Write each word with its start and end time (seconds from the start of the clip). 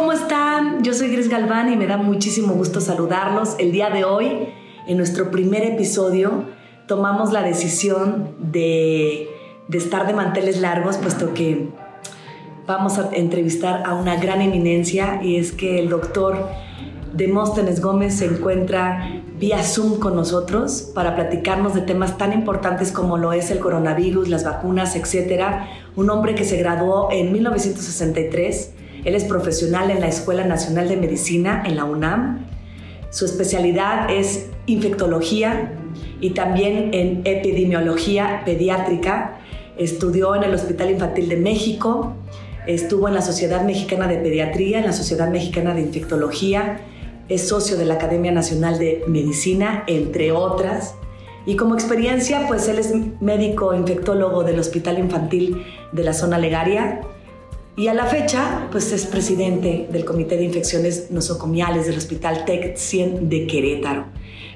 ¿cómo 0.00 0.12
están? 0.12 0.82
Yo 0.82 0.94
soy 0.94 1.10
Gris 1.10 1.28
Galván 1.28 1.70
y 1.70 1.76
me 1.76 1.86
da 1.86 1.98
muchísimo 1.98 2.54
gusto 2.54 2.80
saludarlos. 2.80 3.56
El 3.58 3.70
día 3.70 3.90
de 3.90 4.04
hoy, 4.04 4.48
en 4.86 4.96
nuestro 4.96 5.30
primer 5.30 5.62
episodio, 5.62 6.44
tomamos 6.88 7.32
la 7.32 7.42
decisión 7.42 8.34
de, 8.38 9.28
estar 9.70 10.06
de 10.06 10.14
manteles 10.14 10.58
largos, 10.58 10.96
puesto 10.96 11.34
que 11.34 11.68
vamos 12.66 12.96
a 12.98 13.10
entrevistar 13.12 13.82
a 13.84 13.92
una 13.92 14.16
gran 14.16 14.40
eminencia 14.40 15.20
y 15.22 15.36
es 15.36 15.52
que 15.52 15.78
el 15.78 15.90
doctor 15.90 16.48
Demóstenes 17.12 17.82
Gómez 17.82 18.14
se 18.14 18.24
encuentra 18.24 19.22
vía 19.38 19.62
Zoom 19.62 19.98
con 19.98 20.16
nosotros 20.16 20.92
para 20.94 21.14
platicarnos 21.14 21.74
de 21.74 21.82
temas 21.82 22.16
tan 22.16 22.32
importantes 22.32 22.90
como 22.90 23.18
lo 23.18 23.34
es 23.34 23.50
el 23.50 23.58
coronavirus, 23.58 24.30
las 24.30 24.44
vacunas, 24.44 24.96
etc. 24.96 25.42
Un 25.94 26.08
hombre 26.08 26.34
que 26.34 26.46
se 26.46 26.56
graduó 26.56 27.10
en 27.12 27.32
1963. 27.32 28.79
Él 29.04 29.14
es 29.14 29.24
profesional 29.24 29.90
en 29.90 30.00
la 30.00 30.08
Escuela 30.08 30.44
Nacional 30.44 30.88
de 30.88 30.96
Medicina 30.96 31.62
en 31.66 31.76
la 31.76 31.84
UNAM. 31.84 32.46
Su 33.10 33.24
especialidad 33.24 34.10
es 34.10 34.50
infectología 34.66 35.72
y 36.20 36.30
también 36.30 36.90
en 36.92 37.22
epidemiología 37.24 38.42
pediátrica. 38.44 39.38
Estudió 39.78 40.34
en 40.34 40.44
el 40.44 40.54
Hospital 40.54 40.90
Infantil 40.90 41.28
de 41.28 41.36
México, 41.36 42.14
estuvo 42.66 43.08
en 43.08 43.14
la 43.14 43.22
Sociedad 43.22 43.64
Mexicana 43.64 44.06
de 44.06 44.16
Pediatría, 44.18 44.78
en 44.78 44.86
la 44.86 44.92
Sociedad 44.92 45.30
Mexicana 45.30 45.74
de 45.74 45.80
Infectología, 45.80 46.80
es 47.28 47.48
socio 47.48 47.76
de 47.76 47.86
la 47.86 47.94
Academia 47.94 48.32
Nacional 48.32 48.78
de 48.78 49.04
Medicina, 49.06 49.84
entre 49.86 50.32
otras. 50.32 50.94
Y 51.46 51.56
como 51.56 51.74
experiencia, 51.74 52.44
pues 52.48 52.68
él 52.68 52.78
es 52.78 52.92
médico 53.20 53.72
infectólogo 53.72 54.44
del 54.44 54.58
Hospital 54.58 54.98
Infantil 54.98 55.64
de 55.92 56.04
la 56.04 56.12
zona 56.12 56.38
legaria 56.38 57.00
y 57.76 57.88
a 57.88 57.94
la 57.94 58.06
fecha, 58.06 58.68
pues 58.70 58.92
es 58.92 59.06
presidente 59.06 59.88
del 59.90 60.04
Comité 60.04 60.36
de 60.36 60.44
Infecciones 60.44 61.10
Nosocomiales 61.10 61.86
del 61.86 61.96
Hospital 61.96 62.44
TEC 62.44 62.76
100 62.76 63.28
de 63.28 63.46
Querétaro. 63.46 64.06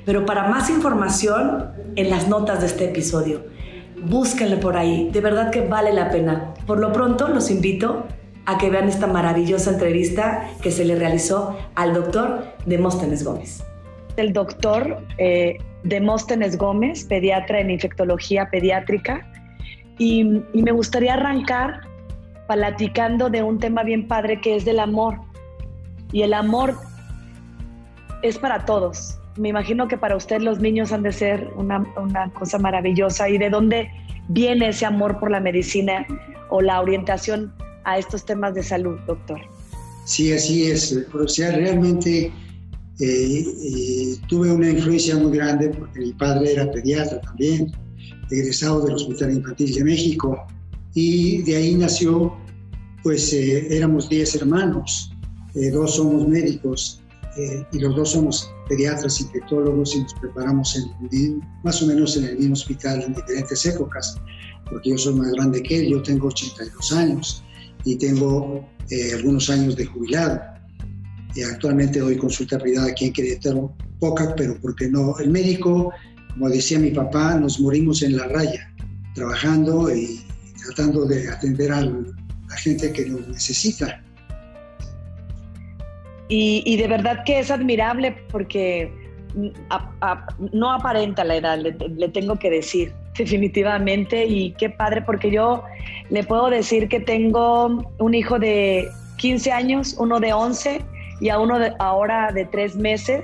Pero 0.04 0.26
para 0.26 0.48
más 0.48 0.68
información, 0.68 1.70
en 1.96 2.10
las 2.10 2.28
notas 2.28 2.60
de 2.60 2.66
este 2.66 2.86
episodio, 2.86 3.44
búsquenle 4.02 4.56
por 4.56 4.76
ahí, 4.76 5.08
de 5.10 5.20
verdad 5.20 5.50
que 5.50 5.62
vale 5.62 5.92
la 5.92 6.10
pena. 6.10 6.54
Por 6.66 6.78
lo 6.78 6.92
pronto, 6.92 7.28
los 7.28 7.50
invito 7.50 8.04
a 8.46 8.58
que 8.58 8.68
vean 8.68 8.88
esta 8.88 9.06
maravillosa 9.06 9.70
entrevista 9.70 10.50
que 10.60 10.70
se 10.70 10.84
le 10.84 10.96
realizó 10.96 11.56
al 11.76 11.94
doctor 11.94 12.44
Demóstenes 12.66 13.24
Gómez. 13.24 13.64
El 14.16 14.32
doctor 14.32 14.98
eh, 15.18 15.56
Demóstenes 15.84 16.58
Gómez, 16.58 17.04
pediatra 17.04 17.60
en 17.60 17.70
infectología 17.70 18.48
pediátrica, 18.50 19.26
y, 19.96 20.42
y 20.52 20.62
me 20.62 20.72
gustaría 20.72 21.14
arrancar 21.14 21.80
platicando 22.48 23.30
de 23.30 23.42
un 23.42 23.58
tema 23.58 23.82
bien 23.82 24.08
padre 24.08 24.40
que 24.40 24.56
es 24.56 24.64
del 24.64 24.78
amor. 24.78 25.20
Y 26.12 26.22
el 26.22 26.34
amor 26.34 26.76
es 28.22 28.38
para 28.38 28.64
todos. 28.64 29.18
Me 29.36 29.48
imagino 29.48 29.88
que 29.88 29.98
para 29.98 30.16
usted 30.16 30.40
los 30.40 30.60
niños 30.60 30.92
han 30.92 31.02
de 31.02 31.12
ser 31.12 31.50
una, 31.56 31.84
una 31.96 32.30
cosa 32.32 32.58
maravillosa. 32.58 33.28
¿Y 33.28 33.38
de 33.38 33.50
dónde 33.50 33.90
viene 34.28 34.68
ese 34.68 34.86
amor 34.86 35.18
por 35.18 35.30
la 35.30 35.40
medicina 35.40 36.06
o 36.50 36.60
la 36.60 36.80
orientación 36.80 37.52
a 37.84 37.98
estos 37.98 38.24
temas 38.24 38.54
de 38.54 38.62
salud, 38.62 38.98
doctor. 39.06 39.40
Sí, 40.04 40.32
así 40.32 40.66
es. 40.66 40.96
O 41.12 41.28
sea, 41.28 41.52
realmente 41.52 42.26
eh, 42.26 42.32
eh, 43.00 44.16
tuve 44.28 44.52
una 44.52 44.70
influencia 44.70 45.16
muy 45.16 45.36
grande 45.36 45.68
porque 45.68 46.00
mi 46.00 46.12
padre 46.12 46.52
era 46.52 46.70
pediatra 46.70 47.20
también, 47.20 47.72
egresado 48.30 48.84
del 48.84 48.94
Hospital 48.94 49.32
Infantil 49.32 49.74
de 49.74 49.84
México, 49.84 50.46
y 50.94 51.42
de 51.42 51.56
ahí 51.56 51.74
nació, 51.74 52.34
pues 53.02 53.32
eh, 53.32 53.76
éramos 53.76 54.08
10 54.08 54.36
hermanos, 54.36 55.10
dos 55.72 55.96
somos 55.96 56.26
médicos 56.26 57.00
y 57.72 57.78
los 57.78 57.94
dos 57.94 58.10
somos 58.10 58.50
pediatras, 58.68 59.20
infectólogos 59.20 59.94
y 59.94 60.02
nos 60.02 60.14
preparamos 60.14 60.76
en, 60.76 61.40
más 61.62 61.82
o 61.82 61.86
menos 61.86 62.16
en 62.16 62.24
el 62.24 62.38
mismo 62.38 62.54
hospital 62.54 63.02
en 63.02 63.14
diferentes 63.14 63.66
épocas, 63.66 64.16
porque 64.70 64.90
yo 64.90 64.98
soy 64.98 65.14
más 65.14 65.32
grande 65.32 65.62
que 65.62 65.80
él, 65.80 65.90
yo 65.90 66.02
tengo 66.02 66.28
82 66.28 66.92
años 66.92 67.44
y 67.84 67.96
tengo 67.96 68.66
eh, 68.90 69.12
algunos 69.14 69.50
años 69.50 69.76
de 69.76 69.86
jubilado. 69.86 70.40
Actualmente 71.52 71.98
doy 71.98 72.16
consulta 72.16 72.58
privada 72.58 72.88
aquí 72.88 73.06
en 73.06 73.12
Querétaro, 73.12 73.74
poca, 73.98 74.34
pero 74.36 74.56
porque 74.60 74.88
no. 74.88 75.18
El 75.18 75.30
médico, 75.30 75.92
como 76.32 76.48
decía 76.48 76.78
mi 76.78 76.90
papá, 76.90 77.34
nos 77.36 77.58
morimos 77.58 78.02
en 78.02 78.16
la 78.16 78.28
raya, 78.28 78.72
trabajando 79.14 79.92
y 79.92 80.24
tratando 80.64 81.04
de 81.06 81.28
atender 81.28 81.72
a 81.72 81.82
la 81.82 82.56
gente 82.56 82.92
que 82.92 83.06
nos 83.06 83.26
necesita. 83.28 84.00
Y, 86.28 86.76
de 86.76 86.88
verdad 86.88 87.22
que 87.24 87.38
es 87.38 87.50
admirable 87.50 88.16
porque 88.30 88.90
no 90.52 90.72
aparenta 90.72 91.22
la 91.22 91.36
edad, 91.36 91.58
le 91.58 92.08
tengo 92.08 92.38
que 92.38 92.50
decir 92.50 92.92
definitivamente, 93.18 94.24
y 94.24 94.52
qué 94.52 94.70
padre, 94.70 95.02
porque 95.02 95.30
yo 95.30 95.62
le 96.10 96.24
puedo 96.24 96.50
decir 96.50 96.88
que 96.88 97.00
tengo 97.00 97.92
un 97.98 98.14
hijo 98.14 98.38
de 98.38 98.88
15 99.18 99.52
años, 99.52 99.96
uno 99.98 100.20
de 100.20 100.32
11 100.32 100.84
y 101.20 101.28
a 101.28 101.38
uno 101.38 101.58
de, 101.58 101.72
ahora 101.78 102.32
de 102.32 102.44
3 102.46 102.76
meses, 102.76 103.22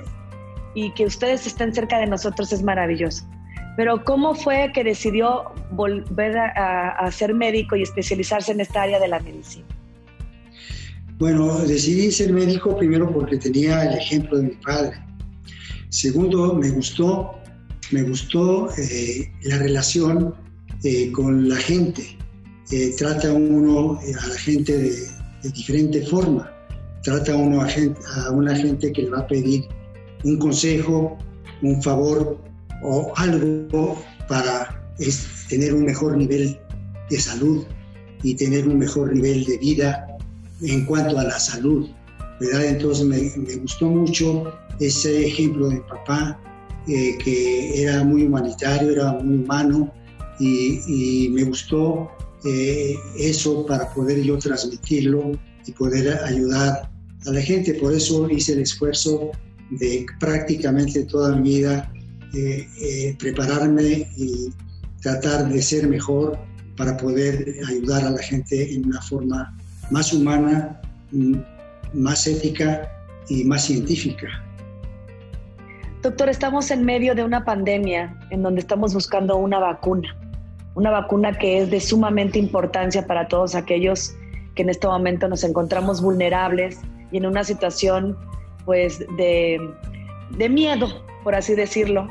y 0.73 0.93
que 0.93 1.05
ustedes 1.05 1.45
estén 1.45 1.73
cerca 1.73 1.99
de 1.99 2.07
nosotros 2.07 2.53
es 2.53 2.63
maravilloso. 2.63 3.25
Pero 3.77 4.03
¿cómo 4.03 4.35
fue 4.35 4.71
que 4.73 4.83
decidió 4.83 5.53
volver 5.71 6.37
a, 6.37 7.09
ser 7.11 7.33
médico 7.33 7.75
y 7.75 7.83
especializarse 7.83 8.51
en 8.51 8.61
esta 8.61 8.83
área 8.83 8.99
de 8.99 9.07
la 9.07 9.19
medicina? 9.19 9.65
Bueno, 11.17 11.59
decidí 11.59 12.11
ser 12.11 12.33
médico 12.33 12.75
primero 12.75 13.11
porque 13.11 13.37
tenía 13.37 13.83
el 13.83 13.97
ejemplo 13.97 14.37
de 14.37 14.43
mi 14.43 14.55
padre. 14.55 14.97
Segundo, 15.89 16.55
me 16.55 16.69
gustó 16.69 17.41
me 17.91 18.03
gustó 18.03 18.69
eh, 18.77 19.29
la 19.43 19.57
relación 19.57 20.33
eh, 20.83 21.11
con 21.11 21.49
la 21.49 21.57
gente. 21.57 22.17
Eh, 22.71 22.95
trata 22.97 23.33
uno 23.33 23.99
a 23.99 24.27
la 24.27 24.37
gente 24.37 24.77
de, 24.77 25.49
diferente 25.53 26.01
forma. 26.05 26.49
Trata 27.03 27.35
uno 27.35 27.61
a 27.61 28.31
una 28.31 28.55
gente 28.55 28.93
que 28.93 29.01
le 29.03 29.09
va 29.09 29.19
a 29.19 29.27
pedir 29.27 29.65
un 30.23 30.37
consejo, 30.37 31.17
un 31.61 31.81
favor 31.81 32.39
o 32.81 33.11
algo 33.15 34.01
para 34.27 34.81
tener 35.49 35.73
un 35.73 35.85
mejor 35.85 36.17
nivel 36.17 36.59
de 37.09 37.19
salud 37.19 37.65
y 38.23 38.35
tener 38.35 38.67
un 38.67 38.77
mejor 38.77 39.13
nivel 39.13 39.43
de 39.45 39.57
vida 39.57 40.07
en 40.61 40.85
cuanto 40.85 41.17
a 41.17 41.23
la 41.23 41.39
salud. 41.39 41.89
¿verdad? 42.39 42.65
Entonces 42.65 43.05
me, 43.05 43.17
me 43.37 43.55
gustó 43.57 43.87
mucho 43.87 44.51
ese 44.79 45.27
ejemplo 45.27 45.69
de 45.69 45.77
papá 45.81 46.39
eh, 46.87 47.15
que 47.23 47.83
era 47.83 48.03
muy 48.03 48.23
humanitario, 48.23 48.91
era 48.91 49.13
muy 49.13 49.43
humano 49.43 49.93
y, 50.39 51.29
me 51.31 51.43
gustó 51.43 52.09
eh, 52.43 52.95
eso 53.19 53.67
para 53.67 53.93
poder 53.93 54.23
yo 54.23 54.39
transmitirlo 54.39 55.31
y 55.67 55.71
poder 55.73 56.19
ayudar 56.23 56.89
a 57.27 57.31
la 57.31 57.41
gente. 57.41 57.75
Por 57.75 57.93
eso 57.93 58.27
hice 58.31 58.53
el 58.53 58.61
esfuerzo 58.61 59.29
de 59.69 60.07
prácticamente 60.19 61.03
toda 61.05 61.35
mi 61.35 61.57
vida 61.57 61.93
eh, 62.33 63.15
prepararme 63.19 64.09
y 64.15 64.53
tratar 65.01 65.49
de 65.49 65.61
ser 65.61 65.87
mejor 65.87 66.37
para 66.77 66.95
poder 66.97 67.55
ayudar 67.67 68.05
a 68.05 68.11
la 68.11 68.21
gente 68.21 68.73
en 68.73 68.85
una 68.85 69.01
forma 69.01 69.55
más 69.89 70.13
humana, 70.13 70.79
mm, 71.11 71.35
más 71.93 72.25
ética 72.25 72.89
y 73.27 73.43
más 73.43 73.65
científica. 73.65 74.27
Doctor, 76.01 76.29
estamos 76.29 76.71
en 76.71 76.83
medio 76.83 77.13
de 77.13 77.23
una 77.23 77.45
pandemia 77.45 78.17
en 78.31 78.41
donde 78.41 78.61
estamos 78.61 78.93
buscando 78.93 79.35
una 79.37 79.59
vacuna, 79.59 80.15
una 80.73 80.89
vacuna 80.89 81.37
que 81.37 81.59
es 81.59 81.69
de 81.69 81.79
sumamente 81.79 82.39
importancia 82.39 83.05
para 83.05 83.27
todos 83.27 83.53
aquellos 83.53 84.15
que 84.55 84.63
en 84.63 84.69
este 84.69 84.87
momento 84.87 85.27
nos 85.27 85.43
encontramos 85.43 86.01
vulnerables 86.01 86.79
y 87.11 87.17
en 87.17 87.25
una 87.25 87.43
situación 87.43 88.17
pues 88.65 88.99
de, 89.17 89.59
de 90.37 90.49
miedo, 90.49 90.87
por 91.23 91.35
así 91.35 91.53
decirlo, 91.53 92.07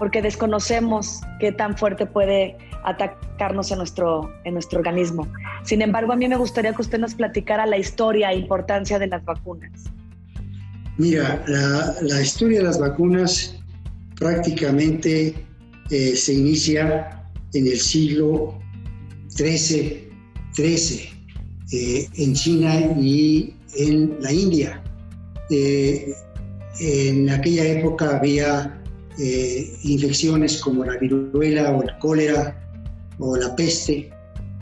porque 0.00 0.22
desconocemos 0.22 1.20
qué 1.40 1.52
tan 1.52 1.76
fuerte 1.76 2.06
puede 2.06 2.56
atacarnos 2.84 3.70
en 3.70 3.76
nuestro, 3.78 4.32
en 4.44 4.54
nuestro 4.54 4.78
organismo. 4.78 5.30
Sin 5.62 5.82
embargo, 5.82 6.14
a 6.14 6.16
mí 6.16 6.26
me 6.26 6.38
gustaría 6.38 6.72
que 6.72 6.80
usted 6.80 6.98
nos 6.98 7.14
platicara 7.14 7.66
la 7.66 7.76
historia 7.76 8.32
e 8.32 8.38
importancia 8.38 8.98
de 8.98 9.08
las 9.08 9.22
vacunas. 9.26 9.70
Mira, 10.96 11.44
la, 12.00 12.22
historia 12.22 12.60
de 12.60 12.64
las 12.64 12.80
vacunas 12.80 13.60
prácticamente 14.16 15.34
eh, 15.90 16.16
se 16.16 16.32
inicia 16.32 17.22
en 17.52 17.66
el 17.66 17.78
siglo 17.78 18.58
XIII, 19.28 20.08
eh, 21.72 22.08
en 22.16 22.34
China 22.34 22.74
y 22.98 23.54
en 23.76 24.16
la 24.22 24.32
India. 24.32 24.82
Eh, 25.50 26.14
en 26.80 27.28
aquella 27.28 27.64
época 27.66 28.16
había 28.16 28.79
infecciones 29.18 30.58
como 30.58 30.84
la 30.84 30.96
viruela 30.96 31.72
o 31.72 31.82
el 31.82 31.98
cólera 31.98 32.56
o 33.18 33.36
la 33.36 33.54
peste 33.54 34.10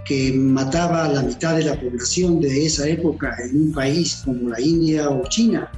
que 0.09 0.33
mataba 0.33 1.05
a 1.05 1.13
la 1.13 1.23
mitad 1.23 1.57
de 1.57 1.65
la 1.65 1.79
población 1.79 2.41
de 2.41 2.65
esa 2.65 2.89
época 2.89 3.37
en 3.45 3.63
un 3.63 3.73
país 3.73 4.23
como 4.25 4.49
la 4.49 4.61
India 4.61 5.11
o 5.11 5.23
China. 5.29 5.71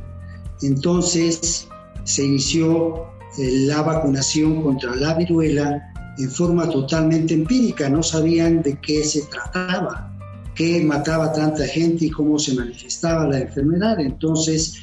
Entonces 0.63 1.67
se 2.05 2.25
inició 2.25 3.07
eh, 3.39 3.67
la 3.67 3.83
vacunación 3.83 4.63
contra 4.63 4.95
la 4.95 5.15
viruela 5.15 5.83
en 6.19 6.31
forma 6.31 6.69
totalmente 6.71 7.35
empírica, 7.35 7.89
no 7.89 8.03
sabían 8.03 8.63
de 8.63 8.79
qué 8.81 9.03
se 9.03 9.23
trataba, 9.23 10.17
qué 10.55 10.81
mataba 10.83 11.33
tanta 11.33 11.67
gente 11.67 12.07
y 12.07 12.11
cómo 12.11 12.39
se 12.39 12.55
manifestaba 12.55 13.27
la 13.27 13.41
enfermedad. 13.41 13.99
Entonces 13.99 14.75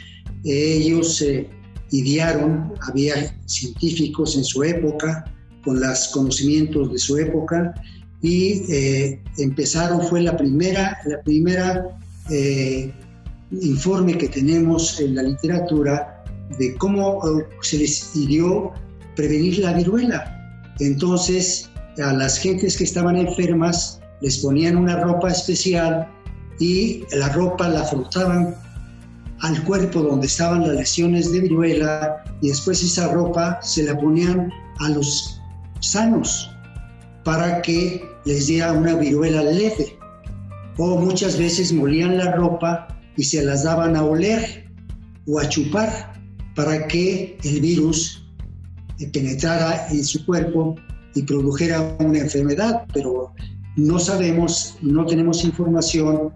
ellos 0.44 1.16
se 1.18 1.50
idearon, 1.92 2.74
había 2.88 3.36
científicos 3.46 4.36
en 4.36 4.44
su 4.44 4.64
época 4.64 5.26
con 5.64 5.80
los 5.80 6.08
conocimientos 6.10 6.92
de 6.92 7.00
su 7.00 7.18
época 7.18 7.74
y 8.22 8.64
eh, 8.72 9.22
empezaron, 9.38 10.02
fue 10.02 10.22
la 10.22 10.36
primera, 10.36 10.98
la 11.06 11.22
primera 11.22 11.98
eh, 12.30 12.92
informe 13.52 14.18
que 14.18 14.28
tenemos 14.28 15.00
en 15.00 15.16
la 15.16 15.24
literatura 15.24 16.24
de 16.58 16.76
cómo 16.76 17.22
eh, 17.40 17.46
se 17.62 17.78
les 17.78 18.14
dio 18.14 18.72
prevenir 19.16 19.60
la 19.60 19.74
viruela. 19.74 20.34
Entonces, 20.80 21.70
a 22.04 22.14
las 22.14 22.38
gentes 22.38 22.78
que 22.78 22.84
estaban 22.84 23.16
enfermas 23.16 24.00
les 24.22 24.40
ponían 24.40 24.78
una 24.78 25.00
ropa 25.00 25.30
especial 25.30 26.08
y 26.60 27.04
la 27.16 27.30
ropa 27.30 27.68
la 27.70 27.84
frotaban 27.84 28.56
al 29.42 29.64
cuerpo 29.64 30.02
donde 30.02 30.28
estaban 30.28 30.62
las 30.62 30.76
lesiones 30.76 31.32
de 31.32 31.42
viruela 31.42 32.24
y 32.42 32.50
después 32.50 32.84
esa 32.84 33.12
ropa 33.14 33.60
se 33.62 33.84
la 33.84 33.98
ponían 34.00 34.52
a 34.80 34.90
los 34.90 35.42
sanos 35.80 36.50
para 37.24 37.62
que 37.62 38.04
les 38.26 38.48
diera 38.48 38.74
una 38.74 38.96
viruela 38.96 39.44
leve. 39.44 39.98
O 40.78 40.98
muchas 40.98 41.38
veces 41.38 41.74
molían 41.74 42.18
la 42.18 42.32
ropa 42.34 42.88
y 43.16 43.24
se 43.24 43.44
las 43.44 43.64
daban 43.64 43.96
a 43.96 44.04
oler 44.04 44.72
o 45.28 45.40
a 45.40 45.50
chupar 45.50 46.14
para 46.56 46.88
que 46.88 47.38
el 47.44 47.62
virus 47.62 48.24
penetrara 49.12 49.88
en 49.90 50.04
su 50.04 50.26
cuerpo 50.26 50.76
y 51.16 51.24
produjera 51.24 51.96
una 52.00 52.20
enfermedad, 52.20 52.86
pero 52.94 53.34
no 53.76 54.00
sabemos, 54.00 54.78
no 54.82 55.06
tenemos 55.06 55.44
información 55.44 56.34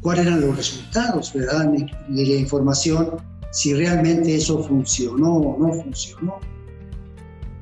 cuáles 0.00 0.26
eran 0.26 0.40
los 0.40 0.56
resultados, 0.56 1.32
¿verdad? 1.32 1.70
Ni, 1.70 2.24
la 2.24 2.40
información 2.40 3.16
si 3.52 3.74
realmente 3.74 4.36
eso 4.36 4.62
funcionó 4.62 5.34
o 5.34 5.58
no 5.58 5.82
funcionó. 5.82 6.38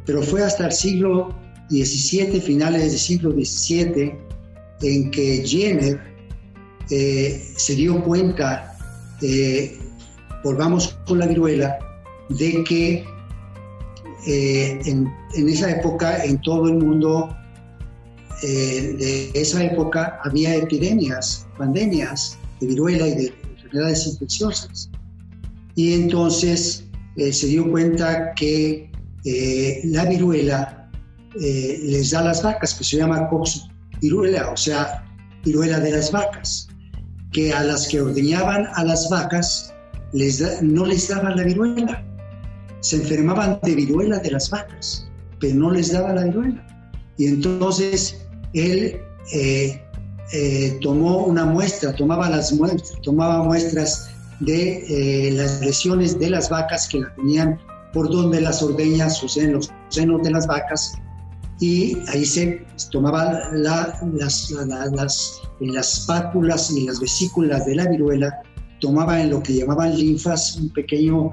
Pero 0.05 0.23
fue 0.23 0.43
hasta 0.43 0.67
el 0.67 0.73
siglo 0.73 1.35
XVII, 1.71 2.41
finales 2.41 2.91
del 2.91 2.99
siglo 2.99 3.33
XVII, 3.33 4.15
en 4.83 5.11
que 5.11 5.47
Jenner 5.47 6.01
eh, 6.91 7.53
se 7.57 7.75
dio 7.75 8.03
cuenta, 8.05 8.77
eh, 9.23 9.79
volvamos 10.45 10.99
con 11.07 11.19
la 11.19 11.27
viruela, 11.27 11.79
de 12.29 12.65
que 12.65 13.05
eh, 14.27 14.81
en, 14.85 15.09
esa 15.49 15.71
época 15.71 16.25
en 16.25 16.41
todo 16.43 16.69
el 16.69 16.75
mundo 16.75 17.35
de 18.43 19.31
esa 19.35 19.65
época 19.65 20.19
había 20.25 20.55
epidemias, 20.55 21.47
pandemias 21.57 22.39
de 22.61 22.67
viruela 22.69 23.07
y 23.09 23.15
de 23.15 23.35
enfermedades 23.57 24.07
infecciosas. 24.07 24.91
Y 25.75 25.95
entonces 25.95 26.85
se 27.17 27.47
dio 27.47 27.71
cuenta 27.71 28.33
que 28.35 28.91
la 29.85 30.05
viruela 30.05 30.91
les 31.35 32.11
da 32.11 32.21
a 32.21 32.25
las 32.25 32.43
vacas, 32.43 32.75
que 32.75 32.85
se 32.85 32.97
llama 32.97 33.29
viruela, 34.01 34.51
o 34.51 34.57
sea, 34.57 35.05
viruela 35.45 35.81
de 35.81 35.93
las 35.93 36.11
vacas 36.13 36.69
que 37.33 37.53
a 37.53 37.63
las 37.63 37.89
que 37.89 38.01
ordeñaban 38.01 38.67
a 38.75 38.85
las 38.85 39.11
vacas 39.11 39.75
les 40.13 40.63
no 40.63 40.87
les 40.87 41.09
daban 41.09 41.37
la 41.37 41.43
viruela. 41.43 42.05
Se 42.81 42.97
enfermaban 42.97 43.59
de 43.63 43.75
viruela 43.75 44.19
de 44.19 44.31
las 44.31 44.49
vacas, 44.49 45.09
pero 45.41 45.57
no 45.57 45.71
les 45.73 45.93
daba 45.93 46.15
la 46.15 46.25
viruela. 46.25 46.65
Y 47.19 47.27
entonces 47.27 48.25
él 48.55 49.01
eh, 49.33 49.81
eh, 50.33 50.79
tomó 50.83 51.25
una 51.25 51.47
muestra, 51.47 51.95
tomaba 51.95 52.29
las 52.29 52.53
muestras, 52.53 53.01
tomaba 53.03 53.45
muestras 53.45 54.11
de 54.41 54.85
eh, 54.89 55.33
las 55.33 55.61
lesiones 55.63 56.19
de 56.19 56.31
las 56.31 56.51
vacas 56.51 56.87
que 56.89 57.01
la 57.01 57.15
tenían 57.15 57.59
por 57.93 58.11
donde 58.11 58.41
las 58.41 58.63
ordeñas, 58.63 59.23
o 59.23 59.29
sea, 59.29 59.45
en 59.45 59.55
los 59.55 59.71
senos 59.89 60.23
de 60.23 60.31
las 60.31 60.47
vacas, 60.47 60.93
y 61.61 61.97
ahí 62.09 62.25
se 62.25 62.65
tomaban 62.93 63.39
las, 63.63 64.53
las 65.61 66.05
pápulas 66.07 66.71
y 66.71 66.85
las 66.87 67.01
vesículas 67.01 67.65
de 67.65 67.77
la 67.77 67.89
viruela, 67.89 68.43
tomaban 68.81 69.21
en 69.21 69.31
lo 69.31 69.43
que 69.43 69.55
llamaban 69.55 69.97
linfas, 69.97 70.57
un 70.57 70.69
pequeño 70.75 71.31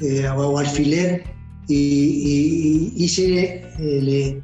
eh, 0.00 0.28
o 0.28 0.58
alfiler, 0.58 1.24
y, 1.68 3.08
se 3.08 3.64
le 3.78 4.42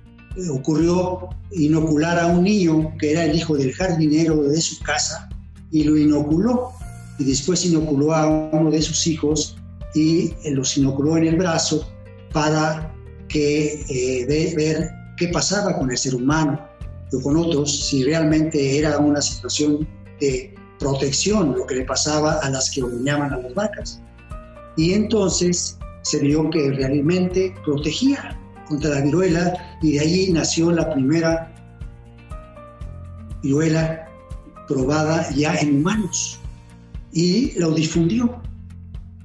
ocurrió 0.51 1.29
inocular 1.53 2.19
a 2.19 2.27
un 2.27 2.45
niño 2.45 2.93
que 2.99 3.13
era 3.13 3.25
el 3.25 3.37
hijo 3.37 3.57
del 3.57 3.73
jardinero 3.73 4.43
de 4.43 4.61
su 4.61 4.83
casa, 4.83 5.29
y 5.71 5.85
lo 5.85 5.97
inoculó, 5.97 6.73
y 7.19 7.25
después 7.25 7.65
inoculó 7.65 8.15
a 8.15 8.27
uno 8.53 8.71
de 8.71 8.83
sus 8.83 9.07
hijos 9.07 9.57
y 9.95 10.33
los 10.51 10.77
inoculó 10.77 11.17
en 11.17 11.27
el 11.27 11.37
brazo 11.37 11.87
para 12.33 12.95
que 13.29 13.85
eh, 13.89 14.55
ver 14.57 14.91
qué 15.17 15.29
pasaba 15.29 15.79
con 15.79 15.91
el 15.91 15.99
ser 15.99 16.15
humano 16.15 16.61
o 17.13 17.21
con 17.21 17.37
otros, 17.37 17.89
si 17.89 18.05
realmente 18.05 18.79
era 18.79 18.99
una 18.99 19.21
situación 19.21 19.87
de 20.21 20.55
protección 20.79 21.55
lo 21.57 21.67
que 21.67 21.77
le 21.77 21.85
pasaba 21.85 22.39
a 22.43 22.51
las 22.51 22.71
que 22.71 22.83
ordeñaban 22.83 23.33
a 23.33 23.39
las 23.39 23.55
vacas. 23.55 24.03
Y 24.77 24.95
entonces 24.95 25.79
se 26.03 26.19
vio 26.19 26.49
que 26.51 26.71
realmente 26.73 27.55
protegía 27.65 28.39
contra 28.73 28.89
la 28.89 29.01
viruela 29.03 29.53
y 29.83 29.93
de 29.93 30.01
ahí 30.01 30.33
nació 30.33 30.73
la 30.73 30.91
primera 30.95 31.53
viruela 33.43 34.09
probada 34.67 35.29
ya 35.35 35.55
en 35.57 35.77
humanos 35.77 36.41
y 37.13 37.53
lo 37.59 37.73
difundió. 37.73 38.41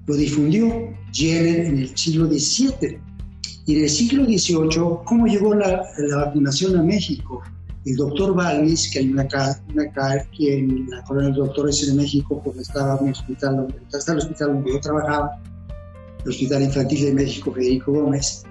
Lo 0.05 0.15
difundió 0.15 0.93
Jenner 1.13 1.65
en 1.67 1.79
el 1.79 1.97
siglo 1.97 2.25
XVII 2.27 2.99
y 3.65 3.75
en 3.75 3.83
el 3.83 3.89
siglo 3.89 4.25
XVIII, 4.25 5.03
¿cómo 5.05 5.27
llegó 5.27 5.53
la, 5.53 5.83
vacunación 6.17 6.75
a 6.77 6.83
México? 6.83 7.41
El 7.85 7.95
doctor 7.95 8.35
Balmis, 8.35 8.89
que 8.91 8.99
hay 8.99 9.09
una, 9.09 9.27
una 9.73 10.11
aquí 10.11 10.49
en 10.49 10.89
la 10.89 11.01
colonia 11.03 11.29
de 11.29 11.37
doctores 11.37 11.87
en 11.87 11.95
México, 11.95 12.41
porque 12.43 12.61
estaba 12.61 12.97
en 12.99 13.07
el 13.07 13.13
hospital 13.13 13.55
donde, 13.55 13.75
está 13.93 14.11
el 14.11 14.17
hospital 14.17 14.47
donde 14.55 14.73
yo 14.73 14.79
trabajaba, 14.81 15.41
el 16.25 16.31
Hospital 16.31 16.63
Infantil 16.63 17.05
de 17.05 17.13
México 17.13 17.53
Federico 17.53 17.93
Gómez. 17.93 18.43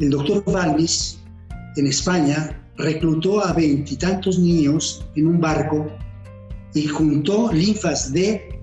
El 0.00 0.10
doctor 0.10 0.44
Balmis, 0.44 1.18
en 1.76 1.86
España, 1.86 2.56
reclutó 2.76 3.44
a 3.44 3.52
veintitantos 3.52 4.38
niños 4.38 5.04
en 5.16 5.26
un 5.26 5.40
barco 5.40 5.90
y 6.74 6.86
juntó 6.86 7.52
linfas 7.52 8.12
de 8.12 8.60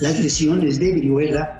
las 0.00 0.18
lesiones 0.18 0.78
de 0.78 0.92
viruela 0.92 1.58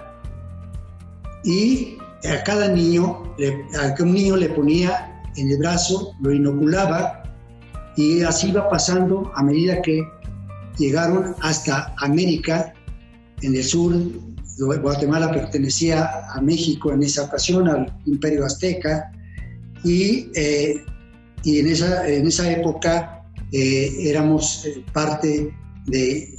y 1.44 1.98
a 2.24 2.42
cada 2.44 2.68
niño, 2.68 3.34
a 3.78 4.02
un 4.02 4.14
niño 4.14 4.36
le 4.36 4.48
ponía 4.50 5.22
en 5.36 5.50
el 5.50 5.58
brazo, 5.58 6.14
lo 6.20 6.32
inoculaba 6.32 7.22
y 7.96 8.22
así 8.22 8.48
iba 8.48 8.68
pasando 8.70 9.30
a 9.34 9.42
medida 9.42 9.82
que 9.82 10.02
llegaron 10.78 11.34
hasta 11.40 11.94
América, 11.98 12.72
en 13.42 13.56
el 13.56 13.64
sur. 13.64 13.94
Guatemala 14.58 15.30
pertenecía 15.30 16.08
a 16.34 16.40
México 16.40 16.92
en 16.92 17.02
esa 17.02 17.24
ocasión, 17.24 17.68
al 17.68 17.92
imperio 18.06 18.44
azteca, 18.44 19.10
y, 19.84 20.28
eh, 20.34 20.76
y 21.44 21.58
en, 21.58 21.68
esa, 21.68 22.08
en 22.08 22.26
esa 22.26 22.50
época 22.50 23.24
eh, 23.52 23.90
éramos 24.00 24.64
eh, 24.64 24.84
parte 24.92 25.52
de 25.86 26.34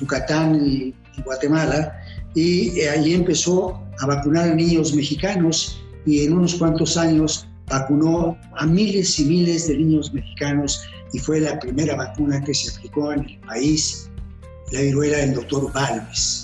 Yucatán 0.00 0.60
y, 0.66 0.94
Guatemala, 1.24 1.94
y 2.34 2.80
ahí 2.80 3.14
empezó 3.14 3.80
a 4.00 4.06
vacunar 4.06 4.50
a 4.50 4.54
niños 4.54 4.94
mexicanos 4.94 5.82
y 6.06 6.24
en 6.24 6.32
unos 6.32 6.54
cuantos 6.54 6.96
años 6.96 7.46
vacunó 7.68 8.36
a 8.56 8.66
miles 8.66 9.18
y 9.20 9.24
miles 9.26 9.68
de 9.68 9.76
niños 9.76 10.12
mexicanos 10.12 10.82
y 11.12 11.18
fue 11.18 11.40
la 11.40 11.58
primera 11.60 11.94
vacuna 11.94 12.42
que 12.42 12.54
se 12.54 12.70
aplicó 12.70 13.12
en 13.12 13.20
el 13.20 13.38
país, 13.40 14.10
la 14.72 14.80
viruela 14.80 15.18
del 15.18 15.34
doctor 15.34 15.70
Balmes. 15.72 16.41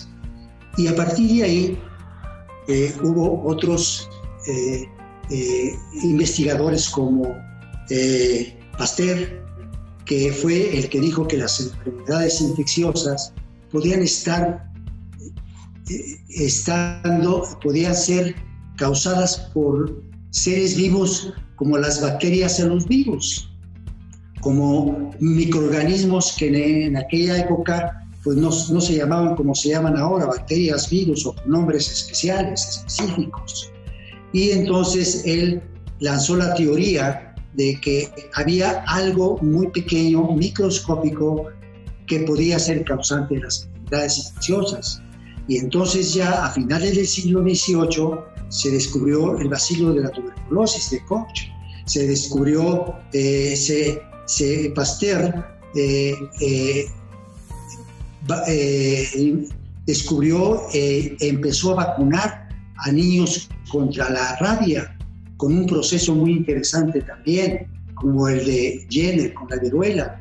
Y 0.78 0.86
a 0.86 0.94
partir 0.94 1.28
de 1.28 1.42
ahí 1.42 1.78
eh, 2.68 2.94
hubo 3.02 3.42
otros 3.44 4.08
eh, 4.46 4.86
eh, 5.28 5.76
investigadores 6.04 6.88
como 6.88 7.36
Pasteur, 8.78 9.44
que 10.04 10.32
fue 10.32 10.78
el 10.78 10.88
que 10.88 11.00
dijo 11.00 11.26
que 11.26 11.36
las 11.36 11.60
enfermedades 11.60 12.40
infecciosas 12.40 13.32
podían 13.72 14.02
estar 14.02 14.70
estando, 16.28 17.42
podían 17.62 17.94
ser 17.94 18.36
causadas 18.76 19.50
por 19.52 20.00
seres 20.30 20.76
vivos 20.76 21.32
como 21.56 21.76
las 21.76 22.00
bacterias 22.00 22.60
en 22.60 22.68
los 22.68 22.86
virus. 22.86 23.50
como 24.40 25.10
microorganismos 25.18 26.36
que 26.38 26.86
en, 26.86 26.96
aquella 26.96 27.38
época 27.38 28.07
pues 28.28 28.68
no, 28.68 28.80
se 28.82 28.94
llamaban 28.94 29.36
como 29.36 29.54
se 29.54 29.70
llaman 29.70 29.96
ahora, 29.96 30.26
bacterias, 30.26 30.90
virus 30.90 31.24
o 31.24 31.34
nombres 31.46 31.90
especiales, 31.90 32.60
específicos. 32.68 33.72
Y 34.34 34.50
entonces 34.50 35.22
él 35.24 35.62
lanzó 36.00 36.36
la 36.36 36.52
teoría 36.52 37.34
de 37.54 37.80
que 37.80 38.06
había 38.34 38.84
algo 38.86 39.38
muy 39.40 39.68
pequeño, 39.68 40.30
microscópico, 40.32 41.46
que 42.06 42.20
podía 42.20 42.58
ser 42.58 42.84
causante 42.84 43.36
de 43.36 43.40
las 43.40 43.64
enfermedades 43.64 44.18
infecciosas. 44.18 45.02
Y 45.48 45.56
entonces 45.56 46.12
ya 46.12 46.44
a 46.44 46.50
finales 46.50 46.96
del 46.96 47.06
siglo 47.06 47.40
XVIII 47.40 48.10
se 48.50 48.70
descubrió 48.72 49.38
el 49.38 49.48
vacilo 49.48 49.94
de 49.94 50.02
la 50.02 50.10
tuberculosis 50.10 50.90
de 50.90 51.02
Koch, 51.06 51.48
se 51.86 52.06
descubrió, 52.06 52.94
eh, 53.14 53.56
se, 53.56 54.02
se, 54.26 54.70
Pasteur 54.74 55.46
eh, 55.74 56.14
eh, 56.42 56.84
descubrió, 59.86 60.62
empezó 60.72 61.72
a 61.72 61.86
vacunar 61.86 62.48
a 62.78 62.92
niños 62.92 63.48
contra 63.70 64.10
la 64.10 64.36
rabia, 64.36 64.96
con 65.36 65.56
un 65.56 65.66
proceso 65.66 66.14
muy 66.14 66.32
interesante 66.32 67.00
también, 67.02 67.66
como 67.94 68.28
el 68.28 68.44
de 68.44 68.86
Jenner 68.90 69.34
con 69.34 69.48
la 69.48 69.56
viruela. 69.56 70.20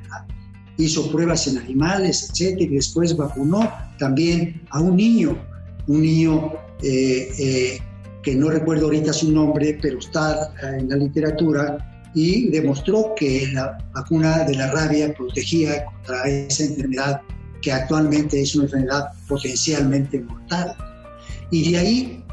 Hizo 0.77 1.11
pruebas 1.11 1.47
en 1.47 1.57
animales, 1.57 2.29
etcétera, 2.29 2.71
y 2.71 2.75
después 2.75 3.15
vacunó 3.17 3.71
también 3.97 4.61
a 4.69 4.79
un 4.79 4.95
niño, 4.95 5.37
un 5.87 6.01
niño 6.01 6.53
eh, 6.83 7.29
eh, 7.39 7.79
que 8.21 8.35
no 8.35 8.49
recuerdo 8.49 8.85
ahorita 8.85 9.11
su 9.11 9.31
nombre, 9.31 9.77
pero 9.81 9.97
está 9.97 10.53
en 10.77 10.89
la 10.89 10.97
literatura, 10.97 11.77
y 12.13 12.49
demostró 12.49 13.13
que 13.15 13.47
la 13.53 13.77
vacuna 13.93 14.43
de 14.43 14.55
la 14.55 14.71
rabia 14.71 15.13
protegía 15.13 15.85
contra 15.85 16.23
esa 16.27 16.63
enfermedad 16.65 17.21
que 17.67 17.73
actualmente 17.73 18.41
es 18.41 18.55
una 18.55 18.63
enfermedad 18.63 19.09
potencialmente 19.27 20.21
mortal. 20.21 20.73
Y 21.51 21.69
de 21.69 21.77
ahí, 21.77 22.23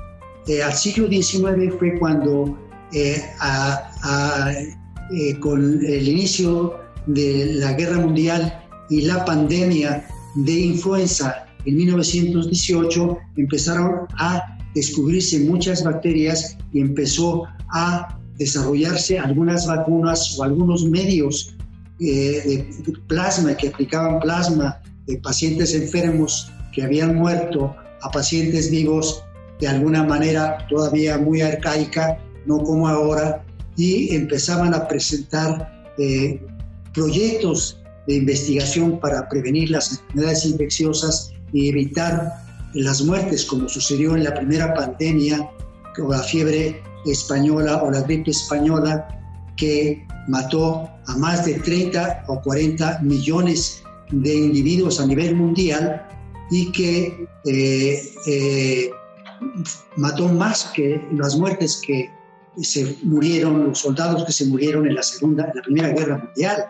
eh, 0.46 0.62
al 0.62 0.72
siglo 0.74 1.08
XIX 1.08 1.74
fue 1.76 1.98
cuando 1.98 2.56
eh, 2.92 3.20
eh, 5.12 5.38
con 5.40 5.84
el 5.84 6.08
inicio 6.08 6.78
de 7.08 7.54
la 7.54 7.72
guerra 7.72 7.98
mundial 7.98 8.62
y 8.88 9.00
la 9.00 9.24
pandemia 9.24 10.06
de 10.36 10.52
influenza 10.52 11.46
en 11.64 11.78
1918 11.78 13.18
empezaron 13.36 14.06
a 14.16 14.56
descubrirse 14.76 15.40
muchas 15.40 15.82
bacterias 15.82 16.56
y 16.72 16.80
empezó 16.80 17.42
a 17.70 18.20
desarrollarse 18.38 19.18
algunas 19.18 19.66
vacunas 19.66 20.38
o 20.38 20.44
algunos 20.44 20.84
medios 20.84 21.56
eh, 21.98 22.68
de 22.86 22.92
plasma 23.08 23.56
que 23.56 23.68
aplicaban 23.68 24.20
plasma 24.20 24.80
de 25.06 25.18
pacientes 25.18 25.74
enfermos 25.74 26.52
que 26.72 26.82
habían 26.82 27.16
muerto 27.16 27.74
a 28.02 28.10
pacientes 28.10 28.70
vivos 28.70 29.24
de 29.60 29.68
alguna 29.68 30.02
manera 30.02 30.66
todavía 30.68 31.18
muy 31.18 31.40
arcaica 31.40 32.18
no 32.46 32.62
como 32.62 32.88
ahora, 32.88 33.44
y 33.76 34.14
empezaban 34.14 34.74
a 34.74 34.86
presentar 34.86 35.92
eh, 35.98 36.40
proyectos 36.92 37.80
de 38.06 38.16
investigación 38.16 39.00
para 39.00 39.28
prevenir 39.28 39.70
las 39.70 39.92
enfermedades 39.92 40.44
infecciosas 40.44 41.32
y 41.52 41.68
evitar 41.68 42.32
las 42.74 43.02
muertes, 43.02 43.44
como 43.44 43.68
sucedió 43.68 44.16
en 44.16 44.24
la 44.24 44.34
primera 44.34 44.74
pandemia, 44.74 45.48
como 45.96 46.12
la 46.12 46.22
fiebre 46.22 46.82
española 47.06 47.82
o 47.82 47.90
la 47.90 48.02
gripe 48.02 48.30
española, 48.30 49.08
que 49.56 50.04
mató 50.28 50.88
a 51.06 51.16
más 51.16 51.44
de 51.44 51.54
30 51.54 52.24
o 52.28 52.40
40 52.42 53.00
millones 53.02 53.83
de 54.10 54.34
individuos 54.34 55.00
a 55.00 55.06
nivel 55.06 55.36
mundial 55.36 56.06
y 56.50 56.70
que 56.72 57.26
eh, 57.46 58.12
eh, 58.26 58.90
mató 59.96 60.28
más 60.28 60.70
que 60.74 61.00
las 61.12 61.36
muertes 61.36 61.80
que 61.84 62.10
se 62.62 62.96
murieron, 63.02 63.68
los 63.68 63.78
soldados 63.80 64.24
que 64.24 64.32
se 64.32 64.46
murieron 64.46 64.86
en 64.86 64.94
la, 64.94 65.02
segunda, 65.02 65.50
la 65.54 65.62
Primera 65.62 65.88
Guerra 65.88 66.18
Mundial. 66.18 66.64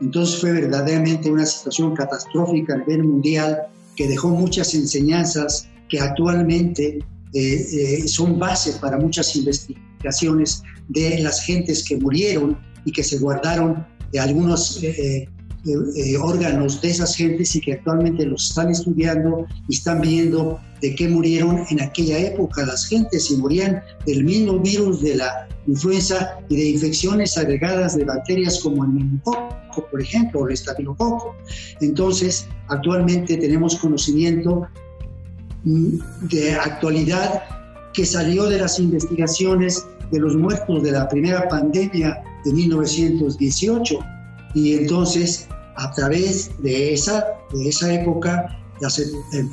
Entonces 0.00 0.40
fue 0.40 0.52
verdaderamente 0.52 1.30
una 1.30 1.46
situación 1.46 1.94
catastrófica 1.94 2.74
a 2.74 2.78
nivel 2.78 3.04
mundial 3.04 3.58
que 3.96 4.08
dejó 4.08 4.28
muchas 4.30 4.74
enseñanzas 4.74 5.68
que 5.88 6.00
actualmente 6.00 6.98
eh, 7.34 8.08
son 8.08 8.38
base 8.38 8.72
para 8.80 8.98
muchas 8.98 9.34
investigaciones 9.36 10.62
de 10.88 11.18
las 11.20 11.44
gentes 11.44 11.84
que 11.86 11.96
murieron 11.96 12.58
y 12.84 12.92
que 12.92 13.02
se 13.02 13.18
guardaron 13.18 13.86
de 14.12 14.20
algunos 14.20 14.80
eh, 15.66 16.16
órganos 16.16 16.80
de 16.80 16.88
esas 16.88 17.16
gentes 17.16 17.56
y 17.56 17.60
que 17.60 17.72
actualmente 17.74 18.24
los 18.24 18.48
están 18.48 18.70
estudiando 18.70 19.44
y 19.68 19.74
están 19.74 20.00
viendo 20.00 20.60
de 20.80 20.94
qué 20.94 21.08
murieron 21.08 21.64
en 21.70 21.82
aquella 21.82 22.16
época 22.18 22.64
las 22.64 22.86
gentes 22.86 23.30
y 23.30 23.36
morían 23.36 23.82
del 24.06 24.22
mismo 24.24 24.60
virus 24.60 25.02
de 25.02 25.16
la 25.16 25.48
influenza 25.66 26.38
y 26.48 26.56
de 26.56 26.68
infecciones 26.70 27.36
agregadas 27.36 27.96
de 27.96 28.04
bacterias 28.04 28.60
como 28.60 28.84
el 28.84 28.90
meningococo, 28.90 29.88
por 29.90 30.00
ejemplo, 30.00 30.40
o 30.40 30.46
el 30.46 30.54
estafilococo. 30.54 31.34
Entonces, 31.80 32.46
actualmente 32.68 33.36
tenemos 33.36 33.76
conocimiento 33.76 34.68
mm, 35.64 36.28
de 36.28 36.54
actualidad 36.54 37.42
que 37.92 38.06
salió 38.06 38.44
de 38.44 38.60
las 38.60 38.78
investigaciones 38.78 39.84
de 40.12 40.20
los 40.20 40.36
muertos 40.36 40.84
de 40.84 40.92
la 40.92 41.08
primera 41.08 41.48
pandemia 41.48 42.22
de 42.44 42.52
1918 42.52 43.98
y 44.54 44.74
entonces, 44.74 45.48
a 45.76 45.92
través 45.92 46.50
de 46.62 46.94
esa, 46.94 47.24
de 47.52 47.68
esa 47.68 47.92
época, 47.94 48.58
las, 48.80 48.98
eh, 48.98 49.10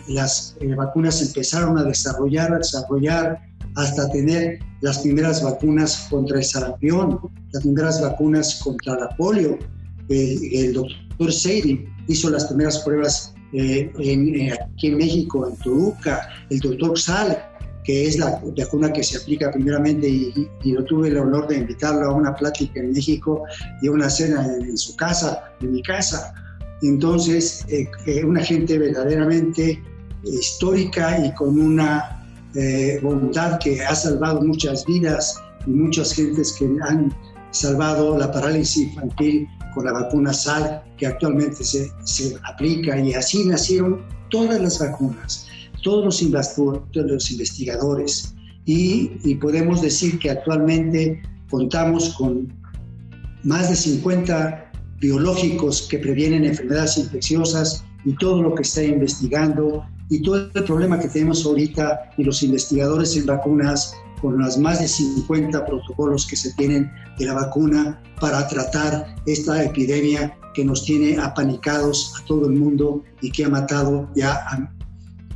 las 0.08 0.56
eh, 0.60 0.74
vacunas 0.76 1.22
empezaron 1.22 1.78
a 1.78 1.84
desarrollar, 1.84 2.54
a 2.54 2.58
desarrollar, 2.58 3.42
hasta 3.76 4.10
tener 4.10 4.60
las 4.82 5.00
primeras 5.00 5.44
vacunas 5.44 6.08
contra 6.10 6.38
el 6.38 6.44
sarampión, 6.44 7.20
las 7.52 7.64
primeras 7.64 8.02
vacunas 8.02 8.62
contra 8.64 8.96
la 8.96 9.10
polio. 9.18 9.60
El, 10.08 10.74
doctor 10.74 11.34
Seiri 11.34 11.88
hizo 12.08 12.30
las 12.30 12.46
primeras 12.46 12.80
pruebas 12.80 13.34
eh, 13.54 13.92
en, 14.00 14.54
aquí 14.54 14.88
en 14.88 14.98
México, 14.98 15.48
en 15.48 15.56
Toluca. 15.58 16.30
El 16.50 16.60
doctor 16.60 16.98
Sal 16.98 17.38
que 17.86 18.08
es 18.08 18.18
la 18.18 18.42
vacuna 18.58 18.92
que 18.92 19.04
se 19.04 19.18
aplica 19.18 19.52
primeramente 19.52 20.10
y, 20.10 20.50
yo 20.64 20.84
tuve 20.84 21.10
el 21.10 21.18
honor 21.18 21.48
de 21.48 21.58
invitarlo 21.58 22.10
a 22.10 22.14
una 22.14 22.36
plática 22.36 22.80
en 22.80 22.92
México 22.92 23.44
y 23.82 23.88
a 23.88 23.92
una 23.92 24.10
cena 24.10 24.44
en, 24.46 24.78
su 24.78 24.96
casa, 24.96 25.52
en 25.62 25.74
mi 25.74 25.84
casa. 25.84 26.34
Entonces, 26.82 27.64
eh, 27.70 27.88
eh, 28.08 28.26
una 28.26 28.44
gente 28.44 28.78
verdaderamente 28.80 29.82
histórica 30.24 31.24
y 31.24 31.34
con 31.36 31.60
una 31.60 32.26
eh, 32.56 33.00
voluntad 33.04 33.60
que 33.60 33.84
ha 33.84 33.94
salvado 33.94 34.42
muchas 34.42 34.84
vidas 34.86 35.40
y 35.68 35.70
muchas 35.70 36.14
gentes 36.14 36.54
que 36.54 36.66
han 36.82 37.16
salvado 37.52 38.18
la 38.18 38.32
parálisis 38.32 38.88
infantil 38.88 39.48
con 39.76 39.86
la 39.86 39.94
vacuna 39.94 40.34
SAL 40.34 40.84
que 40.98 41.06
actualmente 41.06 41.64
se, 41.64 41.92
se 42.04 42.36
aplica 42.50 42.98
y 43.00 43.14
así 43.14 43.46
nacieron 43.46 44.02
todas 44.30 44.60
las 44.60 44.80
vacunas 44.80 45.48
todos 45.86 46.04
los, 46.04 47.32
investigadores 47.32 48.34
y, 48.66 49.36
podemos 49.36 49.84
decir 49.84 50.18
que 50.18 50.32
actualmente 50.32 51.22
contamos 51.48 52.16
con 52.16 52.52
más 53.44 53.70
de 53.70 53.76
50 53.76 54.72
biológicos 55.00 55.84
que 55.84 56.00
previenen 56.00 56.44
enfermedades 56.44 56.98
infecciosas 56.98 57.86
y 58.04 58.16
todo 58.16 58.42
lo 58.42 58.56
que 58.56 58.64
está 58.64 58.84
investigando 58.84 59.86
y 60.10 60.24
todo 60.24 60.50
el 60.56 60.64
problema 60.64 61.00
que 61.00 61.08
tenemos 61.08 61.46
ahorita 61.46 62.10
y 62.18 62.24
los 62.24 62.42
investigadores 62.42 63.16
en 63.16 63.28
vacunas 63.28 63.94
con 64.22 64.40
las 64.40 64.58
más 64.58 64.80
de 64.80 64.88
50 64.88 65.68
protocolos 65.68 66.26
que 66.26 66.36
se 66.36 66.52
tienen 66.54 66.92
de 67.20 67.26
la 67.26 67.34
vacuna 67.34 68.02
para 68.20 68.48
tratar 68.48 69.16
esta 69.28 69.64
epidemia 69.64 70.36
que 70.56 70.66
nos 70.66 70.84
tiene 70.84 71.20
apanicados 71.20 72.12
a 72.20 72.26
todo 72.26 72.48
el 72.48 72.56
mundo 72.56 73.04
y 73.22 73.30
que 73.30 73.46
ha 73.46 73.50
matado 73.50 74.10
ya 74.16 74.34
a 74.50 74.75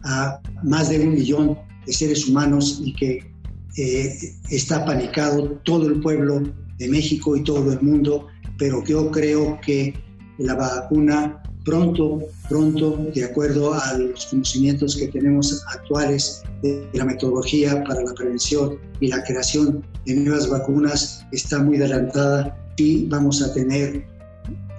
a 0.03 0.39
más 0.63 0.89
de 0.89 0.99
un 0.99 1.13
millón 1.13 1.57
de 1.85 1.93
seres 1.93 2.27
humanos 2.27 2.81
y 2.83 2.93
que 2.93 3.31
eh, 3.77 4.17
está 4.49 4.85
panicado 4.85 5.59
todo 5.63 5.87
el 5.87 6.01
pueblo 6.01 6.41
de 6.77 6.87
México 6.89 7.35
y 7.35 7.43
todo 7.43 7.71
el 7.71 7.81
mundo, 7.81 8.27
pero 8.57 8.83
yo 8.85 9.11
creo 9.11 9.59
que 9.61 9.93
la 10.37 10.55
vacuna 10.55 11.41
pronto, 11.65 12.19
pronto, 12.47 12.97
de 13.13 13.25
acuerdo 13.25 13.73
a 13.73 13.97
los 13.97 14.25
conocimientos 14.27 14.95
que 14.95 15.07
tenemos 15.09 15.63
actuales 15.67 16.41
de 16.63 16.87
la 16.93 17.05
metodología 17.05 17.83
para 17.83 18.01
la 18.01 18.13
prevención 18.13 18.77
y 18.99 19.07
la 19.07 19.23
creación 19.23 19.85
de 20.05 20.15
nuevas 20.15 20.49
vacunas, 20.49 21.25
está 21.31 21.61
muy 21.61 21.77
adelantada 21.77 22.57
y 22.77 23.05
vamos 23.05 23.41
a 23.41 23.53
tener 23.53 24.05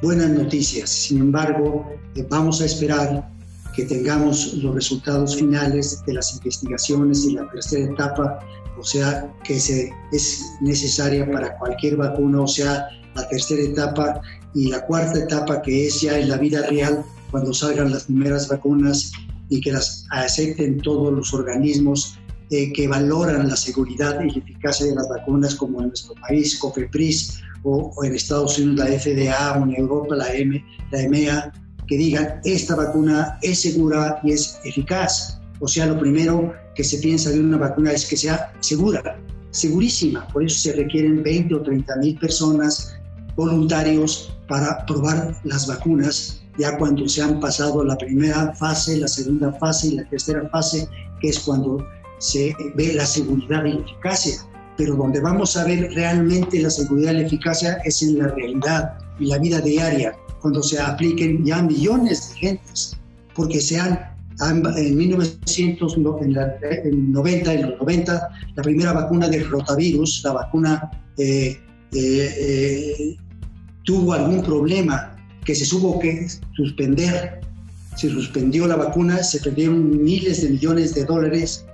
buenas 0.03 0.31
noticias. 0.31 0.91
Sin 0.91 1.21
embargo, 1.21 1.87
vamos 2.29 2.61
a 2.61 2.65
esperar 2.65 3.31
que 3.75 3.85
tengamos 3.85 4.55
los 4.55 4.75
resultados 4.75 5.37
finales 5.37 6.03
de 6.07 6.15
las 6.15 6.35
investigaciones 6.35 7.25
y 7.25 7.35
la 7.35 7.49
tercera 7.51 7.93
etapa, 7.93 8.39
o 8.79 8.85
sea, 8.85 9.33
que 9.45 9.61
se, 9.61 9.93
es 10.13 10.45
necesaria 10.61 11.31
para 11.31 11.57
cualquier 11.59 11.97
vacuna, 11.97 12.43
o 12.43 12.49
sea, 12.49 12.89
la 13.15 13.29
tercera 13.29 13.63
etapa 13.63 14.21
y 14.55 14.69
la 14.69 14.85
cuarta 14.87 15.19
etapa 15.19 15.63
que 15.63 15.87
es 15.87 16.01
ya 16.01 16.19
en 16.19 16.29
la 16.29 16.37
vida 16.37 16.67
real, 16.67 17.05
cuando 17.31 17.53
salgan 17.55 17.93
las 17.93 18.05
primeras 18.05 18.49
vacunas 18.49 19.13
y 19.49 19.61
que 19.61 19.73
las 19.73 20.07
acepten 20.11 20.79
todos 20.79 21.13
los 21.13 21.33
organismos 21.35 22.19
eh, 22.51 22.73
que 22.73 22.89
valoran 22.89 23.49
la 23.49 23.57
seguridad 23.57 24.21
y 24.23 24.31
la 24.31 24.39
eficacia 24.39 24.87
de 24.87 24.95
las 24.95 25.09
vacunas, 25.09 25.55
como 25.55 25.81
en 25.81 25.89
nuestro 25.89 26.15
país, 26.17 26.59
COFEPRIS, 26.59 27.41
o, 27.63 27.93
en 28.05 28.15
Estados 28.15 28.59
Unidos 28.59 28.89
la 28.89 28.99
FDA, 28.99 29.59
o 29.59 29.65
en 29.65 29.77
Europa 29.77 30.17
la, 30.17 30.35
M, 30.35 30.65
la 30.91 31.03
EMEA, 31.03 31.53
que 31.91 31.97
digan, 31.97 32.41
esta 32.45 32.77
vacuna 32.77 33.37
es 33.43 33.63
segura 33.63 34.21
y 34.23 34.31
es 34.31 34.61
eficaz. 34.65 35.41
O 35.59 35.67
sea, 35.67 35.87
lo 35.87 35.99
primero 35.99 36.55
que 36.77 36.85
se 36.85 36.99
piensa 36.99 37.31
de 37.31 37.41
una 37.41 37.59
vacuna 37.59 37.91
es 37.91 38.07
que 38.07 38.17
sea 38.17 38.53
segura, 38.61 39.19
segurísima. 39.51 40.27
Por 40.29 40.45
eso 40.45 40.71
se 40.71 40.73
requieren 40.77 41.25
20 41.25 41.53
o 41.57 41.63
30 41.63 41.97
mil 41.97 42.17
personas 42.17 42.95
voluntarios 43.35 44.33
para 44.47 44.87
probar 44.87 45.37
las 45.43 45.67
vacunas 45.67 46.41
ya 46.59 46.77
cuando 46.79 47.09
se 47.09 47.23
han 47.23 47.41
pasado 47.41 47.83
la 47.83 47.97
primera 47.97 48.55
fase, 48.55 48.99
la 48.99 49.09
segunda 49.09 49.53
fase 49.55 49.89
y 49.89 49.91
la 49.93 50.09
tercera 50.09 50.49
fase, 50.51 50.89
que 51.21 51.29
es 51.29 51.41
cuando 51.41 51.85
se 52.19 52.55
ve 52.77 52.93
la 52.93 53.07
seguridad 53.07 53.65
y 53.65 53.73
la 53.73 53.81
eficacia. 53.81 54.35
Pero 54.77 54.95
donde 54.95 55.21
vamos 55.21 55.57
a 55.57 55.65
ver 55.65 55.93
realmente 55.95 56.61
la 56.61 56.71
seguridad 56.71 57.13
y 57.13 57.17
la 57.17 57.27
eficacia 57.27 57.79
es 57.85 58.03
en 58.03 58.19
la 58.19 58.29
realidad 58.29 58.99
y 59.19 59.27
la 59.27 59.39
vida 59.39 59.61
diaria, 59.61 60.15
cuando 60.41 60.63
se 60.63 60.81
apliquen 60.81 61.45
ya 61.45 61.63
millones 61.63 62.31
de 62.31 62.37
gentes, 62.37 62.97
porque 63.35 63.61
se 63.61 63.79
han 63.79 64.11
en 64.41 64.97
1990, 64.97 66.65
en 66.85 67.13
los 67.13 67.79
90, 67.79 68.31
la 68.57 68.63
primera 68.63 68.93
vacuna 68.93 69.29
del 69.29 69.49
rotavirus, 69.49 70.23
la 70.25 70.33
vacuna 70.33 70.91
eh, 71.19 71.61
eh, 71.93 72.35
eh, 72.39 73.17
tuvo 73.85 74.15
algún 74.15 74.43
problema 74.43 75.15
que 75.45 75.55
se 75.55 75.69
tuvo 75.69 75.99
que 75.99 76.27
suspender. 76.57 77.41
Se 77.97 78.09
suspendió 78.09 78.67
la 78.67 78.77
vacuna, 78.77 79.23
se 79.23 79.41
perdieron 79.41 80.03
miles 80.03 80.43
de 80.43 80.51
millones 80.51 80.95
de 80.95 81.05
dólares. 81.05 81.67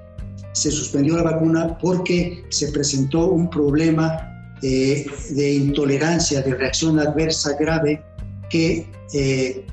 Se 0.52 0.73
suspendió 0.73 1.16
la 1.16 1.23
vacuna 1.23 1.78
porque 1.78 2.44
se 2.49 2.73
presentó 2.73 3.28
un 3.28 3.49
problema 3.49 4.32
de 4.62 5.54
intolerancia, 5.54 6.40
de 6.40 6.54
reacción 6.54 6.99
adversa 6.99 7.54
grave 7.61 8.02
que 8.50 8.88
eh, 9.12 9.65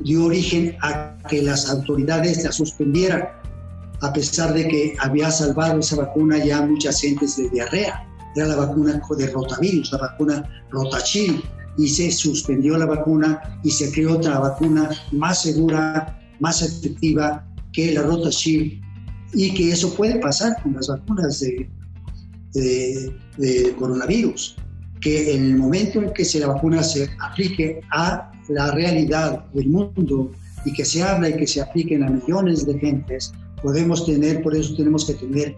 dio 0.00 0.24
origen 0.24 0.76
a 0.82 1.16
que 1.28 1.42
las 1.42 1.70
autoridades 1.70 2.44
la 2.44 2.52
suspendieran, 2.52 3.28
a 4.00 4.12
pesar 4.12 4.52
de 4.52 4.66
que 4.68 4.94
había 4.98 5.30
salvado 5.30 5.78
esa 5.78 5.96
vacuna 5.96 6.44
ya 6.44 6.62
muchas 6.62 7.00
gentes 7.00 7.36
de 7.36 7.48
diarrea. 7.50 8.06
Era 8.34 8.46
la 8.46 8.56
vacuna 8.56 9.00
de 9.16 9.26
rotavirus, 9.28 9.92
la 9.92 9.98
vacuna 9.98 10.64
rotachil, 10.70 11.42
y 11.78 11.88
se 11.88 12.10
suspendió 12.10 12.76
la 12.76 12.86
vacuna 12.86 13.60
y 13.62 13.70
se 13.70 13.90
creó 13.92 14.16
otra 14.16 14.38
vacuna 14.38 14.90
más 15.12 15.42
segura, 15.42 16.20
más 16.40 16.60
efectiva 16.62 17.46
que 17.72 17.92
la 17.92 18.02
rotachil, 18.02 18.82
y 19.34 19.54
que 19.54 19.72
eso 19.72 19.94
puede 19.94 20.18
pasar 20.18 20.60
con 20.62 20.74
las 20.74 20.88
vacunas 20.88 21.40
de, 21.40 21.70
de, 22.52 23.16
de 23.38 23.72
coronavirus, 23.76 24.56
que 25.02 25.34
en 25.34 25.44
el 25.44 25.56
momento 25.56 26.00
en 26.00 26.12
que 26.14 26.24
se 26.24 26.40
la 26.40 26.46
vacuna 26.46 26.82
se 26.82 27.10
aplique 27.20 27.80
a 27.90 28.30
la 28.48 28.70
realidad 28.70 29.44
del 29.52 29.68
mundo 29.68 30.30
y 30.64 30.72
que 30.72 30.84
se 30.84 31.02
habla 31.02 31.28
y 31.28 31.36
que 31.36 31.46
se 31.46 31.60
apliquen 31.60 32.04
a 32.04 32.08
millones 32.08 32.64
de 32.64 32.78
gentes, 32.78 33.32
podemos 33.62 34.06
tener, 34.06 34.42
por 34.42 34.56
eso 34.56 34.74
tenemos 34.76 35.04
que 35.04 35.14
tener 35.14 35.56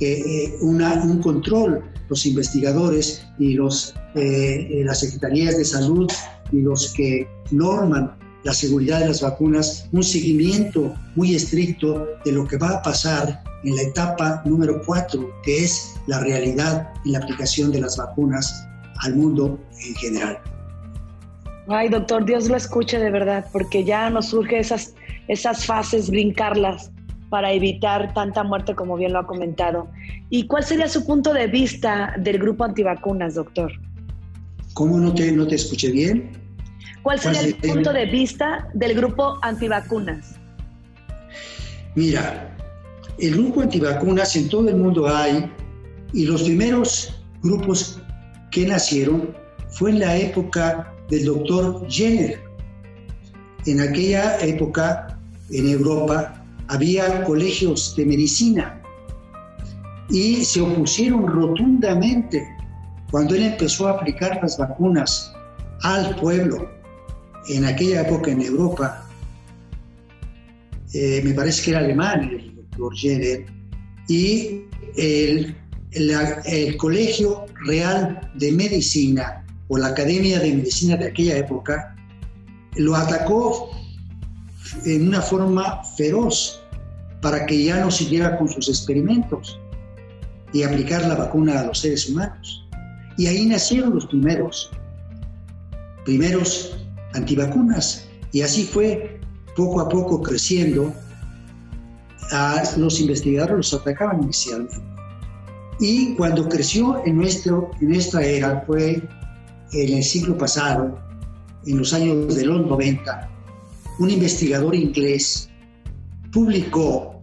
eh, 0.00 0.56
una, 0.60 0.94
un 1.04 1.22
control, 1.22 1.84
los 2.08 2.26
investigadores 2.26 3.22
y 3.38 3.54
los, 3.54 3.94
eh, 4.16 4.68
eh, 4.70 4.82
las 4.84 5.00
secretarías 5.00 5.56
de 5.56 5.64
salud 5.64 6.10
y 6.50 6.60
los 6.60 6.92
que 6.92 7.28
norman 7.52 8.12
la 8.42 8.54
seguridad 8.54 9.00
de 9.00 9.08
las 9.08 9.20
vacunas, 9.20 9.88
un 9.92 10.02
seguimiento 10.02 10.94
muy 11.14 11.34
estricto 11.34 12.08
de 12.24 12.32
lo 12.32 12.46
que 12.48 12.56
va 12.56 12.70
a 12.70 12.82
pasar 12.82 13.44
en 13.62 13.76
la 13.76 13.82
etapa 13.82 14.42
número 14.46 14.82
cuatro, 14.84 15.30
que 15.44 15.64
es 15.64 15.92
la 16.06 16.20
realidad 16.20 16.88
y 17.04 17.10
la 17.10 17.18
aplicación 17.18 17.70
de 17.70 17.82
las 17.82 17.98
vacunas 17.98 18.66
al 19.00 19.16
mundo 19.16 19.58
en 19.86 19.94
general. 19.94 20.38
Ay, 21.68 21.88
doctor, 21.88 22.24
Dios 22.24 22.48
lo 22.48 22.56
escuche 22.56 22.98
de 22.98 23.10
verdad, 23.10 23.46
porque 23.52 23.84
ya 23.84 24.10
nos 24.10 24.26
surge 24.30 24.58
esas, 24.58 24.94
esas 25.28 25.64
fases, 25.66 26.10
brincarlas 26.10 26.90
para 27.28 27.52
evitar 27.52 28.12
tanta 28.12 28.42
muerte 28.42 28.74
como 28.74 28.96
bien 28.96 29.12
lo 29.12 29.20
ha 29.20 29.26
comentado. 29.26 29.88
¿Y 30.30 30.46
cuál 30.46 30.64
sería 30.64 30.88
su 30.88 31.06
punto 31.06 31.32
de 31.32 31.46
vista 31.46 32.14
del 32.18 32.38
grupo 32.38 32.64
antivacunas, 32.64 33.36
doctor? 33.36 33.72
¿Cómo 34.74 34.98
no 34.98 35.14
te, 35.14 35.30
no 35.30 35.46
te 35.46 35.54
escuché 35.54 35.90
bien? 35.90 36.32
¿Cuál 37.02 37.20
sería 37.20 37.40
el 37.42 37.54
punto 37.54 37.92
de 37.92 38.06
vista 38.06 38.68
del 38.74 38.94
grupo 38.94 39.38
antivacunas? 39.42 40.34
Mira, 41.94 42.56
el 43.18 43.34
grupo 43.34 43.62
antivacunas 43.62 44.34
en 44.36 44.48
todo 44.48 44.68
el 44.68 44.76
mundo 44.76 45.08
hay, 45.08 45.50
y 46.12 46.26
los 46.26 46.42
primeros 46.42 47.22
grupos 47.42 48.00
que 48.50 48.66
nacieron 48.66 49.34
fue 49.70 49.90
en 49.90 50.00
la 50.00 50.16
época 50.16 50.92
del 51.08 51.26
doctor 51.26 51.86
Jenner. 51.88 52.40
En 53.66 53.80
aquella 53.80 54.38
época, 54.40 55.18
en 55.50 55.68
Europa, 55.68 56.42
había 56.68 57.24
colegios 57.24 57.94
de 57.96 58.06
medicina 58.06 58.80
y 60.08 60.44
se 60.44 60.60
opusieron 60.60 61.26
rotundamente 61.26 62.46
cuando 63.10 63.34
él 63.34 63.42
empezó 63.42 63.88
a 63.88 63.92
aplicar 63.92 64.38
las 64.42 64.56
vacunas 64.58 65.32
al 65.82 66.14
pueblo. 66.16 66.70
En 67.48 67.64
aquella 67.64 68.02
época 68.02 68.30
en 68.30 68.42
Europa, 68.42 69.04
eh, 70.92 71.20
me 71.24 71.32
parece 71.32 71.64
que 71.64 71.70
era 71.70 71.80
alemán 71.80 72.30
el 72.30 72.54
doctor 72.56 72.94
Jenner, 72.94 73.46
y 74.08 74.62
el, 75.92 76.76
Colegio 76.76 77.46
Real 77.66 78.30
de 78.34 78.52
Medicina 78.52 79.44
o 79.68 79.78
la 79.78 79.88
Academia 79.88 80.38
de 80.38 80.54
Medicina 80.54 80.96
de 80.96 81.08
aquella 81.08 81.36
época, 81.38 81.94
lo 82.76 82.94
atacó 82.96 83.70
en 84.84 85.08
una 85.08 85.20
forma 85.20 85.82
feroz 85.96 86.62
para 87.20 87.46
que 87.46 87.64
ya 87.64 87.80
no 87.80 87.90
siguiera 87.90 88.38
con 88.38 88.48
sus 88.48 88.68
experimentos 88.68 89.58
y 90.52 90.62
aplicar 90.62 91.06
la 91.06 91.14
vacuna 91.14 91.60
a 91.60 91.66
los 91.66 91.78
seres 91.78 92.08
humanos. 92.08 92.66
Y 93.16 93.26
ahí 93.26 93.46
nacieron 93.46 93.94
los 93.94 94.06
primeros, 94.06 94.70
primeros 96.04 96.76
antivacunas. 97.14 98.08
Y 98.32 98.42
así 98.42 98.64
fue 98.64 99.20
poco 99.56 99.80
a 99.80 99.88
poco 99.88 100.22
creciendo. 100.22 100.92
A 102.32 102.62
los 102.76 103.00
investigadores 103.00 103.56
los 103.56 103.74
atacaban 103.74 104.22
inicialmente. 104.22 104.89
Y 105.80 106.14
cuando 106.14 106.46
creció 106.46 107.02
en, 107.06 107.16
nuestro, 107.16 107.70
en 107.80 107.88
nuestra 107.88 108.22
era 108.22 108.62
fue 108.66 109.02
en 109.72 109.94
el 109.94 110.04
siglo 110.04 110.36
pasado, 110.36 110.98
en 111.66 111.78
los 111.78 111.94
años 111.94 112.34
de 112.36 112.44
los 112.44 112.66
90, 112.66 113.30
un 113.98 114.10
investigador 114.10 114.74
inglés 114.74 115.48
publicó 116.32 117.22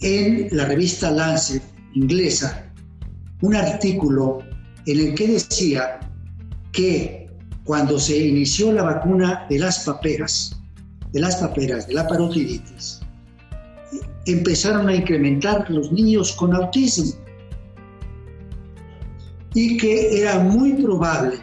en 0.00 0.48
la 0.52 0.66
revista 0.66 1.10
Lancet 1.10 1.62
inglesa 1.94 2.70
un 3.40 3.54
artículo 3.54 4.40
en 4.86 5.00
el 5.00 5.14
que 5.14 5.28
decía 5.28 6.00
que 6.72 7.28
cuando 7.64 7.98
se 7.98 8.16
inició 8.16 8.72
la 8.72 8.82
vacuna 8.82 9.46
de 9.48 9.58
las 9.58 9.80
paperas, 9.80 10.60
de 11.12 11.20
las 11.20 11.36
paperas, 11.36 11.88
de 11.88 11.94
la 11.94 12.06
parotiditis, 12.06 13.00
empezaron 14.26 14.88
a 14.88 14.94
incrementar 14.94 15.68
los 15.70 15.90
niños 15.90 16.32
con 16.32 16.54
autismo 16.54 17.25
y 19.56 19.78
que 19.78 20.20
era 20.20 20.38
muy 20.38 20.74
probable 20.74 21.38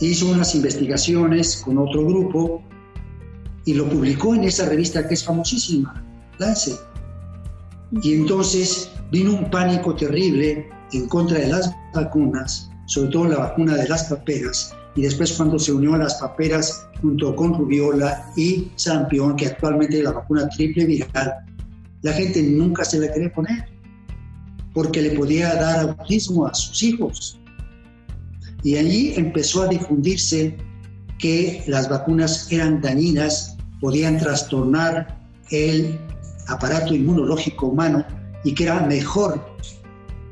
hizo 0.00 0.26
unas 0.26 0.52
investigaciones 0.56 1.62
con 1.64 1.78
otro 1.78 2.04
grupo 2.04 2.60
y 3.66 3.74
lo 3.74 3.88
publicó 3.88 4.34
en 4.34 4.42
esa 4.42 4.68
revista 4.68 5.06
que 5.06 5.14
es 5.14 5.24
famosísima, 5.24 6.04
Lancet. 6.38 6.76
Y 8.02 8.14
entonces 8.14 8.90
vino 9.12 9.32
un 9.32 9.48
pánico 9.48 9.94
terrible 9.94 10.68
en 10.92 11.06
contra 11.06 11.38
de 11.38 11.46
las 11.46 11.72
vacunas, 11.94 12.68
sobre 12.86 13.10
todo 13.10 13.24
la 13.26 13.38
vacuna 13.38 13.76
de 13.76 13.88
las 13.88 14.04
paperas, 14.04 14.74
y 14.96 15.02
después 15.02 15.32
cuando 15.34 15.56
se 15.56 15.72
unió 15.72 15.94
a 15.94 15.98
las 15.98 16.14
paperas 16.16 16.88
junto 17.00 17.36
con 17.36 17.54
rubiola 17.54 18.28
y 18.36 18.72
sarampión, 18.74 19.36
que 19.36 19.46
actualmente 19.46 19.98
es 19.98 20.02
la 20.02 20.12
vacuna 20.12 20.48
triple 20.48 20.84
viral, 20.84 21.32
la 22.02 22.12
gente 22.12 22.42
nunca 22.42 22.84
se 22.84 22.98
la 22.98 23.12
quería 23.12 23.32
poner, 23.32 23.68
porque 24.74 25.02
le 25.02 25.10
podía 25.10 25.54
dar 25.54 25.80
autismo 25.80 26.46
a 26.46 26.54
sus 26.54 26.82
hijos. 26.82 27.40
Y 28.62 28.76
allí 28.76 29.14
empezó 29.16 29.62
a 29.62 29.68
difundirse 29.68 30.56
que 31.18 31.62
las 31.66 31.88
vacunas 31.88 32.50
eran 32.50 32.80
dañinas, 32.80 33.56
podían 33.80 34.18
trastornar 34.18 35.18
el 35.50 35.98
aparato 36.48 36.94
inmunológico 36.94 37.68
humano 37.68 38.04
y 38.44 38.54
que 38.54 38.64
era 38.64 38.80
mejor 38.86 39.44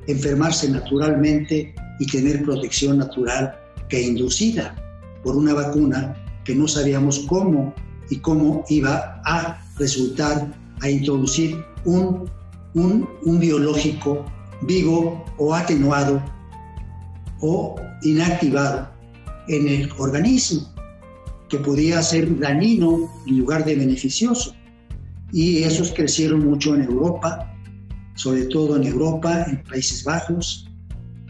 enfermarse 0.06 0.68
naturalmente 0.70 1.74
y 1.98 2.06
tener 2.06 2.42
protección 2.42 2.98
natural 2.98 3.54
que 3.88 4.02
inducida 4.02 4.74
por 5.22 5.36
una 5.36 5.54
vacuna 5.54 6.16
que 6.44 6.54
no 6.54 6.66
sabíamos 6.66 7.20
cómo 7.28 7.74
y 8.10 8.16
cómo 8.18 8.64
iba 8.68 9.20
a 9.24 9.62
resultar 9.78 10.50
a 10.80 10.88
introducir 10.88 11.62
un, 11.84 12.30
un, 12.78 13.38
biológico 13.40 14.24
vivo 14.62 15.24
o 15.36 15.54
atenuado 15.54 16.22
o 17.40 17.76
inactivado 18.02 18.88
en 19.48 19.68
el 19.68 19.90
organismo, 19.98 20.68
que 21.48 21.58
podía 21.58 22.02
ser 22.02 22.38
dañino 22.38 23.10
en 23.26 23.38
lugar 23.38 23.64
de 23.64 23.76
beneficioso. 23.76 24.54
Y 25.32 25.62
esos 25.62 25.92
crecieron 25.92 26.44
mucho 26.46 26.74
en 26.74 26.82
Europa, 26.82 27.54
sobre 28.14 28.44
todo 28.46 28.76
en 28.76 28.84
Europa, 28.84 29.44
en 29.44 29.62
Países 29.64 30.04
Bajos, 30.04 30.68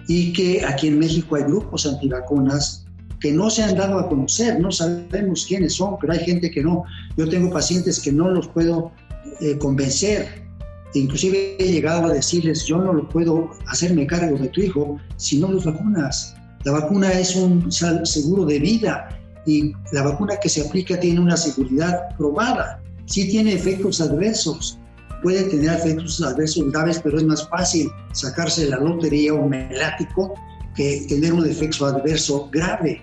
y 0.09 0.33
que 0.33 0.65
aquí 0.65 0.89
en 0.89 0.99
México 0.99 1.37
hay 1.37 1.43
grupos 1.43 1.87
antivacunas 1.87 2.87
que 3.21 3.33
no 3.33 3.51
se 3.51 3.65
han 3.65 3.77
dado 3.77 3.99
a 3.99 4.09
conocer, 4.09 4.61
no 4.61 4.71
sabemos 4.71 5.45
quiénes 5.47 5.75
son, 5.75 5.97
pero 6.01 6.13
hay 6.13 6.21
gente 6.21 6.51
que 6.51 6.63
no. 6.63 6.85
Yo 7.17 7.29
tengo 7.29 7.51
pacientes 7.51 8.01
que 8.01 8.13
no 8.13 8.31
los 8.31 8.49
puedo 8.49 8.93
eh, 9.41 9.59
convencer. 9.59 10.48
Inclusive 10.95 11.57
he 11.59 11.73
llegado 11.73 12.07
a 12.07 12.13
decirles, 12.13 12.65
yo 12.65 12.79
no 12.79 12.93
lo 12.93 13.09
puedo 13.09 13.51
hacerme 13.67 14.07
cargo 14.07 14.39
de 14.39 14.49
tu 14.49 14.63
hijo 14.63 14.99
si 15.17 15.39
no 15.39 15.53
los 15.53 15.65
vacunas. 15.65 16.35
La 16.65 16.73
vacuna 16.73 17.13
es 17.13 17.37
un 17.37 17.71
seguro 17.71 18.45
de 18.47 18.59
vida 18.59 19.09
y 19.47 19.73
la 19.93 20.03
vacuna 20.03 20.37
que 20.41 20.49
se 20.49 20.67
aplica 20.67 20.99
tiene 20.99 21.21
una 21.21 21.37
seguridad 21.37 22.17
probada. 22.17 22.83
Sí 23.07 23.29
tiene 23.31 23.53
efectos 23.55 24.01
adversos, 24.01 24.79
puede 25.23 25.45
tener 25.45 25.75
efectos 25.75 26.23
adversos 26.23 26.71
graves, 26.73 27.01
pero 27.03 27.19
es 27.19 27.25
más 27.25 27.49
fácil 27.49 27.91
sacarse 28.13 28.69
la 28.69 28.79
lotería 28.79 29.35
o 29.35 29.49
melático 29.49 30.35
que 30.75 31.07
tener 31.09 31.33
un 31.33 31.47
efecto 31.47 31.87
adverso 31.87 32.49
grave 32.53 33.03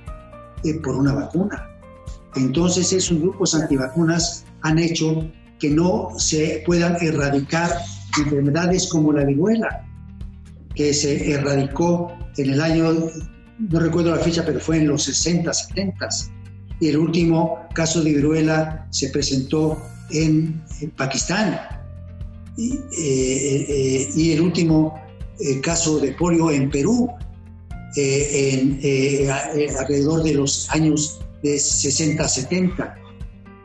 eh, 0.64 0.74
por 0.84 0.96
una 0.96 1.14
vacuna. 1.14 1.70
Entonces 2.36 2.92
esos 2.92 3.20
grupos 3.20 3.56
antivacunas 3.56 4.46
han 4.62 4.80
hecho 4.80 5.30
que 5.60 5.70
no 5.70 6.10
se 6.18 6.64
puedan 6.66 6.98
erradicar 7.02 7.72
enfermedades 8.18 8.88
como 8.88 9.14
la 9.14 9.24
viruela, 9.24 9.86
que 10.74 10.94
se 10.94 11.32
erradicó 11.32 12.12
en 12.38 12.50
el 12.52 12.62
año 12.62 13.10
no 13.58 13.80
recuerdo 13.80 14.12
la 14.12 14.22
fecha, 14.22 14.44
pero 14.46 14.60
fue 14.60 14.78
en 14.78 14.88
los 14.88 15.04
60, 15.04 15.54
70. 15.54 16.10
Y 16.80 16.90
el 16.90 16.98
último 16.98 17.68
caso 17.74 18.04
de 18.04 18.14
viruela 18.14 18.88
se 18.92 19.10
presentó 19.10 19.82
en, 20.12 20.62
Pakistán. 20.98 21.60
Y, 22.58 22.74
eh, 22.74 23.66
eh, 23.70 24.10
y, 24.16 24.32
el 24.34 24.42
último 24.42 25.00
eh, 25.40 25.62
caso 25.62 26.00
de 26.00 26.12
polio 26.14 26.52
en 26.52 26.70
Perú, 26.70 27.10
en, 27.96 29.30
alrededor 29.30 30.24
de 30.24 30.34
los 30.34 30.70
años 30.72 31.22
de 31.44 31.58
60, 31.58 32.28
70. 32.28 32.96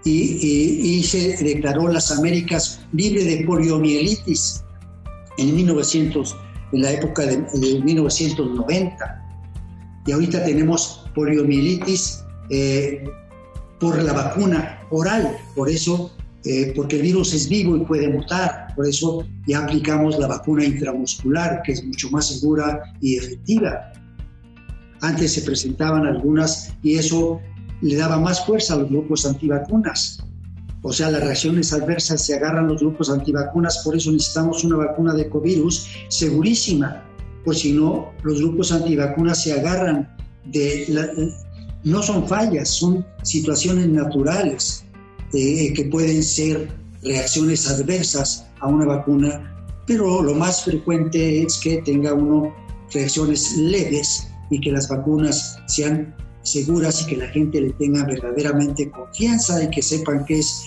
Y, 0.05 0.99
y, 0.99 1.03
se 1.03 1.37
declaró 1.45 1.89
las 1.89 2.11
Américas 2.11 2.81
libre 2.93 3.23
de 3.23 3.45
poliomielitis 3.45 4.65
en 5.37 5.55
1900, 5.55 6.37
en 6.73 6.83
la 6.83 6.93
época 6.93 7.27
de, 7.27 7.37
de 7.37 7.81
1990 7.83 9.21
y 10.07 10.13
ahorita 10.13 10.45
tenemos 10.45 11.05
poliomielitis 11.15 12.25
eh, 12.49 13.05
por 13.79 14.03
la 14.03 14.13
vacuna 14.13 14.81
oral, 14.91 15.37
por 15.55 15.69
eso, 15.69 16.11
eh, 16.45 16.73
porque 16.75 16.97
el 16.97 17.03
virus 17.03 17.35
es 17.35 17.49
vivo 17.49 17.77
y 17.77 17.85
puede 17.85 18.09
mutar, 18.09 18.75
por 18.75 18.87
eso 18.87 19.27
ya 19.47 19.65
aplicamos 19.65 20.19
la 20.19 20.27
vacuna 20.27 20.65
intramuscular, 20.65 21.63
que 21.65 21.73
es 21.73 21.85
mucho 21.85 22.11
más 22.11 22.29
segura 22.29 22.83
y 23.01 23.17
efectiva. 23.17 23.93
Antes 25.03 25.35
se 25.35 25.43
presentaban 25.43 26.07
algunas 26.07 26.75
y 26.83 26.97
eso 26.97 27.41
le 27.81 27.97
daba 27.97 28.19
más 28.19 28.45
fuerza 28.45 28.75
a 28.75 28.79
los 28.79 28.91
grupos 28.91 29.27
antivacunas. 29.27 30.23
O 30.83 30.93
sea, 30.93 31.11
las 31.11 31.23
reacciones 31.23 31.73
adversas 31.73 32.25
se 32.25 32.35
agarran 32.35 32.69
los 32.69 32.81
grupos 32.81 33.11
antivacunas, 33.11 33.83
por 33.85 33.97
eso 33.97 34.11
necesitamos 34.11 34.65
una 34.65 34.77
vacuna 34.77 35.13
de 35.13 35.29
covirus 35.29 35.89
segurísima, 36.09 37.05
pues 37.45 37.61
si 37.61 37.73
no, 37.73 38.13
los 38.23 38.41
grupos 38.41 38.73
antivacunas 38.73 39.43
se 39.43 39.53
agarran 39.53 40.09
de... 40.47 41.33
no 41.85 42.03
son 42.03 42.27
fallas, 42.27 42.69
son 42.69 43.05
situaciones 43.23 43.89
naturales 43.89 44.85
eh, 45.35 45.73
que 45.75 45.85
pueden 45.85 46.23
ser 46.23 46.71
reacciones 47.03 47.69
adversas 47.69 48.47
a 48.61 48.67
una 48.67 48.87
vacuna, 48.87 49.65
pero 49.87 50.23
lo 50.23 50.35
más 50.35 50.65
frecuente 50.65 51.43
es 51.43 51.59
que 51.59 51.83
tenga 51.83 52.15
uno 52.15 52.55
reacciones 52.93 53.57
leves 53.57 54.29
y 54.51 54.61
que 54.61 54.73
las 54.73 54.89
vacunas 54.89 55.59
sean 55.67 56.15
seguras 56.43 57.03
y 57.03 57.07
que 57.07 57.17
la 57.17 57.29
gente 57.29 57.61
le 57.61 57.73
tenga 57.75 58.05
verdaderamente 58.05 58.91
confianza 58.91 59.63
y 59.63 59.71
que 59.71 59.83
sepan 59.83 60.25
que 60.25 60.39
es 60.39 60.65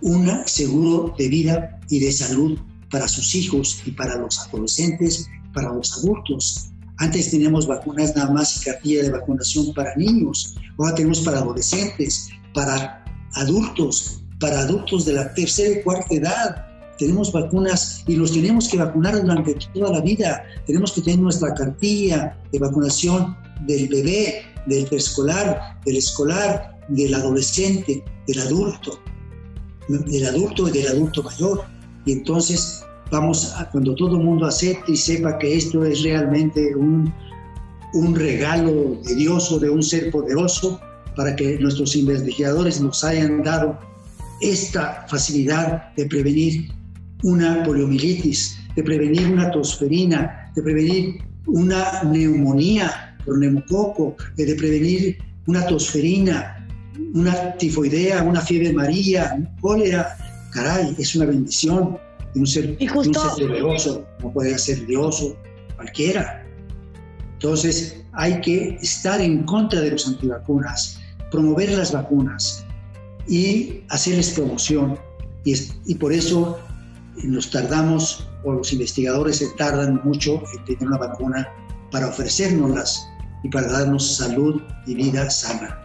un 0.00 0.28
seguro 0.46 1.14
de 1.18 1.28
vida 1.28 1.80
y 1.88 2.00
de 2.00 2.12
salud 2.12 2.58
para 2.90 3.08
sus 3.08 3.34
hijos 3.34 3.82
y 3.86 3.90
para 3.92 4.16
los 4.16 4.38
adolescentes 4.40 5.28
para 5.54 5.72
los 5.72 5.96
adultos. 5.98 6.70
Antes 6.98 7.30
teníamos 7.30 7.66
vacunas 7.66 8.14
nada 8.14 8.30
más 8.30 8.56
y 8.56 8.64
cartilla 8.64 9.02
de 9.04 9.10
vacunación 9.10 9.72
para 9.74 9.96
niños, 9.96 10.54
ahora 10.78 10.94
tenemos 10.94 11.20
para 11.20 11.38
adolescentes, 11.38 12.28
para 12.52 13.04
adultos, 13.34 14.22
para 14.38 14.60
adultos 14.60 15.06
de 15.06 15.14
la 15.14 15.32
tercera 15.34 15.78
y 15.78 15.82
cuarta 15.82 16.14
edad. 16.14 16.66
Tenemos 16.98 17.32
vacunas 17.32 18.04
y 18.06 18.14
los 18.14 18.32
tenemos 18.32 18.68
que 18.68 18.76
vacunar 18.76 19.20
durante 19.20 19.56
toda 19.72 19.90
la 19.90 20.00
vida. 20.00 20.44
Tenemos 20.66 20.92
que 20.92 21.00
tener 21.00 21.18
nuestra 21.18 21.52
cartilla 21.54 22.38
de 22.52 22.58
vacunación 22.60 23.36
del 23.66 23.88
bebé, 23.88 24.42
del 24.66 24.86
preescolar, 24.86 25.80
del 25.84 25.96
escolar, 25.96 26.78
del 26.88 27.14
adolescente, 27.14 28.04
del 28.26 28.40
adulto, 28.40 28.98
del 29.88 30.26
adulto 30.26 30.68
y 30.68 30.72
del 30.72 30.88
adulto 30.88 31.22
mayor. 31.22 31.64
Y 32.06 32.12
entonces 32.12 32.84
vamos 33.10 33.52
a, 33.56 33.70
cuando 33.70 33.94
todo 33.94 34.16
el 34.16 34.24
mundo 34.24 34.46
acepte 34.46 34.92
y 34.92 34.96
sepa 34.96 35.38
que 35.38 35.56
esto 35.56 35.84
es 35.84 36.02
realmente 36.02 36.74
un, 36.74 37.12
un 37.94 38.14
regalo 38.14 38.98
de 39.04 39.14
Dios 39.14 39.50
o 39.52 39.58
de 39.58 39.70
un 39.70 39.82
ser 39.82 40.10
poderoso 40.10 40.80
para 41.16 41.36
que 41.36 41.58
nuestros 41.58 41.94
investigadores 41.96 42.80
nos 42.80 43.04
hayan 43.04 43.42
dado 43.42 43.78
esta 44.40 45.06
facilidad 45.08 45.94
de 45.94 46.06
prevenir 46.06 46.72
una 47.22 47.62
poliomielitis, 47.62 48.58
de 48.74 48.82
prevenir 48.82 49.28
una 49.28 49.50
tosferina, 49.50 50.50
de 50.54 50.62
prevenir 50.62 51.22
una 51.46 52.02
neumonía 52.02 53.13
por 53.24 53.38
neumococo, 53.38 54.16
de 54.36 54.54
prevenir 54.54 55.18
una 55.46 55.66
tosferina, 55.66 56.66
una 57.14 57.56
tifoidea, 57.56 58.22
una 58.22 58.40
fiebre 58.40 58.70
amarilla, 58.70 59.36
cólera. 59.60 60.16
Caray, 60.52 60.94
es 60.98 61.16
una 61.16 61.26
bendición 61.26 61.98
un 62.34 62.46
ser, 62.46 62.76
y 62.78 62.88
un 62.88 63.14
ser 63.14 64.04
no 64.20 64.32
puede 64.32 64.58
ser 64.58 64.86
Dios 64.86 65.34
cualquiera. 65.76 66.44
Entonces 67.34 68.02
hay 68.12 68.40
que 68.40 68.78
estar 68.82 69.20
en 69.20 69.44
contra 69.44 69.80
de 69.80 69.92
los 69.92 70.06
antivacunas, 70.06 71.00
promover 71.30 71.72
las 71.72 71.92
vacunas 71.92 72.64
y 73.28 73.82
hacerles 73.90 74.30
promoción. 74.30 74.98
Y, 75.44 75.54
y 75.86 75.94
por 75.94 76.12
eso 76.12 76.58
nos 77.22 77.50
tardamos, 77.50 78.26
o 78.44 78.52
los 78.52 78.72
investigadores 78.72 79.36
se 79.36 79.48
tardan 79.56 80.00
mucho 80.04 80.42
en 80.56 80.64
tener 80.64 80.88
una 80.88 80.98
vacuna 80.98 81.48
para 81.90 82.08
ofrecérnoslas 82.08 83.06
y 83.44 83.48
para 83.50 83.68
darnos 83.68 84.16
salud 84.16 84.60
y 84.86 84.94
vida 84.94 85.30
sana. 85.30 85.78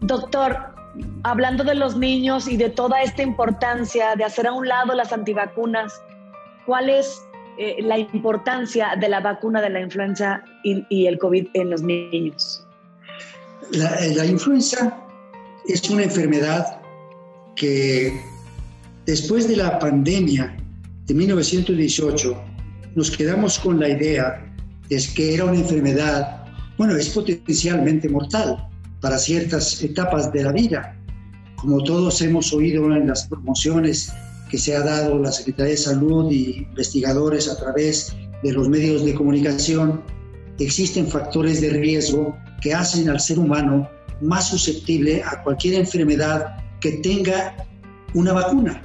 Doctor, 0.00 0.74
hablando 1.22 1.64
de 1.64 1.74
los 1.74 1.96
niños 1.96 2.48
y 2.48 2.56
de 2.56 2.68
toda 2.68 3.00
esta 3.02 3.22
importancia 3.22 4.14
de 4.16 4.24
hacer 4.24 4.46
a 4.46 4.52
un 4.52 4.68
lado 4.68 4.94
las 4.94 5.12
antivacunas, 5.12 5.94
¿cuál 6.66 6.90
es 6.90 7.22
eh, 7.58 7.76
la 7.80 7.98
importancia 7.98 8.96
de 9.00 9.08
la 9.08 9.20
vacuna 9.20 9.62
de 9.62 9.70
la 9.70 9.80
influenza 9.80 10.44
y, 10.64 11.06
el 11.06 11.18
COVID 11.18 11.46
en 11.54 11.70
los 11.70 11.82
niños? 11.82 12.66
La, 13.70 13.98
la, 14.14 14.26
influenza 14.26 14.98
es 15.66 15.88
una 15.88 16.02
enfermedad 16.02 16.80
que 17.54 18.20
después 19.06 19.48
de 19.48 19.56
la 19.56 19.78
pandemia 19.78 20.56
de 21.06 21.14
1918 21.14 22.42
nos 22.94 23.10
quedamos 23.10 23.58
con 23.58 23.78
la 23.78 23.88
idea 23.88 24.42
de 24.88 25.02
que 25.14 25.34
era 25.34 25.44
una 25.44 25.58
enfermedad, 25.58 26.44
bueno, 26.78 26.96
es 26.96 27.08
potencialmente 27.10 28.08
mortal 28.08 28.68
para 29.00 29.18
ciertas 29.18 29.82
etapas 29.82 30.32
de 30.32 30.44
la 30.44 30.52
vida. 30.52 30.96
Como 31.56 31.82
todos 31.82 32.20
hemos 32.22 32.52
oído 32.52 32.84
en 32.94 33.08
las 33.08 33.26
promociones 33.26 34.12
que 34.50 34.58
se 34.58 34.76
ha 34.76 34.80
dado 34.80 35.18
la 35.18 35.32
Secretaría 35.32 35.72
de 35.72 35.76
Salud 35.76 36.30
y 36.30 36.66
investigadores 36.68 37.48
a 37.48 37.56
través 37.56 38.14
de 38.42 38.52
los 38.52 38.68
medios 38.68 39.04
de 39.04 39.14
comunicación, 39.14 40.02
existen 40.58 41.08
factores 41.08 41.60
de 41.60 41.70
riesgo 41.70 42.36
que 42.62 42.74
hacen 42.74 43.08
al 43.08 43.20
ser 43.20 43.38
humano 43.38 43.88
más 44.20 44.48
susceptible 44.48 45.22
a 45.22 45.42
cualquier 45.42 45.74
enfermedad 45.74 46.56
que 46.80 46.92
tenga 46.92 47.54
una 48.14 48.32
vacuna. 48.32 48.82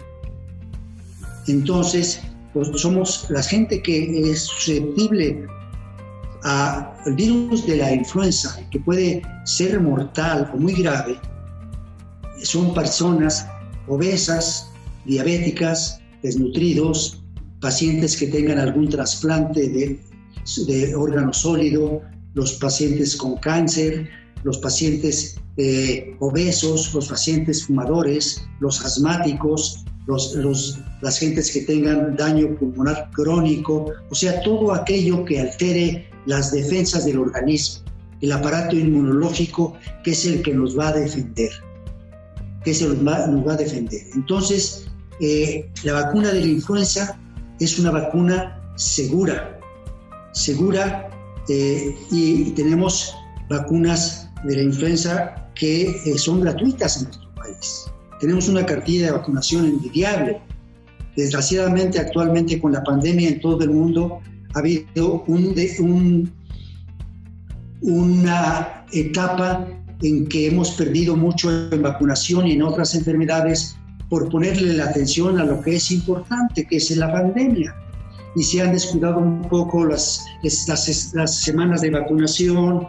Entonces, 1.48 2.22
pues 2.54 2.70
somos 2.76 3.26
la 3.30 3.42
gente 3.42 3.82
que 3.82 4.32
es 4.32 4.42
susceptible 4.42 5.46
al 6.44 7.16
virus 7.16 7.66
de 7.68 7.78
la 7.78 7.94
influenza, 7.94 8.60
que 8.72 8.80
puede 8.80 9.22
ser 9.46 9.80
mortal 9.80 10.50
o 10.54 10.58
muy 10.58 10.74
grave, 10.74 11.20
son 12.44 12.74
personas 12.74 13.46
obesas, 13.88 14.72
diabéticas, 15.06 16.00
desnutridos, 16.24 17.24
pacientes 17.60 18.18
que 18.18 18.28
tengan 18.28 18.60
algún 18.60 18.90
trasplante 18.90 19.70
de, 19.70 20.00
de 20.68 20.96
órgano 20.96 21.32
sólido, 21.32 22.02
los 22.34 22.54
pacientes 22.54 23.16
con 23.16 23.38
cáncer, 23.38 24.10
los 24.44 24.58
pacientes 24.58 25.40
eh, 25.58 26.16
obesos, 26.20 26.94
los 26.94 27.08
pacientes 27.08 27.66
fumadores, 27.66 28.44
los 28.60 28.84
asmáticos, 28.84 29.86
los, 30.08 30.80
las 31.02 31.20
gentes 31.20 31.52
que 31.52 31.62
tengan 31.62 32.16
daño 32.16 32.56
pulmonar 32.58 33.10
crónico, 33.14 33.92
o 34.10 34.16
sea, 34.16 34.42
todo 34.42 34.74
aquello 34.74 35.24
que 35.26 35.40
altere 35.40 36.10
las 36.26 36.52
defensas 36.52 37.06
del 37.06 37.20
organismo, 37.20 37.84
el 38.22 38.32
aparato 38.32 38.76
inmunológico 38.76 39.76
que 40.04 40.12
es 40.12 40.26
el 40.26 40.42
que 40.42 40.54
nos 40.54 40.78
va 40.78 40.90
a 40.90 40.94
defender, 40.94 41.52
que 42.64 42.74
se 42.74 42.88
nos 42.88 43.06
va, 43.06 43.28
nos 43.28 43.48
va 43.48 43.54
a 43.54 43.58
defender. 43.58 44.02
Entonces, 44.14 44.88
eh, 45.20 45.70
la 45.84 45.94
vacuna 45.94 46.32
de 46.32 46.42
la 46.42 46.48
influenza 46.48 47.20
es 47.60 47.78
una 47.80 47.92
vacuna 47.92 48.60
segura, 48.76 49.60
segura 50.34 51.10
eh, 51.50 51.96
y 52.12 52.52
tenemos 52.52 53.16
vacunas 53.50 54.30
de 54.44 54.56
la 54.56 54.62
influenza 54.64 55.50
que 55.56 55.90
eh, 56.06 56.18
son 56.18 56.42
gratuitas 56.42 56.98
en 56.98 57.04
nuestro 57.04 57.36
país. 57.36 57.86
Tenemos 58.20 58.48
una 58.48 58.66
cartilla 58.66 59.08
de 59.08 59.12
vacunación 59.12 59.66
envidiable. 59.66 60.40
Desgraciadamente, 61.16 62.00
actualmente 62.00 62.60
con 62.60 62.72
la 62.72 62.84
pandemia 62.84 63.30
en 63.30 63.42
todo 63.42 63.62
el 63.64 63.72
mundo, 63.72 64.22
ha 64.54 64.60
habido 64.60 65.24
un, 65.28 66.32
una 67.82 68.86
etapa 68.92 69.68
en 70.02 70.28
que 70.28 70.48
hemos 70.48 70.72
perdido 70.72 71.16
mucho 71.16 71.50
en 71.72 71.82
vacunación 71.82 72.48
y 72.48 72.54
en 72.54 72.64
otras 72.64 72.96
enfermedades 72.96 73.76
por 74.10 74.30
ponerle 74.30 74.74
la 74.74 74.86
atención 74.86 75.40
a 75.40 75.46
lo 75.46 75.62
que 75.62 75.76
es 75.76 75.92
importante, 75.92 76.66
que 76.66 76.78
es 76.78 76.92
la 76.98 77.12
pandemia. 77.12 77.76
Y 78.36 78.44
se 78.44 78.62
han 78.62 78.72
descuidado 78.72 79.20
un 79.20 79.42
poco 79.44 79.86
las, 79.86 80.26
las, 80.44 81.14
las, 81.14 81.36
semanas 81.42 81.82
de 81.82 81.92
vacunación, 81.92 82.88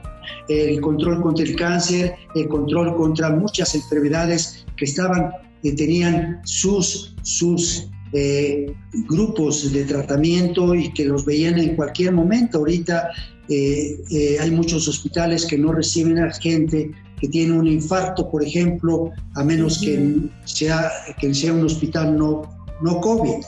el 0.48 0.80
control 0.80 1.20
contra 1.20 1.44
el 1.44 1.56
cáncer, 1.56 2.14
el 2.34 2.48
control 2.48 2.96
contra 2.96 3.30
muchas 3.30 3.74
enfermedades 3.74 4.64
que 4.76 4.84
estaban, 4.84 5.30
que 5.62 5.72
tenían 5.72 6.40
sus, 6.44 7.14
sus 7.22 7.88
eh, 8.12 8.74
grupos 9.08 9.72
de 9.72 9.84
tratamiento 9.84 10.74
y 10.74 10.92
que 10.92 11.04
los 11.04 11.24
veían 11.24 11.58
en 11.58 11.76
cualquier 11.76 12.12
momento. 12.12 12.58
Ahorita 12.58 13.10
eh, 13.48 13.98
eh, 14.10 14.36
hay 14.40 14.50
muchos 14.50 14.88
hospitales 14.88 15.46
que 15.46 15.58
no 15.58 15.72
reciben 15.72 16.18
a 16.18 16.32
gente 16.32 16.90
que 17.20 17.28
tiene 17.28 17.52
un 17.52 17.66
infarto, 17.68 18.30
por 18.30 18.42
ejemplo, 18.42 19.10
a 19.34 19.44
menos 19.44 19.78
que 19.78 20.28
sea, 20.44 20.90
que 21.20 21.32
sea 21.32 21.52
un 21.52 21.64
hospital 21.64 22.16
no, 22.16 22.42
no 22.80 23.00
COVID 23.00 23.44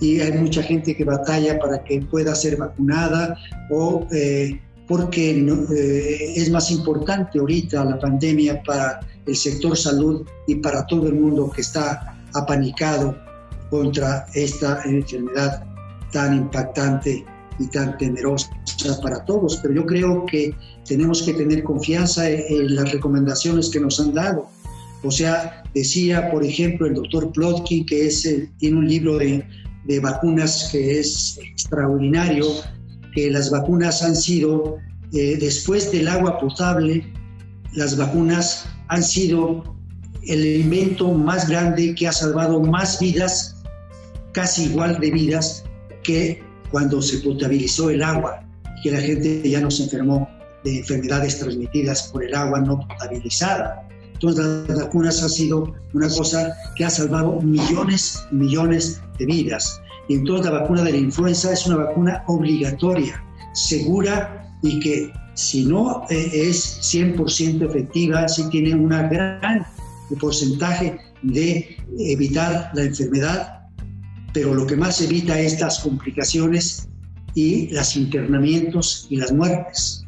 y 0.00 0.20
hay 0.20 0.32
mucha 0.32 0.62
gente 0.62 0.96
que 0.96 1.04
batalla 1.04 1.58
para 1.58 1.82
que 1.82 2.00
pueda 2.02 2.34
ser 2.34 2.56
vacunada 2.56 3.36
o 3.70 4.06
eh, 4.12 4.60
porque 4.86 5.30
eh, 5.30 6.32
es 6.36 6.50
más 6.50 6.70
importante 6.70 7.38
ahorita 7.38 7.84
la 7.84 7.98
pandemia 7.98 8.62
para 8.62 9.00
el 9.26 9.36
sector 9.36 9.76
salud 9.76 10.24
y 10.46 10.56
para 10.56 10.86
todo 10.86 11.08
el 11.08 11.14
mundo 11.14 11.50
que 11.50 11.62
está 11.62 12.16
apanicado 12.34 13.16
contra 13.70 14.26
esta 14.34 14.82
enfermedad 14.84 15.64
tan 16.12 16.36
impactante 16.36 17.24
y 17.58 17.66
tan 17.68 17.96
temerosa 17.98 18.50
para 19.02 19.24
todos. 19.24 19.58
Pero 19.62 19.74
yo 19.74 19.86
creo 19.86 20.26
que 20.26 20.54
tenemos 20.86 21.22
que 21.22 21.34
tener 21.34 21.62
confianza 21.64 22.28
en, 22.28 22.74
las 22.74 22.92
recomendaciones 22.92 23.70
que 23.70 23.80
nos 23.80 23.98
han 24.00 24.14
dado. 24.14 24.48
O 25.02 25.10
sea, 25.10 25.62
decía, 25.74 26.30
por 26.30 26.44
ejemplo, 26.44 26.86
el 26.86 26.94
doctor 26.94 27.32
Plotkin, 27.32 27.86
que 27.86 28.06
es, 28.06 28.28
tiene 28.58 28.78
un 28.78 28.88
libro 28.88 29.18
de 29.18 29.44
de 29.86 30.00
vacunas 30.00 30.68
que 30.70 30.98
es 31.00 31.38
extraordinario, 31.38 32.46
que 33.14 33.30
las 33.30 33.50
vacunas 33.50 34.02
han 34.02 34.16
sido, 34.16 34.76
eh, 35.12 35.36
después 35.38 35.90
del 35.92 36.08
agua 36.08 36.38
potable, 36.38 37.12
las 37.72 37.96
vacunas 37.96 38.66
han 38.88 39.02
sido 39.02 39.62
el 40.24 40.44
elemento 40.44 41.12
más 41.12 41.48
grande 41.48 41.94
que 41.94 42.08
ha 42.08 42.12
salvado 42.12 42.60
más 42.60 42.98
vidas, 42.98 43.55
casi 44.36 44.64
igual 44.64 45.00
de 45.00 45.10
vidas, 45.10 45.64
que 46.02 46.42
cuando 46.70 47.00
se 47.00 47.18
potabilizó 47.20 47.88
el 47.88 48.02
agua, 48.02 48.46
que 48.82 48.90
la 48.90 49.00
gente 49.00 49.48
ya 49.48 49.62
no 49.62 49.70
se 49.70 49.84
enfermó 49.84 50.28
de 50.62 50.80
enfermedades 50.80 51.38
transmitidas 51.38 52.08
por 52.12 52.22
el 52.22 52.34
agua 52.34 52.60
no 52.60 52.78
potabilizada. 52.86 53.88
Entonces 54.12 54.44
las 54.68 54.78
vacunas 54.78 55.22
han 55.22 55.30
sido 55.30 55.74
una 55.94 56.10
cosa 56.10 56.54
que 56.76 56.84
ha 56.84 56.90
salvado 56.90 57.40
millones 57.40 58.26
y 58.30 58.34
millones 58.34 59.00
de 59.18 59.24
vidas. 59.24 59.80
Y 60.08 60.16
entonces 60.16 60.52
la 60.52 60.60
vacuna 60.60 60.82
de 60.82 60.92
la 60.92 60.98
influenza 60.98 61.50
es 61.50 61.66
una 61.66 61.76
vacuna 61.76 62.22
obligatoria, 62.26 63.24
segura 63.54 64.54
y 64.62 64.78
que 64.80 65.12
si 65.32 65.64
no 65.64 66.04
eh, 66.10 66.30
es 66.34 66.78
100% 66.94 67.70
efectiva, 67.70 68.28
sí 68.28 68.46
tiene 68.50 68.74
un 68.74 68.90
gran 68.90 69.66
porcentaje 70.20 70.98
de 71.22 71.76
evitar 71.98 72.70
la 72.74 72.82
enfermedad, 72.82 73.55
pero 74.36 74.54
lo 74.54 74.66
que 74.66 74.76
más 74.76 75.00
evita 75.00 75.40
es 75.40 75.58
las 75.62 75.78
complicaciones 75.78 76.86
y 77.34 77.68
los 77.68 77.96
internamientos 77.96 79.06
y 79.08 79.16
las 79.16 79.32
muertes. 79.32 80.04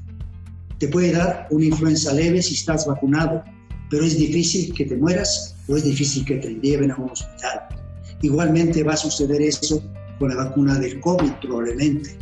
Te 0.77 0.87
puede 0.89 1.13
dar 1.13 1.49
una 1.51 1.65
influenza 1.65 2.13
leve 2.13 2.43
si 2.43 2.53
estás 2.53 2.87
vacunado, 2.87 3.43
pero 3.89 4.05
es 4.05 4.19
difícil 4.19 4.75
que 4.75 4.85
te 4.85 4.99
mueras 4.99 5.57
o 5.67 5.79
es 5.79 5.85
difícil 5.85 6.27
que 6.27 6.35
te 6.35 6.51
lleven 6.57 6.91
a 6.91 6.97
un 6.97 7.09
hospital. 7.09 7.69
Igualmente 8.21 8.83
va 8.83 8.93
a 8.93 8.97
suceder 8.99 9.41
eso 9.41 9.83
con 10.19 10.29
la 10.29 10.45
vacuna 10.45 10.79
del 10.79 11.01
COVID 11.01 11.33
probablemente. 11.41 12.19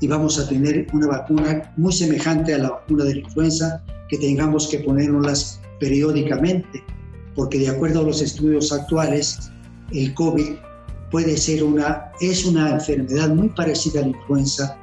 Y 0.00 0.08
vamos 0.08 0.40
a 0.40 0.48
tener 0.48 0.88
una 0.92 1.06
vacuna 1.06 1.72
muy 1.76 1.92
semejante 1.92 2.54
a 2.54 2.58
la 2.58 2.70
vacuna 2.70 3.04
de 3.04 3.14
la 3.14 3.20
influenza 3.20 3.84
que 4.08 4.18
tengamos 4.18 4.66
que 4.66 4.80
ponernos 4.80 5.60
periódicamente, 5.78 6.82
porque 7.36 7.60
de 7.60 7.68
acuerdo 7.68 8.00
a 8.00 8.02
los 8.02 8.20
estudios 8.20 8.72
actuales, 8.72 9.52
el 9.92 10.12
COVID 10.14 10.56
puede 11.10 11.36
ser 11.36 11.62
una, 11.62 12.10
es 12.20 12.44
una 12.44 12.70
enfermedad 12.72 13.34
muy 13.34 13.48
parecida 13.50 14.00
a 14.00 14.02
la 14.02 14.08
influenza. 14.08 14.78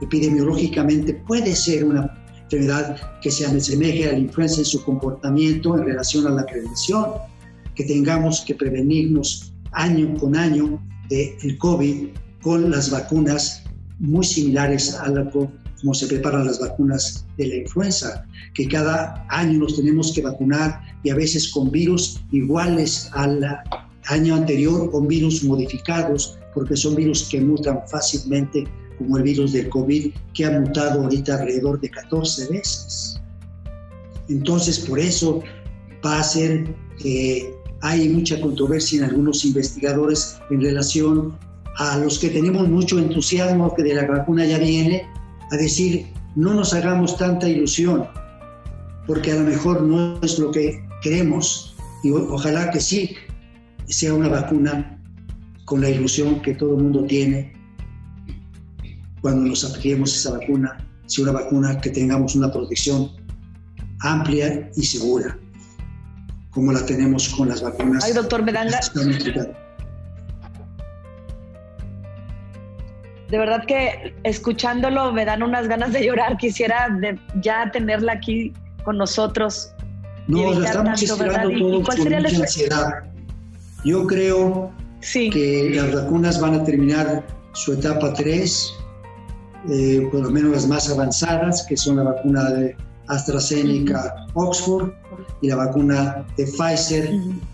Epidemiológicamente 0.00 1.14
puede 1.14 1.54
ser 1.54 1.84
una 1.84 2.16
enfermedad 2.44 2.96
que 3.20 3.30
se 3.30 3.46
asemeje 3.46 4.08
a 4.08 4.12
la 4.12 4.18
influenza 4.18 4.60
en 4.60 4.64
su 4.64 4.82
comportamiento 4.84 5.76
en 5.76 5.84
relación 5.84 6.26
a 6.26 6.30
la 6.30 6.46
prevención, 6.46 7.06
que 7.74 7.84
tengamos 7.84 8.42
que 8.42 8.54
prevenirnos 8.54 9.52
año 9.72 10.14
con 10.18 10.36
año 10.36 10.82
del 11.08 11.58
COVID 11.58 12.08
con 12.42 12.70
las 12.70 12.90
vacunas 12.90 13.62
muy 13.98 14.24
similares 14.24 14.94
a 14.94 15.08
la 15.08 15.30
como 15.30 15.94
se 15.94 16.06
preparan 16.06 16.46
las 16.46 16.60
vacunas 16.60 17.26
de 17.38 17.48
la 17.48 17.54
influenza, 17.56 18.26
que 18.54 18.68
cada 18.68 19.26
año 19.30 19.60
nos 19.60 19.76
tenemos 19.76 20.12
que 20.12 20.22
vacunar 20.22 20.80
y 21.02 21.10
a 21.10 21.14
veces 21.14 21.48
con 21.48 21.70
virus 21.70 22.20
iguales 22.32 23.08
al 23.12 23.42
año 24.10 24.34
anterior, 24.34 24.90
con 24.90 25.06
virus 25.06 25.42
modificados, 25.44 26.38
porque 26.54 26.76
son 26.76 26.96
virus 26.96 27.28
que 27.28 27.40
mutan 27.40 27.80
fácilmente 27.88 28.64
como 28.98 29.16
el 29.16 29.22
virus 29.22 29.52
del 29.52 29.68
COVID, 29.70 30.12
que 30.34 30.44
ha 30.44 30.60
mutado 30.60 31.02
ahorita 31.02 31.36
alrededor 31.36 31.80
de 31.80 31.90
14 31.90 32.48
veces. 32.52 33.20
Entonces, 34.28 34.80
por 34.80 34.98
eso 34.98 35.42
va 36.04 36.20
a 36.20 36.22
ser, 36.22 36.74
eh, 37.04 37.54
hay 37.82 38.08
mucha 38.08 38.40
controversia 38.40 38.98
en 38.98 39.04
algunos 39.04 39.44
investigadores 39.44 40.38
en 40.50 40.60
relación 40.60 41.38
a 41.78 41.96
los 41.98 42.18
que 42.18 42.28
tenemos 42.28 42.68
mucho 42.68 42.98
entusiasmo 42.98 43.74
que 43.74 43.84
de 43.84 43.94
la 43.94 44.06
vacuna 44.06 44.44
ya 44.44 44.58
viene, 44.58 45.06
a 45.50 45.56
decir, 45.56 46.06
no 46.36 46.52
nos 46.52 46.74
hagamos 46.74 47.16
tanta 47.16 47.48
ilusión, 47.48 48.06
porque 49.06 49.32
a 49.32 49.36
lo 49.36 49.48
mejor 49.48 49.82
no 49.82 50.20
es 50.20 50.38
lo 50.38 50.50
que 50.50 50.84
queremos, 51.02 51.74
y 52.02 52.10
ojalá 52.10 52.70
que 52.70 52.80
sí 52.80 53.16
sea 53.92 54.14
una 54.14 54.28
vacuna 54.28 54.98
con 55.64 55.80
la 55.80 55.90
ilusión 55.90 56.42
que 56.42 56.54
todo 56.54 56.76
el 56.76 56.82
mundo 56.82 57.04
tiene 57.04 57.52
cuando 59.20 59.42
nos 59.42 59.64
apliquemos 59.64 60.14
esa 60.16 60.38
vacuna, 60.38 60.78
sea 61.06 61.24
una 61.24 61.32
vacuna 61.32 61.80
que 61.80 61.90
tengamos 61.90 62.34
una 62.34 62.50
protección 62.50 63.10
amplia 64.00 64.70
y 64.76 64.82
segura, 64.82 65.38
como 66.50 66.72
la 66.72 66.84
tenemos 66.86 67.28
con 67.28 67.48
las 67.48 67.62
vacunas. 67.62 68.04
Ay, 68.04 68.12
doctor, 68.12 68.42
me 68.42 68.52
dan 68.52 68.68
De 73.30 73.38
verdad 73.38 73.64
que 73.66 74.12
escuchándolo 74.24 75.12
me 75.12 75.24
dan 75.24 75.42
unas 75.42 75.68
ganas 75.68 75.92
de 75.92 76.04
llorar. 76.04 76.36
Quisiera 76.36 76.88
ya 77.42 77.70
tenerla 77.70 78.14
aquí 78.14 78.52
con 78.84 78.98
nosotros. 78.98 79.72
No, 80.26 80.52
la 80.52 80.66
estamos 80.66 81.02
esperando 81.02 81.58
todos 81.58 81.88
con 81.96 81.98
mucha 82.04 82.42
ansiedad. 82.42 83.09
Yo 83.84 84.06
creo 84.06 84.70
que 85.12 85.72
las 85.74 85.94
vacunas 85.94 86.40
van 86.40 86.54
a 86.54 86.64
terminar 86.64 87.26
su 87.52 87.72
etapa 87.72 88.12
3 88.12 88.74
eh, 89.68 90.08
por 90.10 90.22
lo 90.22 90.30
menos 90.30 90.52
las 90.52 90.66
más 90.66 90.90
avanzadas, 90.90 91.66
que 91.68 91.76
son 91.76 91.96
la 91.96 92.04
vacuna 92.04 92.50
de 92.50 92.76
AstraZeneca 93.08 94.26
Oxford 94.34 94.90
y 95.42 95.48
la 95.48 95.56
vacuna 95.56 96.24
de 96.36 96.46
Pfizer 96.46 97.10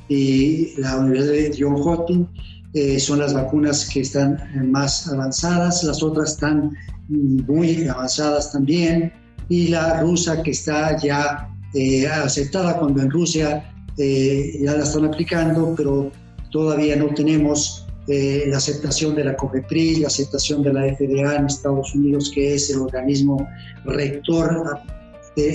y 0.09 0.81
la 0.81 0.99
Universidad 0.99 1.33
de 1.33 1.57
John 1.59 1.77
Hopkins. 1.83 2.29
Eh, 2.75 3.01
son 3.01 3.21
las 3.21 3.33
vacunas 3.33 3.89
que 3.89 4.01
están 4.01 4.39
más 4.71 5.09
avanzadas, 5.09 5.83
las 5.83 6.03
otras 6.03 6.33
están 6.33 6.73
muy 7.09 7.89
avanzadas 7.89 8.53
también, 8.53 9.13
y 9.49 9.69
la 9.69 10.01
rusa 10.03 10.43
que 10.43 10.51
está 10.51 10.97
ya 10.99 11.49
eh, 11.75 12.07
aceptada 12.07 12.79
cuando 12.79 13.03
en 13.03 13.11
Rusia 13.11 13.73
eh, 13.99 14.59
ya 14.61 14.77
la 14.77 14.85
están 14.85 15.05
aplicando, 15.07 15.75
pero 15.77 16.11
todavía 16.51 16.97
no 16.97 17.09
tenemos 17.15 17.83
la 18.09 18.59
aceptación 18.59 19.17
de 19.17 19.25
la 19.25 19.37
COFEPRIS, 19.37 19.99
la 19.99 20.07
aceptación 20.07 20.63
de 20.63 20.73
la 20.73 20.83
FDA 20.95 21.35
en 21.35 21.47
Estados 21.47 21.93
Unidos, 21.93 22.31
que 22.33 22.55
es 22.55 22.71
el 22.71 22.83
organismo 22.83 23.49
rector 23.85 24.79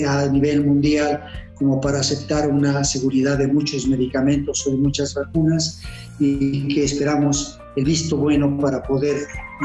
a 0.06 0.26
nivel 0.26 0.66
mundial 0.66 1.22
como 1.62 1.80
para 1.80 2.00
aceptar 2.00 2.50
una 2.50 2.82
seguridad 2.82 3.38
de 3.38 3.46
muchos 3.46 3.86
medicamentos 3.86 4.66
o 4.66 4.72
de 4.72 4.78
muchas 4.78 5.14
vacunas 5.14 5.80
y 6.18 6.66
que 6.74 6.84
esperamos 6.84 7.58
el 7.76 7.84
visto 7.84 8.16
bueno 8.16 8.58
para 8.58 8.82
poder, 8.82 9.16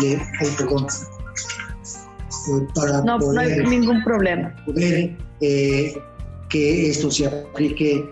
eh, 0.03 0.19
perdón, 0.57 0.85
eh, 0.85 2.67
para 2.75 3.01
no, 3.01 3.17
no 3.17 3.39
hay 3.39 3.57
ningún 3.65 4.03
problema. 4.03 4.55
Poder 4.65 5.17
eh, 5.41 5.93
que 6.49 6.89
esto 6.89 7.09
se 7.09 7.25
aplique 7.25 8.05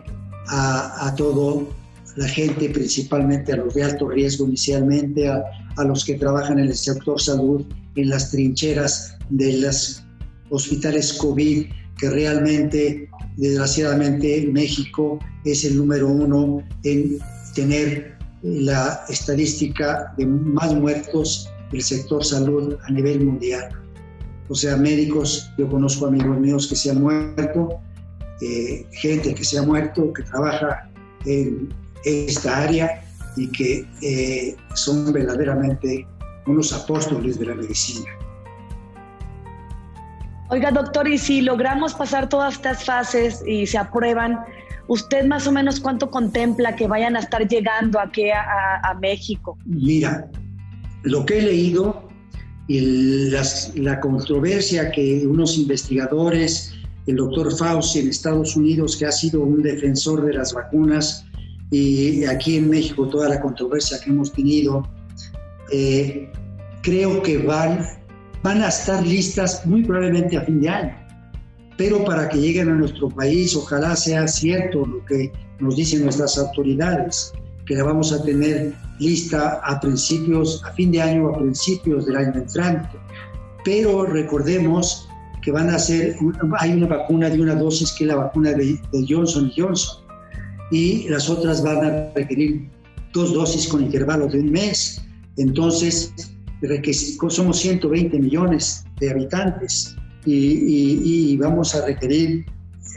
a, 0.47 1.07
a 1.07 1.15
todo 1.15 1.67
la 2.15 2.27
gente, 2.27 2.69
principalmente 2.69 3.53
a 3.53 3.57
los 3.57 3.73
de 3.73 3.83
alto 3.83 4.07
riesgo 4.07 4.45
inicialmente, 4.45 5.27
a, 5.27 5.43
a, 5.77 5.83
los 5.83 6.05
que 6.05 6.15
trabajan 6.15 6.59
en 6.59 6.67
el 6.67 6.75
sector 6.75 7.21
salud, 7.21 7.65
en 7.95 8.09
las 8.09 8.31
trincheras 8.31 9.17
de 9.29 9.57
los 9.59 10.03
hospitales 10.49 11.13
COVID, 11.13 11.65
que 11.97 12.09
realmente, 12.09 13.09
desgraciadamente, 13.37 14.49
México 14.51 15.19
es 15.43 15.65
el 15.65 15.77
número 15.77 16.07
uno 16.07 16.63
en 16.83 17.17
tener 17.53 18.15
la 18.43 19.03
estadística 19.09 20.13
de 20.17 20.25
más 20.25 20.73
muertos 20.75 21.49
del 21.71 21.81
sector 21.81 22.23
salud 22.23 22.77
a 22.85 22.91
nivel 22.91 23.25
mundial. 23.25 23.69
O 24.47 24.55
sea, 24.55 24.77
médicos, 24.77 25.49
yo 25.57 25.67
conozco 25.67 26.05
amigos 26.05 26.39
míos 26.39 26.67
que 26.67 26.75
se 26.75 26.91
han 26.91 27.01
muerto, 27.01 27.79
eh, 28.41 28.85
gente 28.91 29.33
que 29.33 29.43
se 29.43 29.57
ha 29.57 29.61
muerto, 29.61 30.11
que 30.13 30.23
trabaja 30.23 30.89
en 31.25 31.73
esta 32.03 32.63
área 32.63 33.03
y 33.37 33.47
que 33.51 33.87
eh, 34.01 34.55
son 34.75 35.11
verdaderamente 35.11 36.07
unos 36.47 36.71
apóstoles 36.73 37.39
de 37.39 37.45
la 37.45 37.55
medicina. 37.55 38.09
Oiga, 40.49 40.71
doctor, 40.71 41.07
y 41.07 41.17
si 41.17 41.41
logramos 41.41 41.93
pasar 41.95 42.29
todas 42.29 42.55
estas 42.55 42.83
fases 42.83 43.43
y 43.47 43.65
se 43.65 43.77
aprueban, 43.79 44.39
¿usted 44.87 45.25
más 45.25 45.47
o 45.47 45.51
menos 45.51 45.79
cuánto 45.79 46.11
contempla 46.11 46.75
que 46.75 46.87
vayan 46.87 47.15
a 47.15 47.19
estar 47.19 47.47
llegando 47.47 47.99
aquí 47.99 48.29
a, 48.29 48.95
México? 49.01 49.57
Mira, 49.65 50.29
lo 51.01 51.25
que 51.25 51.39
he 51.39 51.41
leído 51.41 52.07
y 52.67 53.31
la 53.75 53.99
controversia 53.99 54.91
que 54.91 55.25
unos 55.25 55.57
investigadores, 55.57 56.73
el 57.05 57.15
doctor 57.15 57.55
Fauci 57.55 57.99
en 57.99 58.09
Estados 58.09 58.55
Unidos, 58.55 58.95
que 58.97 59.05
ha 59.05 59.11
sido 59.11 59.41
un 59.41 59.61
defensor 59.61 60.25
de 60.25 60.33
las 60.33 60.53
vacunas, 60.53 61.25
y 61.71 62.23
aquí 62.25 62.57
en 62.57 62.69
México 62.69 63.07
toda 63.07 63.29
la 63.29 63.41
controversia 63.41 63.99
que 63.99 64.09
hemos 64.09 64.31
tenido, 64.31 64.87
eh, 65.71 66.31
creo 66.81 67.21
que 67.21 67.39
van 67.39 67.79
van 68.45 68.61
a 68.61 68.67
estar 68.67 69.03
listas 69.03 69.65
muy 69.65 69.83
probablemente 69.83 70.37
a 70.37 70.41
fin 70.41 70.61
de 70.61 70.69
año. 70.69 70.95
Pero 71.77 72.05
para 72.05 72.29
que 72.29 72.37
lleguen 72.37 72.69
a 72.69 72.75
nuestro 72.75 73.09
país, 73.09 73.55
ojalá 73.55 73.95
sea 73.95 74.27
cierto 74.27 74.85
lo 74.85 75.03
que 75.05 75.31
nos 75.59 75.75
dicen 75.75 76.03
nuestras 76.03 76.37
autoridades, 76.37 77.33
que 77.65 77.73
la 77.73 77.83
vamos 77.85 78.13
a 78.13 78.23
tener 78.23 78.71
lista 78.99 79.59
a 79.63 79.79
principios, 79.79 80.63
a 80.63 80.71
fin 80.73 80.91
de 80.91 81.01
año, 81.01 81.29
a 81.29 81.39
principios 81.39 82.05
del 82.05 82.17
año 82.17 82.35
entrante. 82.35 82.95
Pero 83.65 84.05
recordemos 84.05 85.09
que 85.45 85.51
van 85.51 85.69
a 85.69 85.77
ser, 85.77 86.15
hay 86.57 86.73
una 86.73 86.87
vacuna 86.87 87.29
de 87.29 87.39
una 87.39 87.53
dosis 87.53 87.93
que 87.93 88.05
es 88.05 88.07
la 88.07 88.15
vacuna 88.15 88.51
de, 88.51 88.79
de 88.91 89.05
Johnson 89.07 89.51
Johnson 89.55 90.03
y 90.71 91.07
las 91.07 91.29
otras 91.29 91.63
van 91.63 91.85
a 91.85 92.11
requerir 92.15 92.67
dos 93.13 93.33
dosis 93.33 93.67
con 93.67 93.83
intervalo 93.83 94.27
de 94.27 94.39
un 94.39 94.51
mes. 94.51 95.01
Entonces, 95.37 96.13
somos 97.29 97.59
120 97.59 98.19
millones 98.19 98.83
de 98.99 99.11
habitantes 99.11 99.95
y, 100.25 101.37
vamos 101.37 101.75
a 101.75 101.85
requerir, 101.85 102.45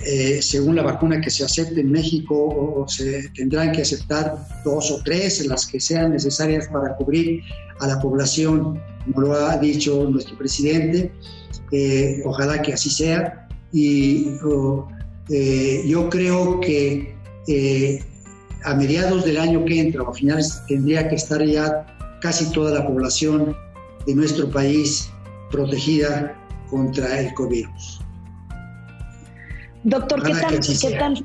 eh, 0.07 0.41
según 0.41 0.77
la 0.77 0.83
vacuna 0.83 1.21
que 1.21 1.31
se 1.31 1.45
acepte 1.45 1.81
en 1.81 1.91
México, 1.91 2.35
o, 2.35 2.89
se 2.89 3.29
tendrán 3.37 3.73
que 3.73 3.83
aceptar 3.83 4.37
dos 4.65 4.91
o 4.91 5.03
tres, 5.05 5.47
las 5.47 5.67
que 5.67 5.81
sean 5.81 6.13
necesarias 6.13 6.69
para 6.69 6.97
cubrir 6.97 7.43
a 7.81 7.87
la 7.87 8.01
población, 8.01 8.81
como 9.05 9.21
lo 9.21 9.35
ha 9.35 9.59
dicho 9.59 10.09
nuestro 10.11 10.39
presidente. 10.39 11.13
Eh, 11.73 12.23
ojalá 12.25 12.63
que 12.63 12.73
así 12.73 12.91
sea. 12.91 13.49
Y 13.73 14.33
eh, 15.31 15.83
yo 15.87 16.09
creo 16.09 16.61
que 16.61 17.15
a 18.65 18.75
mediados 18.75 19.25
del 19.25 19.39
año 19.39 19.65
que 19.65 19.81
entra 19.81 20.03
o 20.03 20.11
a 20.11 20.15
finales 20.15 20.63
tendría 20.69 21.09
que 21.09 21.15
estar 21.15 21.43
ya 21.45 21.87
casi 22.21 22.51
toda 22.53 22.79
la 22.79 22.87
población 22.87 23.57
de 24.07 24.15
nuestro 24.15 24.51
país 24.51 25.11
protegida 25.51 26.35
contra 26.71 27.21
el 27.21 27.33
COVID. 27.35 27.67
Doctor, 29.85 30.23
¿qué 30.23 30.35
tan, 30.91 31.25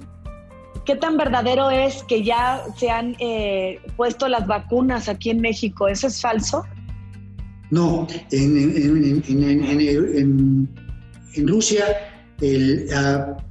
¿qué 0.86 0.96
tan, 0.96 1.18
verdadero 1.18 1.70
es 1.70 2.04
que 2.04 2.24
ya 2.24 2.64
se 2.78 2.90
han 2.90 3.16
eh, 3.20 3.82
puesto 3.98 4.28
las 4.28 4.48
vacunas 4.48 5.10
aquí 5.10 5.32
en 5.32 5.42
México? 5.42 5.88
¿Eso 5.88 6.08
es 6.08 6.22
falso? 6.22 6.64
No, 7.74 8.08
en, 8.30 8.58
en, 11.36 11.48
Rusia 11.48 11.86
el 12.40 12.88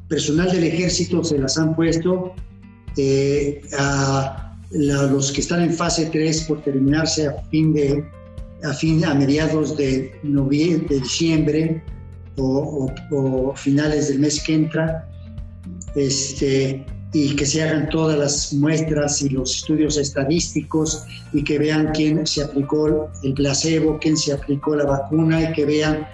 personal 0.07 0.53
del 0.53 0.63
ejército 0.63 1.25
se 1.25 1.39
las 1.39 1.59
han 1.59 1.75
puesto, 1.75 2.33
eh, 2.97 3.63
a 3.77 4.57
los 4.71 5.33
que 5.33 5.41
están 5.41 5.63
en 5.63 5.73
fase 5.73 6.07
3 6.07 6.43
por 6.43 6.63
terminarse 6.63 7.27
a 7.27 7.33
fin 7.51 7.75
de 7.75 8.05
a, 8.63 8.73
fin, 8.73 9.05
a 9.05 9.13
mediados 9.13 9.77
de, 9.77 10.13
de 10.23 11.01
diciembre 11.01 11.83
o, 12.37 13.53
finales 13.57 14.07
del 14.07 14.21
mes 14.21 14.41
que 14.45 14.55
entra, 14.55 15.09
este, 15.97 16.87
y 17.13 17.37
que 17.37 17.45
se 17.45 17.63
hagan 17.63 17.91
todas 17.91 18.19
las 18.19 18.55
muestras 18.55 19.21
y 19.23 19.29
los 19.29 19.57
estudios 19.57 19.99
estadísticos 19.99 21.05
y 21.33 21.45
que 21.45 21.59
vean 21.59 21.91
quién 21.95 22.27
se 22.27 22.43
aplicó 22.43 23.11
el 23.23 23.35
placebo, 23.35 23.99
quién 24.01 24.17
se 24.17 24.33
aplicó 24.33 24.75
la 24.75 24.85
vacuna 24.85 25.43
y 25.43 25.53
que 25.53 25.67
vean 25.67 26.07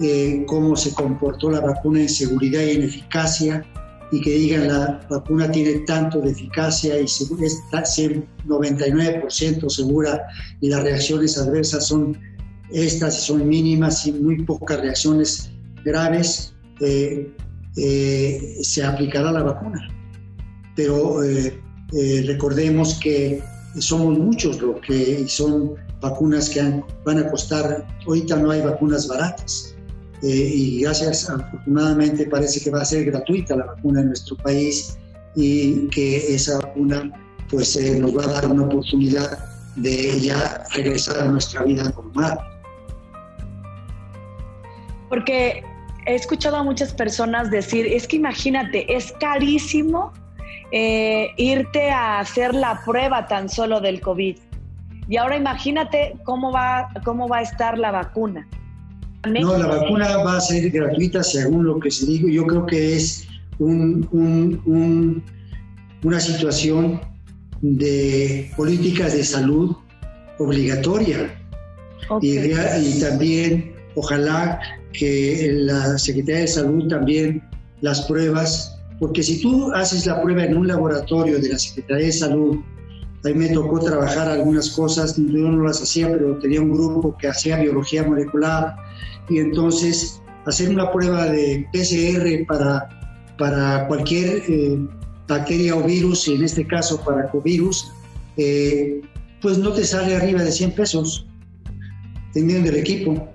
eh, 0.00 0.44
cómo 0.46 0.74
se 0.76 0.92
comportó 0.92 1.50
la 1.50 1.60
vacuna 1.60 2.00
en 2.00 2.08
seguridad 2.08 2.62
y 2.62 2.70
en 2.70 2.82
eficacia 2.82 3.64
y 4.12 4.20
que 4.20 4.30
digan 4.30 4.66
la 4.66 5.06
vacuna 5.08 5.52
tiene 5.52 5.74
tanto 5.80 6.20
de 6.20 6.32
eficacia 6.32 6.98
y 6.98 7.04
es 7.04 7.30
99% 7.30 9.68
segura 9.68 10.26
y 10.60 10.68
las 10.68 10.82
reacciones 10.82 11.38
adversas 11.38 11.86
son 11.86 12.18
estas 12.72 13.22
son 13.22 13.48
mínimas 13.48 14.04
y 14.06 14.12
muy 14.12 14.44
pocas 14.44 14.80
reacciones 14.80 15.50
graves, 15.84 16.54
eh, 16.80 17.30
eh, 17.76 18.58
se 18.62 18.84
aplicará 18.84 19.32
la 19.32 19.42
vacuna. 19.42 19.99
Pero 20.76 21.22
eh, 21.22 21.60
recordemos 22.26 22.98
que 23.02 23.42
somos 23.78 24.18
muchos 24.18 24.60
los 24.60 24.80
que 24.80 25.26
son 25.28 25.74
vacunas 26.00 26.48
que 26.48 26.82
van 27.04 27.18
a 27.18 27.30
costar, 27.30 27.86
ahorita 28.06 28.36
no 28.36 28.50
hay 28.50 28.62
vacunas 28.62 29.06
baratas 29.06 29.74
eh, 30.22 30.50
y 30.54 30.82
gracias, 30.82 31.28
afortunadamente 31.28 32.26
parece 32.26 32.60
que 32.60 32.70
va 32.70 32.82
a 32.82 32.84
ser 32.84 33.04
gratuita 33.06 33.56
la 33.56 33.66
vacuna 33.66 34.00
en 34.00 34.08
nuestro 34.08 34.36
país 34.36 34.98
y 35.34 35.88
que 35.88 36.34
esa 36.34 36.58
vacuna 36.58 37.10
pues 37.48 37.76
eh, 37.76 37.98
nos 37.98 38.16
va 38.16 38.24
a 38.24 38.26
dar 38.28 38.46
una 38.46 38.64
oportunidad 38.64 39.38
de 39.76 40.20
ya 40.20 40.64
regresar 40.74 41.20
a 41.20 41.24
nuestra 41.26 41.64
vida 41.64 41.84
normal. 41.90 42.38
Porque 45.08 45.62
he 46.06 46.14
escuchado 46.14 46.56
a 46.56 46.62
muchas 46.62 46.92
personas 46.92 47.50
decir, 47.50 47.86
es 47.86 48.06
que 48.06 48.16
imagínate, 48.16 48.94
es 48.94 49.12
carísimo 49.20 50.12
eh, 50.72 51.30
irte 51.36 51.90
a 51.90 52.20
hacer 52.20 52.54
la 52.54 52.82
prueba 52.84 53.26
tan 53.26 53.48
solo 53.48 53.80
del 53.80 54.00
COVID. 54.00 54.36
Y 55.08 55.16
ahora 55.16 55.36
imagínate 55.36 56.14
cómo 56.24 56.52
va, 56.52 56.88
cómo 57.04 57.28
va 57.28 57.38
a 57.38 57.42
estar 57.42 57.78
la 57.78 57.90
vacuna. 57.90 58.46
No, 59.28 59.58
la 59.58 59.66
vacuna 59.66 60.16
va 60.18 60.36
a 60.36 60.40
ser 60.40 60.70
gratuita 60.70 61.22
según 61.22 61.66
lo 61.66 61.78
que 61.78 61.90
se 61.90 62.06
dijo. 62.06 62.28
Yo 62.28 62.46
creo 62.46 62.64
que 62.64 62.96
es 62.96 63.28
un, 63.58 65.22
una 66.02 66.20
situación 66.20 67.00
de 67.60 68.50
políticas 68.56 69.12
de 69.12 69.24
salud 69.24 69.76
obligatoria 70.38 71.36
y, 72.20 73.00
también 73.00 73.72
ojalá 73.94 74.58
que 74.92 75.50
la 75.52 75.98
Secretaría 75.98 76.40
de 76.40 76.48
Salud 76.48 76.88
también 76.88 77.42
las 77.82 78.02
pruebas, 78.02 78.79
porque 79.00 79.22
si 79.22 79.40
tú 79.40 79.72
haces 79.72 80.06
la 80.06 80.22
prueba 80.22 80.44
en 80.44 80.56
un 80.56 80.68
laboratorio 80.68 81.40
de 81.40 81.48
la 81.48 81.58
Secretaría 81.58 82.06
de 82.06 82.12
Salud, 82.12 82.58
a 83.24 83.28
mí 83.28 83.34
me 83.34 83.48
tocó 83.48 83.80
trabajar 83.80 84.28
algunas 84.28 84.70
cosas, 84.70 85.16
yo 85.16 85.24
no 85.24 85.64
las 85.64 85.82
hacía, 85.82 86.12
pero 86.12 86.38
tenía 86.38 86.60
un 86.60 86.70
grupo 86.70 87.16
que 87.18 87.28
hacía 87.28 87.58
biología 87.58 88.04
molecular 88.04 88.76
y 89.28 89.38
entonces 89.38 90.20
hacer 90.46 90.68
una 90.68 90.92
prueba 90.92 91.26
de 91.26 91.66
PCR 91.72 92.46
para, 92.46 92.88
para 93.38 93.88
cualquier 93.88 94.42
eh, 94.48 94.78
bacteria 95.26 95.76
o 95.76 95.82
virus, 95.82 96.28
y 96.28 96.34
en 96.34 96.44
este 96.44 96.66
caso 96.66 97.02
para 97.02 97.30
covirus, 97.30 97.90
eh, 98.36 99.00
pues 99.40 99.56
no 99.56 99.72
te 99.72 99.84
sale 99.84 100.14
arriba 100.14 100.42
de 100.42 100.52
100 100.52 100.72
pesos, 100.72 101.26
dependiendo 102.34 102.70
del 102.70 102.80
equipo. 102.80 103.28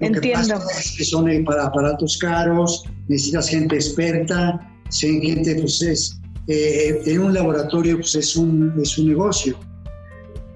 Entiendo. 0.00 0.60
que 0.96 1.04
son 1.04 1.44
para 1.44 1.66
aparatos 1.66 2.16
caros, 2.18 2.84
necesitas 3.08 3.48
gente 3.48 3.76
experta, 3.76 4.60
gente, 4.90 5.56
pues 5.56 5.82
es, 5.82 6.20
eh, 6.46 7.00
en 7.06 7.20
un 7.20 7.34
laboratorio 7.34 7.96
pues 7.96 8.14
es 8.14 8.34
un, 8.34 8.74
es 8.80 8.96
un 8.98 9.08
negocio. 9.08 9.58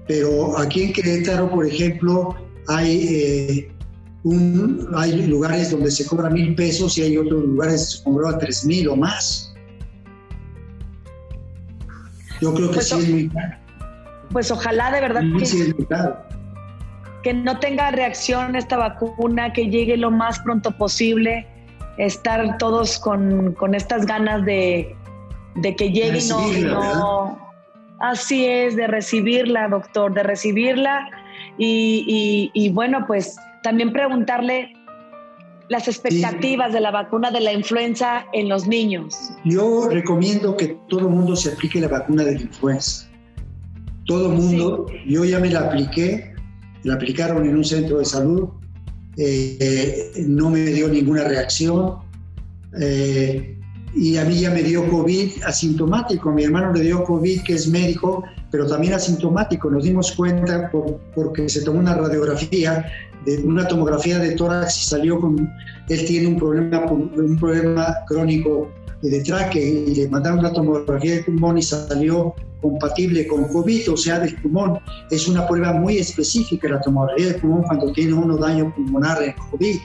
Pero 0.07 0.57
aquí 0.57 0.83
en 0.83 0.93
Querétaro, 0.93 1.49
por 1.49 1.65
ejemplo, 1.65 2.35
hay, 2.67 3.07
eh, 3.07 3.71
un, 4.23 4.87
hay 4.95 5.27
lugares 5.27 5.71
donde 5.71 5.91
se 5.91 6.05
cobra 6.05 6.29
mil 6.29 6.55
pesos 6.55 6.97
y 6.97 7.03
hay 7.03 7.17
otros 7.17 7.43
lugares 7.43 7.73
donde 7.73 7.97
se 7.97 8.03
cobra 8.03 8.37
tres 8.39 8.65
mil 8.65 8.87
o 8.89 8.95
más. 8.95 9.53
Yo 12.41 12.53
creo 12.53 12.69
que 12.69 12.75
pues 12.75 12.89
sí 12.89 12.99
es 12.99 13.09
muy 13.09 13.29
caro. 13.29 13.57
Pues 14.31 14.51
ojalá 14.51 14.91
de 14.91 15.01
verdad 15.01 15.21
que, 15.37 15.45
no 17.33 17.59
tenga 17.59 17.91
reacción 17.91 18.55
esta 18.55 18.77
vacuna, 18.77 19.53
que 19.53 19.69
llegue 19.69 19.97
lo 19.97 20.11
más 20.11 20.39
pronto 20.39 20.71
posible, 20.71 21.47
estar 21.97 22.57
todos 22.57 22.99
con, 22.99 23.53
con 23.53 23.75
estas 23.75 24.05
ganas 24.05 24.45
de, 24.45 24.95
de 25.55 25.75
que 25.75 25.91
llegue 25.91 26.19
y 26.19 26.61
no, 26.63 27.39
Así 27.99 28.45
es, 28.45 28.75
de 28.75 28.87
recibirla, 28.87 29.69
doctor, 29.69 30.13
de 30.13 30.23
recibirla. 30.23 31.09
Y, 31.57 32.51
y, 32.53 32.69
bueno, 32.69 33.05
pues 33.07 33.37
también 33.63 33.93
preguntarle 33.93 34.73
las 35.69 35.87
expectativas 35.87 36.73
de 36.73 36.81
la 36.81 36.91
vacuna 36.91 37.31
de 37.31 37.39
la 37.39 37.53
influenza 37.53 38.25
en 38.33 38.49
los 38.49 38.67
niños. 38.67 39.17
Yo 39.45 39.87
recomiendo 39.89 40.57
que 40.57 40.77
todo 40.89 41.01
el 41.01 41.07
mundo 41.07 41.35
se 41.35 41.53
aplique 41.53 41.79
la 41.79 41.87
vacuna 41.87 42.23
de 42.25 42.35
la 42.35 42.41
influenza. 42.41 43.07
Todo 44.05 44.27
el 44.27 44.33
mundo, 44.33 44.85
yo 45.07 45.25
ya 45.25 45.39
me 45.39 45.49
la 45.49 45.61
apliqué, 45.61 46.34
la 46.85 46.93
aplicaron 46.93 47.45
en 47.45 47.57
un 47.57 47.65
centro 47.65 47.97
de 47.97 48.05
salud, 48.05 48.47
eh, 49.17 50.11
no 50.27 50.51
me 50.51 50.65
dio 50.67 50.87
ninguna 50.87 51.23
reacción. 51.23 51.95
Eh, 52.79 53.57
y 53.95 54.17
a 54.17 54.25
mí 54.25 54.39
ya 54.39 54.51
me 54.51 54.61
dio 54.61 54.87
COVID 54.89 55.43
asintomático. 55.45 56.31
Mi 56.31 56.43
hermano 56.43 56.71
le 56.73 56.81
dio 56.81 57.03
COVID, 57.03 57.41
que 57.41 57.53
es 57.53 57.67
médico, 57.67 58.23
pero 58.51 58.67
también 58.67 58.93
asintomático. 58.93 59.69
Nos 59.71 59.83
dimos 59.83 60.11
cuenta 60.11 60.69
porque 61.15 61.49
se 61.49 61.63
tomó 61.63 61.79
una 61.79 61.95
radiografía, 61.95 62.85
una 63.43 63.67
tomografía 63.67 64.19
de 64.19 64.31
tórax 64.31 64.77
y 64.81 64.85
salió 64.89 65.19
con, 65.19 65.49
él 65.89 66.05
tiene 66.05 66.27
un 66.27 66.37
problema 66.37 67.95
crónico 68.05 68.69
de 69.01 69.21
traque 69.21 69.59
y 69.59 69.95
le 69.95 70.07
mandaron 70.09 70.39
una 70.39 70.51
tomografía 70.51 71.15
de 71.15 71.23
pulmón 71.23 71.57
y 71.57 71.61
salió 71.61 72.33
compatible 72.61 73.27
con 73.27 73.45
COVID, 73.45 73.91
o 73.91 73.97
sea, 73.97 74.19
del 74.19 74.35
pulmón. 74.41 74.79
Es 75.11 75.27
una 75.27 75.47
prueba 75.47 75.73
muy 75.73 75.97
específica 75.97 76.67
la 76.67 76.81
tomografía 76.81 77.27
del 77.27 77.35
pulmón 77.35 77.63
cuando 77.63 77.91
tiene 77.91 78.13
uno 78.13 78.37
daño 78.37 78.73
pulmonar 78.73 79.21
en 79.21 79.33
COVID. 79.51 79.77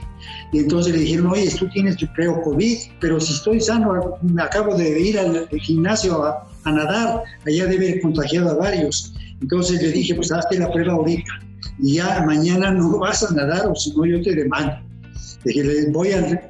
Y 0.53 0.59
entonces 0.59 0.95
le 0.95 1.01
dijeron, 1.01 1.27
oye, 1.27 1.51
tú 1.59 1.69
tienes, 1.69 1.97
yo 1.97 2.07
creo, 2.15 2.41
COVID, 2.43 2.79
pero 3.01 3.21
si 3.21 3.33
estoy 3.35 3.61
sano, 3.61 4.17
me 4.23 4.43
acabo 4.43 4.75
de 4.75 5.01
ir 5.01 5.19
al 5.19 5.49
gimnasio 5.49 6.25
a, 6.25 6.47
nadar, 6.65 7.23
allá 7.47 7.67
debe 7.67 7.91
haber 7.91 8.01
contagiado 8.01 8.51
a 8.51 8.55
varios. 8.55 9.15
Entonces 9.43 9.83
le 9.83 9.91
dije, 9.93 10.15
pues 10.15 10.33
hazte 10.33 10.59
la 10.59 10.71
prueba 10.71 10.93
ahorita 10.93 11.33
y 11.79 11.95
ya 11.95 12.23
mañana 12.27 12.71
no 12.71 12.99
vas 12.99 13.23
a 13.23 13.35
nadar 13.35 13.67
o 13.67 13.75
si 13.75 13.95
no 13.95 14.05
yo 14.05 14.23
te 14.23 14.35
demando. 14.35 14.75
Le 15.45 15.53
dije, 15.53 15.91
voy 15.91 16.13
a, 16.13 16.50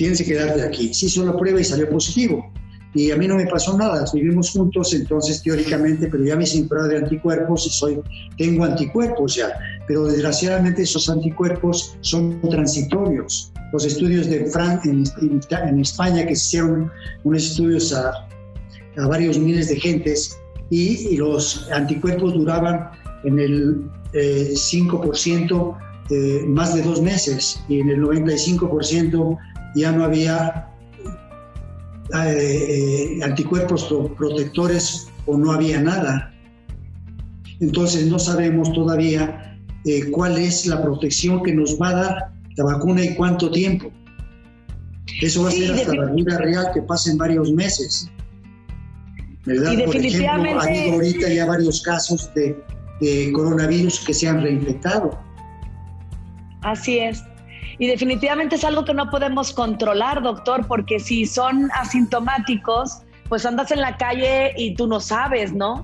tienes 0.00 0.18
que 0.18 0.24
quedarte 0.24 0.62
aquí. 0.62 0.94
Se 0.94 1.06
hizo 1.06 1.26
la 1.26 1.36
prueba 1.36 1.60
y 1.60 1.64
salió 1.64 1.86
positivo 1.90 2.50
y 2.94 3.10
a 3.10 3.16
mí 3.16 3.28
no 3.28 3.36
me 3.36 3.46
pasó 3.46 3.76
nada, 3.76 4.02
vivimos 4.14 4.50
juntos, 4.50 4.94
entonces 4.94 5.42
teóricamente, 5.42 6.08
pero 6.08 6.24
ya 6.24 6.36
me 6.36 6.44
hice 6.44 6.66
de 6.88 6.96
anticuerpos 6.96 7.66
y 7.66 7.70
soy, 7.70 8.00
tengo 8.38 8.64
anticuerpos 8.64 9.36
ya, 9.36 9.52
pero 9.86 10.06
desgraciadamente 10.06 10.82
esos 10.82 11.08
anticuerpos 11.10 11.96
son 12.00 12.40
transitorios. 12.48 13.52
Los 13.74 13.84
estudios 13.84 14.26
de 14.28 14.46
Frank 14.46 14.86
en, 14.86 15.04
en, 15.20 15.80
España, 15.80 16.26
que 16.26 16.32
hicieron 16.32 16.90
unos 17.22 17.44
estudios 17.44 17.92
a, 17.92 18.26
a 18.96 19.06
varios 19.06 19.38
miles 19.38 19.68
de 19.68 19.78
gentes, 19.78 20.36
y, 20.70 21.16
los 21.16 21.70
anticuerpos 21.70 22.32
duraban 22.32 22.90
en 23.24 23.38
el 23.38 23.90
5% 24.14 25.76
eh, 26.10 26.44
más 26.46 26.74
de 26.74 26.82
dos 26.82 27.02
meses, 27.02 27.60
y 27.68 27.80
en 27.80 27.90
el 27.90 28.00
95% 28.00 29.38
ya 29.74 29.92
no 29.92 30.04
había 30.04 30.68
eh, 32.12 33.18
eh, 33.18 33.24
anticuerpos 33.24 33.92
protectores 34.16 35.08
o 35.26 35.36
no 35.36 35.52
había 35.52 35.80
nada. 35.80 36.34
Entonces 37.60 38.06
no 38.06 38.18
sabemos 38.18 38.72
todavía 38.72 39.58
eh, 39.84 40.10
cuál 40.10 40.38
es 40.38 40.66
la 40.66 40.82
protección 40.82 41.42
que 41.42 41.54
nos 41.54 41.80
va 41.80 41.90
a 41.90 41.94
dar 41.94 42.32
la 42.56 42.64
vacuna 42.64 43.04
y 43.04 43.14
cuánto 43.14 43.50
tiempo. 43.50 43.92
Eso 45.20 45.42
va 45.44 45.50
a 45.50 45.52
ser 45.52 45.72
hasta 45.72 45.94
la 45.94 46.06
vida 46.12 46.38
real 46.38 46.70
que 46.74 46.82
pasen 46.82 47.16
varios 47.16 47.52
meses. 47.52 48.10
¿Verdad? 49.44 49.72
Por 49.84 49.96
ejemplo, 49.96 50.60
hay 50.60 50.90
ahorita 50.90 51.28
ya 51.28 51.46
varios 51.46 51.82
casos 51.82 52.32
de, 52.34 52.56
de 53.00 53.32
coronavirus 53.32 54.00
que 54.00 54.14
se 54.14 54.28
han 54.28 54.42
reinfectado. 54.42 55.18
Así 56.62 56.98
es. 56.98 57.22
Y 57.80 57.86
definitivamente 57.86 58.56
es 58.56 58.64
algo 58.64 58.84
que 58.84 58.92
no 58.92 59.10
podemos 59.10 59.52
controlar, 59.52 60.22
doctor, 60.22 60.66
porque 60.68 61.00
si 61.00 61.24
son 61.24 61.70
asintomáticos, 61.72 62.98
pues 63.30 63.46
andas 63.46 63.70
en 63.70 63.80
la 63.80 63.96
calle 63.96 64.52
y 64.58 64.74
tú 64.74 64.86
no 64.86 65.00
sabes, 65.00 65.54
¿no? 65.54 65.82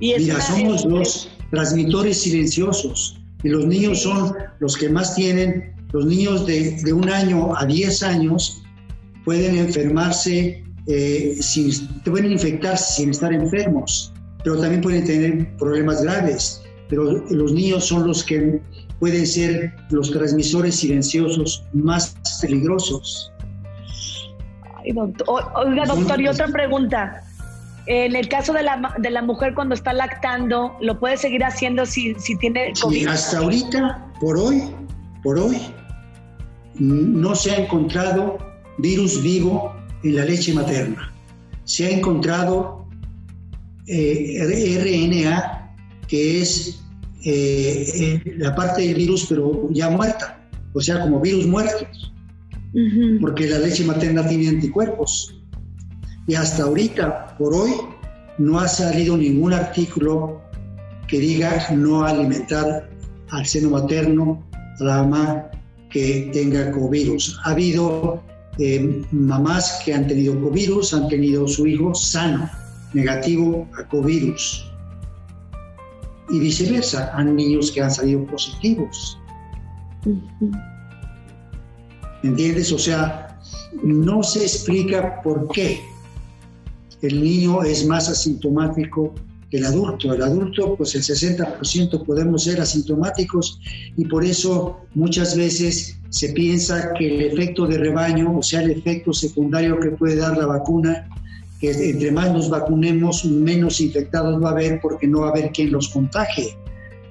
Y 0.00 0.14
Mira, 0.14 0.40
somos 0.40 0.86
los 0.86 1.30
transmitores 1.50 2.22
silenciosos 2.22 3.20
y 3.42 3.50
los 3.50 3.66
niños 3.66 4.02
son 4.02 4.34
los 4.60 4.74
que 4.74 4.88
más 4.88 5.14
tienen, 5.14 5.74
los 5.92 6.06
niños 6.06 6.46
de, 6.46 6.82
de 6.82 6.92
un 6.94 7.10
año 7.10 7.54
a 7.54 7.66
10 7.66 8.02
años 8.04 8.62
pueden 9.26 9.56
enfermarse, 9.58 10.64
eh, 10.86 11.36
sin, 11.40 11.70
pueden 12.04 12.32
infectarse 12.32 13.02
sin 13.02 13.10
estar 13.10 13.34
enfermos, 13.34 14.14
pero 14.42 14.58
también 14.58 14.80
pueden 14.80 15.04
tener 15.04 15.56
problemas 15.58 16.02
graves. 16.02 16.62
Pero 16.88 17.04
los 17.28 17.52
niños 17.52 17.84
son 17.84 18.06
los 18.06 18.24
que 18.24 18.62
pueden 19.04 19.26
ser 19.26 19.70
los 19.90 20.10
transmisores 20.10 20.76
silenciosos 20.76 21.62
más 21.74 22.16
peligrosos. 22.40 23.30
Oiga, 24.86 25.84
doctor, 25.84 26.20
y 26.22 26.26
otra 26.26 26.48
pregunta. 26.48 27.22
En 27.84 28.16
el 28.16 28.30
caso 28.30 28.54
de 28.54 28.62
la, 28.62 28.94
de 28.96 29.10
la 29.10 29.20
mujer 29.20 29.52
cuando 29.52 29.74
está 29.74 29.92
lactando, 29.92 30.74
¿lo 30.80 30.98
puede 30.98 31.18
seguir 31.18 31.44
haciendo 31.44 31.84
si, 31.84 32.14
si 32.14 32.34
tiene 32.38 32.72
COVID? 32.80 33.08
hasta 33.08 33.40
ahorita, 33.40 34.10
por 34.20 34.38
hoy, 34.38 34.74
por 35.22 35.38
hoy, 35.38 35.60
no 36.78 37.34
se 37.34 37.50
ha 37.50 37.56
encontrado 37.56 38.38
virus 38.78 39.22
vivo 39.22 39.70
en 40.02 40.16
la 40.16 40.24
leche 40.24 40.54
materna. 40.54 41.12
Se 41.64 41.88
ha 41.88 41.90
encontrado 41.90 42.86
eh, 43.86 44.80
RNA, 44.82 45.76
que 46.08 46.40
es 46.40 46.83
eh, 47.24 48.20
la 48.38 48.54
parte 48.54 48.82
del 48.82 48.94
virus, 48.94 49.26
pero 49.28 49.68
ya 49.70 49.88
muerta, 49.88 50.38
o 50.74 50.80
sea, 50.80 51.00
como 51.00 51.20
virus 51.20 51.46
muertos, 51.46 52.12
porque 53.20 53.48
la 53.48 53.58
leche 53.58 53.84
materna 53.84 54.26
tiene 54.26 54.48
anticuerpos. 54.48 55.40
Y 56.26 56.34
hasta 56.34 56.64
ahorita, 56.64 57.36
por 57.38 57.54
hoy, 57.54 57.72
no 58.38 58.58
ha 58.58 58.68
salido 58.68 59.16
ningún 59.16 59.52
artículo 59.52 60.42
que 61.06 61.18
diga 61.18 61.66
no 61.70 62.04
alimentar 62.04 62.90
al 63.30 63.46
seno 63.46 63.70
materno 63.70 64.44
a 64.80 64.84
la 64.84 65.02
mamá 65.04 65.50
que 65.90 66.30
tenga 66.32 66.72
covirus. 66.72 67.38
Ha 67.44 67.50
habido 67.50 68.22
eh, 68.58 69.02
mamás 69.12 69.80
que 69.84 69.94
han 69.94 70.06
tenido 70.08 70.38
covirus, 70.40 70.92
han 70.92 71.08
tenido 71.08 71.46
su 71.46 71.66
hijo 71.66 71.94
sano, 71.94 72.50
negativo 72.92 73.68
a 73.78 73.88
covirus 73.88 74.64
y 76.34 76.40
viceversa. 76.40 77.12
Hay 77.14 77.26
niños 77.26 77.70
que 77.70 77.80
han 77.80 77.90
salido 77.90 78.26
positivos. 78.26 79.18
¿Entiendes? 82.22 82.72
O 82.72 82.78
sea, 82.78 83.38
no 83.82 84.22
se 84.22 84.42
explica 84.42 85.22
por 85.22 85.48
qué 85.48 85.80
el 87.02 87.22
niño 87.22 87.62
es 87.62 87.86
más 87.86 88.08
asintomático 88.08 89.14
el 89.52 89.64
adulto. 89.64 90.12
El 90.12 90.22
adulto, 90.22 90.74
pues 90.76 90.96
el 90.96 91.02
60% 91.02 92.04
podemos 92.04 92.44
ser 92.44 92.60
asintomáticos 92.60 93.60
y 93.96 94.04
por 94.06 94.24
eso 94.24 94.80
muchas 94.94 95.36
veces 95.36 95.96
se 96.08 96.30
piensa 96.30 96.92
que 96.98 97.14
el 97.14 97.32
efecto 97.32 97.66
de 97.66 97.78
rebaño, 97.78 98.36
o 98.38 98.42
sea, 98.42 98.62
el 98.62 98.72
efecto 98.72 99.12
secundario 99.12 99.78
que 99.78 99.90
puede 99.90 100.16
dar 100.16 100.36
la 100.36 100.46
vacuna, 100.46 101.08
que 101.60 101.70
entre 101.70 102.10
más 102.12 102.32
nos 102.32 102.50
vacunemos, 102.50 103.24
menos 103.24 103.80
infectados 103.80 104.42
va 104.42 104.48
a 104.48 104.52
haber 104.52 104.80
porque 104.80 105.06
no 105.06 105.20
va 105.20 105.28
a 105.28 105.30
haber 105.30 105.50
quien 105.52 105.72
los 105.72 105.88
contagie. 105.88 106.56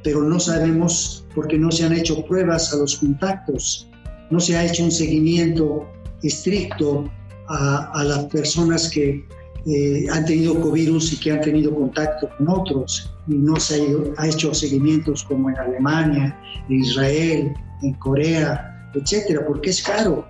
Pero 0.04 0.22
no 0.24 0.40
sabemos 0.40 1.26
porque 1.34 1.58
no 1.58 1.72
se 1.72 1.86
han 1.86 1.94
hecho 1.94 2.26
pruebas 2.26 2.74
a 2.74 2.78
los 2.78 2.98
contactos, 2.98 3.90
no 4.30 4.40
se 4.40 4.58
ha 4.58 4.66
hecho 4.66 4.84
un 4.84 4.92
seguimiento 4.92 5.88
estricto 6.22 7.10
a, 7.48 7.92
a 7.94 8.04
las 8.04 8.26
personas 8.26 8.90
que 8.90 9.26
eh, 9.66 10.08
han 10.12 10.26
tenido 10.26 10.60
covirus 10.60 11.14
y 11.14 11.18
que 11.18 11.32
han 11.32 11.40
tenido 11.40 11.74
contacto 11.74 12.28
con 12.38 12.50
otros 12.50 13.10
y 13.30 13.36
no 13.36 13.56
se 13.56 13.96
ha, 14.18 14.28
hecho 14.28 14.54
seguimientos 14.54 15.24
como 15.24 15.50
en 15.50 15.58
Alemania, 15.58 16.38
en 16.68 16.82
Israel, 16.82 17.54
en 17.82 17.94
Corea, 17.94 18.90
etcétera, 18.94 19.46
porque 19.48 19.70
es 19.70 19.82
caro. 19.82 20.28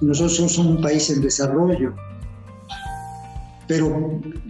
Nosotros 0.00 0.36
somos 0.36 0.56
un 0.56 0.80
país 0.80 1.10
en 1.10 1.20
desarrollo, 1.20 1.94
pero 3.70 3.86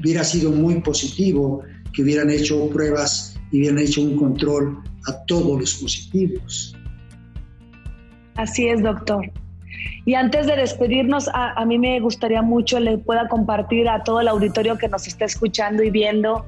hubiera 0.00 0.24
sido 0.24 0.50
muy 0.50 0.80
positivo 0.80 1.62
que 1.92 2.00
hubieran 2.00 2.30
hecho 2.30 2.70
pruebas 2.70 3.38
y 3.52 3.58
hubieran 3.58 3.78
hecho 3.78 4.00
un 4.00 4.16
control 4.16 4.78
a 5.06 5.26
todos 5.26 5.60
los 5.60 5.74
positivos. 5.74 6.74
Así 8.36 8.68
es, 8.68 8.82
doctor. 8.82 9.30
Y 10.06 10.14
antes 10.14 10.46
de 10.46 10.56
despedirnos, 10.56 11.28
a, 11.34 11.62
mí 11.66 11.78
me 11.78 12.00
gustaría 12.00 12.40
mucho 12.40 12.80
le 12.80 12.96
pueda 12.96 13.28
compartir 13.28 13.90
a 13.90 14.02
todo 14.04 14.22
el 14.22 14.28
auditorio 14.28 14.78
que 14.78 14.88
nos 14.88 15.06
está 15.06 15.26
escuchando 15.26 15.82
y 15.82 15.90
viendo, 15.90 16.46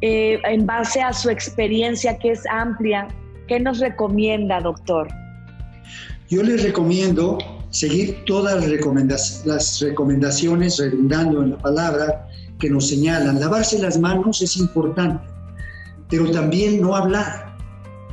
eh, 0.00 0.40
en 0.46 0.66
base 0.66 1.00
a 1.00 1.12
su 1.12 1.30
experiencia 1.30 2.18
que 2.18 2.32
es 2.32 2.44
amplia, 2.50 3.06
¿qué 3.46 3.60
nos 3.60 3.78
recomienda, 3.78 4.60
doctor? 4.60 5.06
Yo 6.28 6.42
les 6.42 6.60
recomiendo 6.64 7.38
seguir 7.74 8.24
todas 8.24 8.54
las, 9.44 9.80
recomendaciones, 9.80 10.78
redundando 10.78 11.42
en 11.42 11.50
la 11.50 11.58
palabra, 11.58 12.28
que 12.60 12.70
nos 12.70 12.88
señalan. 12.88 13.40
Lavarse 13.40 13.78
las 13.80 13.98
manos 13.98 14.40
es 14.40 14.56
importante, 14.56 15.24
pero 16.08 16.30
también 16.30 16.80
no 16.80 16.94
hablar 16.94 17.44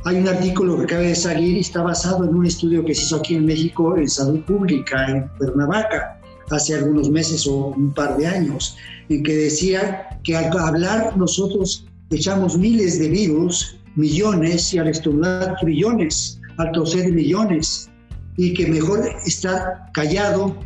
hay 0.04 0.16
un 0.16 0.26
artículo 0.26 0.78
que 0.78 0.84
acaba 0.84 1.02
de 1.02 1.14
salir 1.14 1.56
y 1.56 1.60
está 1.60 1.82
basado 1.82 2.24
en 2.24 2.34
un 2.34 2.44
estudio 2.44 2.84
que 2.84 2.92
se 2.92 3.04
hizo 3.04 3.16
aquí 3.16 3.36
en 3.36 3.46
México 3.46 3.96
en 3.96 4.08
salud 4.08 4.40
pública, 4.40 5.06
en 5.08 5.28
Cuernavaca, 5.38 6.20
hace 6.50 6.74
algunos 6.74 7.08
meses 7.08 7.46
o 7.46 7.68
un 7.68 7.94
par 7.94 8.16
de 8.16 8.26
años, 8.26 8.76
en 9.08 9.22
que 9.22 9.32
decía 9.32 10.08
que 10.24 10.36
al 10.36 10.58
hablar 10.58 11.16
nosotros 11.16 11.86
echamos 12.10 12.58
miles 12.58 12.98
de 12.98 13.10
virus, 13.10 13.78
millones, 13.94 14.74
y 14.74 14.78
al 14.78 14.88
estornudar 14.88 15.54
trillones, 15.60 16.40
al 16.58 16.72
toser 16.72 17.12
millones, 17.12 17.88
y 18.36 18.54
que 18.54 18.66
mejor 18.66 19.08
estar 19.26 19.90
callado 19.92 20.56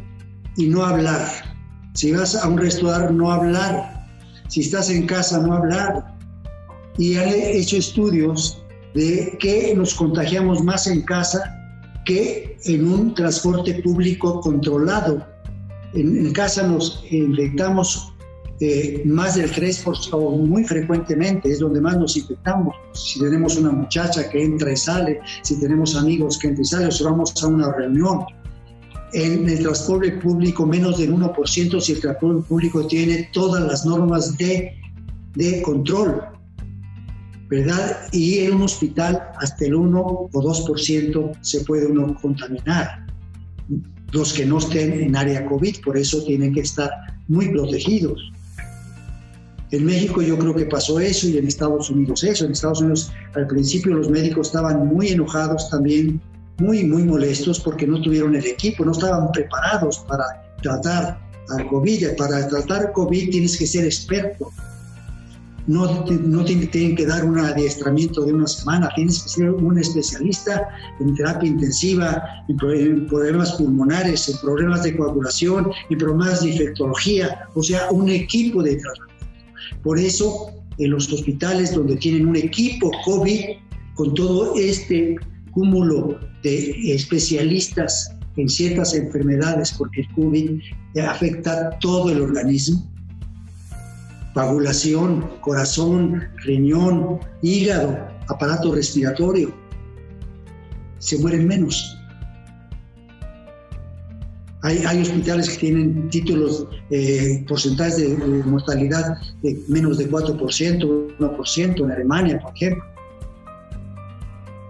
y 0.57 0.67
no 0.67 0.85
hablar. 0.85 1.27
Si 1.95 2.13
vas 2.13 2.35
a 2.35 2.49
un 2.49 2.59
restaurante, 2.59 3.13
no 3.13 3.33
hablar. 3.33 4.07
Si 4.49 4.61
estás 4.61 4.91
en 4.91 5.07
casa, 5.07 5.39
no 5.41 5.55
hablar. 5.55 6.17
Y 6.99 7.17
han 7.17 7.29
hecho 7.29 7.77
estudios 7.77 8.63
de 8.95 9.37
que 9.41 9.75
nos 9.77 9.95
contagiamos 9.95 10.63
más 10.63 10.87
en 10.87 11.03
casa 11.03 11.53
que 12.07 12.57
en 12.65 12.91
un 12.91 13.15
transporte 13.15 13.75
público 13.83 14.41
controlado. 14.41 15.27
En, 15.93 16.33
casa 16.33 16.67
nos 16.67 17.05
infectamos 17.11 18.13
eh, 18.61 19.03
más 19.05 19.37
del 19.37 19.51
3% 19.51 20.09
o 20.13 20.31
muy 20.39 20.65
frecuentemente, 20.65 21.51
es 21.51 21.59
donde 21.59 21.81
más 21.81 21.99
nos 21.99 22.17
infectamos. 22.17 22.75
Si 22.93 23.21
tenemos 23.21 23.57
una 23.57 23.71
muchacha 23.71 24.29
que 24.31 24.43
entra 24.43 24.73
y 24.73 24.77
sale, 24.77 25.21
si 25.43 25.61
tenemos 25.61 25.97
amigos 25.97 26.39
que 26.39 26.49
entran 26.49 26.63
y 26.63 26.69
salen, 26.69 26.89
o 26.89 26.91
si 26.91 27.05
vamos 27.05 27.35
a 27.43 27.47
una 27.47 27.73
reunión. 27.73 28.25
En 29.13 29.49
el 29.49 29.61
transporte 29.61 30.13
público 30.13 30.67
menos 30.67 30.99
del 30.99 31.13
1% 31.13 31.81
si 31.81 31.93
el 31.93 32.01
transporte 32.01 32.43
público 32.49 32.87
tiene 32.87 33.31
todas 33.33 33.63
las 33.65 33.87
normas 33.87 34.37
de, 34.37 34.75
de 35.35 35.63
control 35.63 36.23
¿verdad? 37.49 38.09
Y 38.13 38.39
en 38.41 38.55
un 38.55 38.63
hospital 38.63 39.23
hasta 39.39 39.65
el 39.67 39.75
1 39.75 40.01
o 40.01 40.31
2% 40.31 41.39
se 41.43 41.61
puede 41.65 41.87
uno 41.87 42.15
contaminar. 42.21 43.07
Los 44.13 44.33
que 44.33 44.47
no 44.47 44.59
estén 44.59 44.93
en 44.93 45.17
área 45.17 45.47
COVID, 45.47 45.81
por 45.85 45.97
eso 45.97 46.25
tienen 46.25 46.53
que 46.55 46.61
estar 46.61 46.91
muy 47.29 47.49
protegidos. 47.49 48.33
En 49.73 49.85
México 49.85 50.23
yo 50.23 50.39
creo 50.39 50.55
que 50.55 50.67
pasó 50.67 51.01
eso 51.01 51.29
y 51.29 51.39
en 51.39 51.47
Estados 51.47 51.91
Unidos 51.91 52.23
eso. 52.25 52.45
En 52.45 52.53
Estados 52.53 52.81
Unidos 52.81 53.13
al 53.35 53.47
principio 53.47 53.95
los 53.95 54.09
médicos 54.09 54.49
estaban 54.49 54.87
muy 54.87 55.09
enojados 55.09 55.69
también, 55.71 56.21
muy, 56.59 56.85
muy 56.85 57.05
molestos 57.05 57.61
porque 57.61 57.87
no 57.87 58.01
tuvieron 58.01 58.35
el 58.37 58.47
equipo, 58.47 58.85
no 58.85 58.93
estaban 58.93 59.31
preparados 59.33 59.99
para 60.09 60.25
tratar 60.63 61.19
al 61.51 61.67
COVID. 61.69 62.17
Para 62.17 62.49
tratar 62.49 62.93
COVID 62.93 63.31
tienes 63.31 63.57
que 63.57 63.67
ser 63.67 63.85
experto 63.85 64.51
no, 65.67 66.05
no 66.05 66.45
te 66.45 66.55
tienen 66.67 66.97
que 66.97 67.07
dar 67.07 67.25
un 67.25 67.39
adiestramiento 67.39 68.25
de 68.25 68.33
una 68.33 68.47
semana, 68.47 68.89
tienes 68.95 69.23
que 69.23 69.29
ser 69.29 69.51
un 69.51 69.79
especialista 69.79 70.69
en 71.01 71.15
terapia 71.15 71.49
intensiva, 71.49 72.23
en, 72.49 73.07
problemas 73.07 73.53
pulmonares, 73.53 74.29
en 74.29 74.39
problemas 74.39 74.85
de 74.85 74.97
coagulación, 74.97 75.71
en 75.91 75.99
problemas 75.99 76.43
de 76.43 76.51
infectología, 76.51 77.49
o 77.55 77.63
sea, 77.63 77.91
un 77.91 78.09
equipo 78.09 78.63
de 78.63 78.77
tratamiento. 78.77 79.16
Por 79.83 79.99
eso, 79.99 80.53
en 80.79 80.91
los 80.91 81.13
hospitales 81.13 81.75
donde 81.75 81.97
tienen 81.97 82.27
un 82.27 82.37
equipo 82.37 82.91
COVID, 83.05 83.41
con 83.95 84.15
todo 84.15 84.57
este 84.57 85.17
cúmulo 85.53 86.21
de 86.43 86.95
especialistas 86.95 88.15
en 88.37 88.49
ciertas 88.49 88.95
enfermedades, 88.95 89.73
porque 89.77 90.03
el 90.03 90.09
COVID 90.15 90.61
afecta 91.09 91.71
todo 91.81 92.11
el 92.11 92.21
organismo, 92.21 92.87
coagulación, 94.35 95.27
corazón, 95.41 96.25
riñón, 96.45 97.21
hígado, 97.41 97.99
aparato 98.29 98.75
respiratorio, 98.75 99.55
se 100.99 101.19
mueren 101.19 101.47
menos. 101.47 101.96
Hay, 104.67 105.01
hospitales 105.01 105.51
que 105.51 105.59
tienen 105.59 106.11
títulos, 106.11 106.67
eh, 106.91 107.45
porcentajes 107.47 107.99
de, 107.99 108.09
mortalidad 108.19 109.17
de 109.43 109.63
menos 109.69 109.99
de 109.99 110.11
4%, 110.11 111.17
1% 111.19 111.85
en 111.85 111.91
Alemania, 111.93 112.41
por 112.41 112.53
ejemplo. 112.53 112.85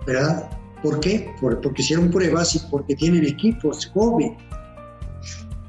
¿Verdad? 0.07 0.51
¿Por 0.83 1.01
qué? 1.01 1.31
porque 1.41 1.81
hicieron 1.81 2.11
pruebas 2.11 2.55
y 2.57 2.59
porque 2.71 2.95
tienen 2.95 3.25
equipos 3.25 3.87
COVID. 3.87 4.33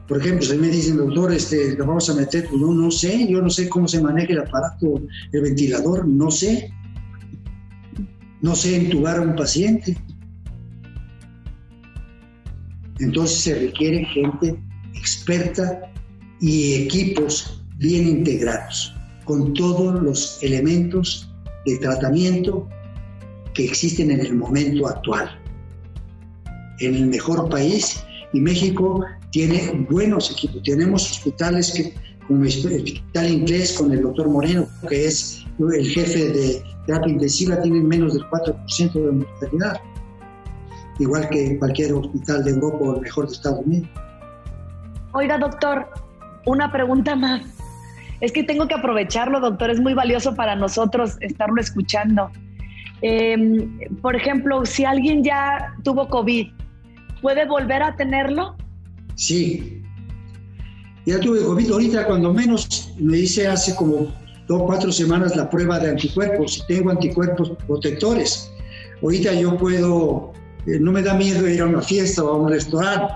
Por 0.10 0.20
ejemplo, 0.20 0.46
si 0.46 0.58
me 0.58 0.68
dicen, 0.68 0.98
doctor, 0.98 1.32
este, 1.34 1.78
lo 1.78 1.86
vamos 1.86 2.10
a 2.10 2.16
meter, 2.16 2.48
pues 2.50 2.62
no, 2.62 2.74
no 2.74 2.92
sé, 2.92 3.28
yo 3.30 3.42
no 3.42 3.50
sé 3.50 3.70
cómo 3.70 3.88
se 3.88 4.02
maneja 4.02 4.34
el 4.34 4.40
aparato, 4.40 5.02
el 5.32 5.42
ventilador, 5.42 6.06
no 6.06 6.30
sé. 6.32 6.70
No 8.42 8.56
sé 8.56 8.76
entubar 8.76 9.20
a 9.20 9.22
un 9.22 9.36
paciente. 9.38 9.98
Entonces 13.00 13.39
se 13.39 13.60
requiere 13.60 14.06
gente 14.06 14.60
experta 14.95 15.91
y 16.39 16.74
equipos 16.86 17.64
bien 17.78 18.08
integrados, 18.08 18.93
con 19.26 19.54
todos 19.54 20.02
los 20.02 20.41
elementos 20.41 21.30
de 21.66 21.78
tratamiento 21.78 22.68
que 23.54 23.66
existen 23.66 24.12
en 24.12 24.22
el 24.22 24.36
momento 24.36 24.88
actual. 24.88 25.30
En 26.80 26.95
el 26.95 27.08
mejor 27.08 27.50
país, 27.50 28.04
y 28.34 28.39
México 28.39 29.06
tiene 29.32 29.86
buenos 29.89 30.32
equipos. 30.32 30.62
Tenemos 30.64 31.12
hospitales 31.12 31.72
que, 31.72 31.93
como 32.28 32.43
el 32.43 32.50
Hospital 32.50 33.30
Inglés 33.30 33.74
con 33.74 33.91
el 33.91 34.02
doctor 34.02 34.30
Moreno, 34.30 34.68
que 34.88 35.06
es 35.06 35.45
el 35.60 35.88
jefe 35.88 36.30
de 36.30 36.64
terapia 36.86 37.14
intensiva, 37.14 37.62
tienen 37.62 37.88
menos 37.88 38.14
del 38.14 38.24
4% 38.24 38.93
de 38.93 39.12
mortalidad, 39.12 39.82
igual 41.00 41.30
que 41.30 41.58
cualquier 41.58 41.93
hospital 41.93 42.43
de 42.43 42.52
Europa 42.52 42.78
o 42.80 42.95
el 42.95 43.02
mejor 43.02 43.28
de 43.28 43.34
Estados 43.34 43.66
Unidos. 43.66 43.89
Oiga, 45.14 45.38
doctor, 45.38 45.88
una 46.45 46.72
pregunta 46.72 47.16
más. 47.16 47.41
Es 48.20 48.32
que 48.32 48.43
tengo 48.43 48.68
que 48.68 48.74
aprovecharlo, 48.74 49.39
doctor, 49.39 49.70
es 49.70 49.80
muy 49.80 49.93
valioso 49.93 50.36
para 50.36 50.56
nosotros 50.56 51.18
estarlo 51.22 51.62
escuchando. 51.62 52.32
Em, 53.02 53.78
por 54.02 54.16
ejemplo, 54.16 54.66
si 54.66 54.86
alguien 54.86 55.24
ya 55.24 55.76
tuvo 55.84 56.08
COVID, 56.10 56.48
¿puede 57.22 57.45
volver 57.45 57.84
a 57.84 57.95
tenerlo? 57.95 58.56
Sí. 59.16 59.84
Ya 61.06 61.20
tuve 61.20 61.43
COVID. 61.43 61.72
Ahorita, 61.72 62.06
cuando 62.06 62.34
menos, 62.34 62.93
me 63.00 63.18
hice 63.20 63.48
hace 63.48 63.76
como 63.76 64.14
dos 64.48 64.62
o 64.62 64.66
cuatro 64.66 64.91
semanas 64.91 65.36
la 65.36 65.50
prueba 65.50 65.80
de 65.80 65.91
anticuerpos. 65.91 66.66
Tengo 66.68 66.89
anticuerpos 66.89 67.52
protectores. 67.68 68.52
Ahorita 69.02 69.34
yo 69.34 69.56
puedo, 69.58 70.34
no 70.80 70.91
me 70.91 71.01
da 71.01 71.13
miedo 71.13 71.47
ir 71.47 71.61
a 71.61 71.65
una 71.65 71.82
fiesta 71.82 72.24
o 72.24 72.30
a 72.30 72.38
un 72.38 72.49
restaurante. 72.49 73.13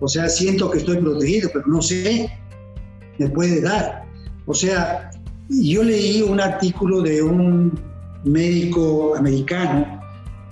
O 0.00 0.08
sea, 0.08 0.28
siento 0.28 0.70
que 0.70 0.78
estoy 0.78 0.98
protegido, 0.98 1.50
pero 1.52 1.66
no 1.66 1.80
sé, 1.80 2.30
me 3.18 3.28
puede 3.28 3.60
dar. 3.60 4.04
O 4.46 4.54
sea, 4.54 5.10
yo 5.48 5.82
leí 5.82 6.22
un 6.22 6.40
artículo 6.40 7.00
de 7.00 7.22
un 7.22 7.72
médico 8.24 9.14
americano 9.16 10.00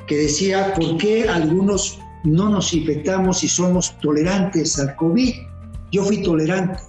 que 0.07 0.17
decía 0.17 0.75
por 0.75 0.97
qué 0.97 1.29
algunos 1.29 1.99
no 2.25 2.49
nos 2.49 2.73
infectamos 2.73 3.43
y 3.45 3.49
somos 3.49 3.99
tolerantes 4.01 4.79
al 4.79 4.95
COVID. 4.97 5.35
Yo 5.93 6.05
fui 6.05 6.23
tolerante. 6.23 6.81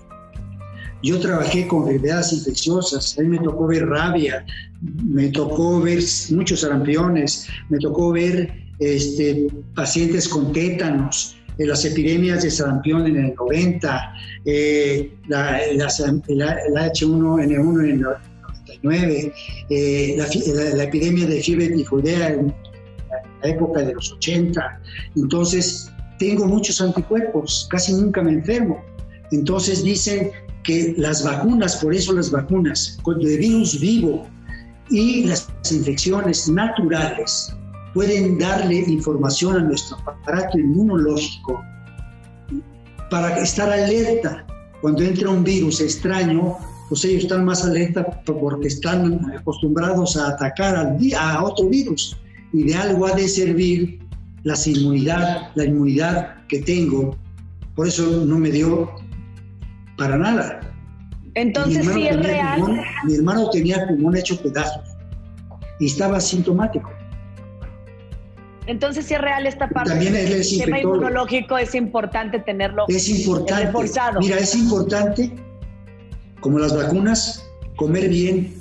Yo 1.02 1.20
trabajé 1.20 1.68
con 1.68 1.84
enfermedades 1.84 2.32
infecciosas, 2.32 3.20
a 3.20 3.24
mí 3.24 3.28
me 3.28 3.40
tocó 3.40 3.68
ver 3.68 3.86
rabia, 3.86 4.46
me 4.82 5.28
tocó 5.28 5.82
ver 5.82 6.02
muchos 6.32 6.62
sarampiones, 6.62 7.48
me 7.68 7.78
tocó 7.80 8.14
ver 8.14 8.63
este, 8.80 9.48
pacientes 9.76 10.28
con 10.28 10.54
tétanos, 10.54 11.36
en 11.58 11.68
las 11.68 11.84
epidemias 11.86 12.44
de 12.44 12.52
sarampión 12.52 13.08
en 13.08 13.18
el 13.18 13.34
90, 13.36 14.14
eh, 14.46 15.12
la, 15.28 15.60
H1N1 15.60 17.84
en 17.84 17.90
el 17.90 18.02
99, 18.02 19.34
eh, 19.70 20.18
la, 20.76 20.84
epidemia 20.84 21.26
de 21.28 21.42
fiebre 21.42 21.70
tifoidea 21.70 22.30
en 22.30 22.54
la 23.44 23.50
época 23.50 23.82
de 23.82 23.94
los 23.94 24.12
80. 24.14 24.82
Entonces, 25.16 25.92
tengo 26.18 26.46
muchos 26.46 26.82
anticuerpos, 26.82 27.68
casi 27.70 27.94
nunca 27.94 28.22
me 28.22 28.32
enfermo. 28.32 28.84
Entonces 29.32 29.84
dicen 29.84 30.32
que 30.64 30.94
las 30.98 31.24
vacunas, 31.24 31.78
por 31.78 31.94
eso 31.94 32.14
las 32.14 32.32
vacunas, 32.32 32.98
de 33.06 33.38
virus 33.38 33.80
vivo 33.80 34.28
y 34.90 35.26
las 35.26 35.48
infecciones 35.72 36.50
naturales 36.50 37.54
pueden 37.94 38.38
darle 38.40 38.78
información 38.88 39.58
a 39.58 39.60
nuestro 39.60 39.98
aparato 40.00 40.58
inmunológico 40.58 41.64
para 43.10 43.38
estar 43.40 43.70
alerta. 43.70 44.46
Cuando 44.82 45.04
entra 45.04 45.30
un 45.30 45.44
virus 45.44 45.80
extraño, 45.80 46.58
pues 46.90 47.06
ellos 47.06 47.24
están 47.24 47.46
más 47.46 47.64
alerta 47.64 48.22
porque 48.26 48.68
están 48.68 49.34
acostumbrados 49.38 50.18
a 50.18 50.30
atacar 50.30 50.76
a 50.76 51.44
otro 51.44 51.70
virus 51.70 52.18
y 52.52 52.64
de 52.64 52.76
algo 52.76 53.06
ha 53.06 53.12
de 53.14 53.28
servir 53.28 54.00
la 54.44 54.56
inmunidad, 54.66 55.52
la 55.56 55.66
inmunidad 55.66 56.36
que 56.48 56.60
tengo. 56.60 57.16
Por 57.76 57.88
eso 57.88 58.26
no 58.26 58.38
me 58.38 58.52
dio 58.52 58.92
para 59.98 60.18
nada. 60.18 60.60
Entonces 61.36 61.88
sí 61.94 62.08
es 62.08 62.18
real. 62.18 62.62
mi 63.06 63.16
hermano 63.16 63.50
tenía 63.50 63.88
pulmón 63.88 64.16
hecho 64.18 64.40
pedazos 64.42 64.84
y 65.80 65.88
estaba 65.88 66.18
asintomático. 66.18 66.92
Entonces 68.66 69.06
sí 69.06 69.14
es 69.14 69.22
real 69.22 69.46
esta 69.46 69.68
parte. 69.70 69.92
También 69.92 70.16
el 70.16 70.44
sistema 70.44 70.80
inmunológico 70.80 71.58
es 71.58 71.76
importante 71.76 72.40
tenerlo 72.40 72.86
es 72.88 73.10
importante, 73.10 73.66
reforzado. 73.66 74.20
Mira, 74.20 74.38
es 74.38 74.56
importante, 74.56 75.32
como 76.40 76.60
las 76.60 76.76
vacunas, 76.76 77.46
comer 77.76 78.10
bien, 78.10 78.56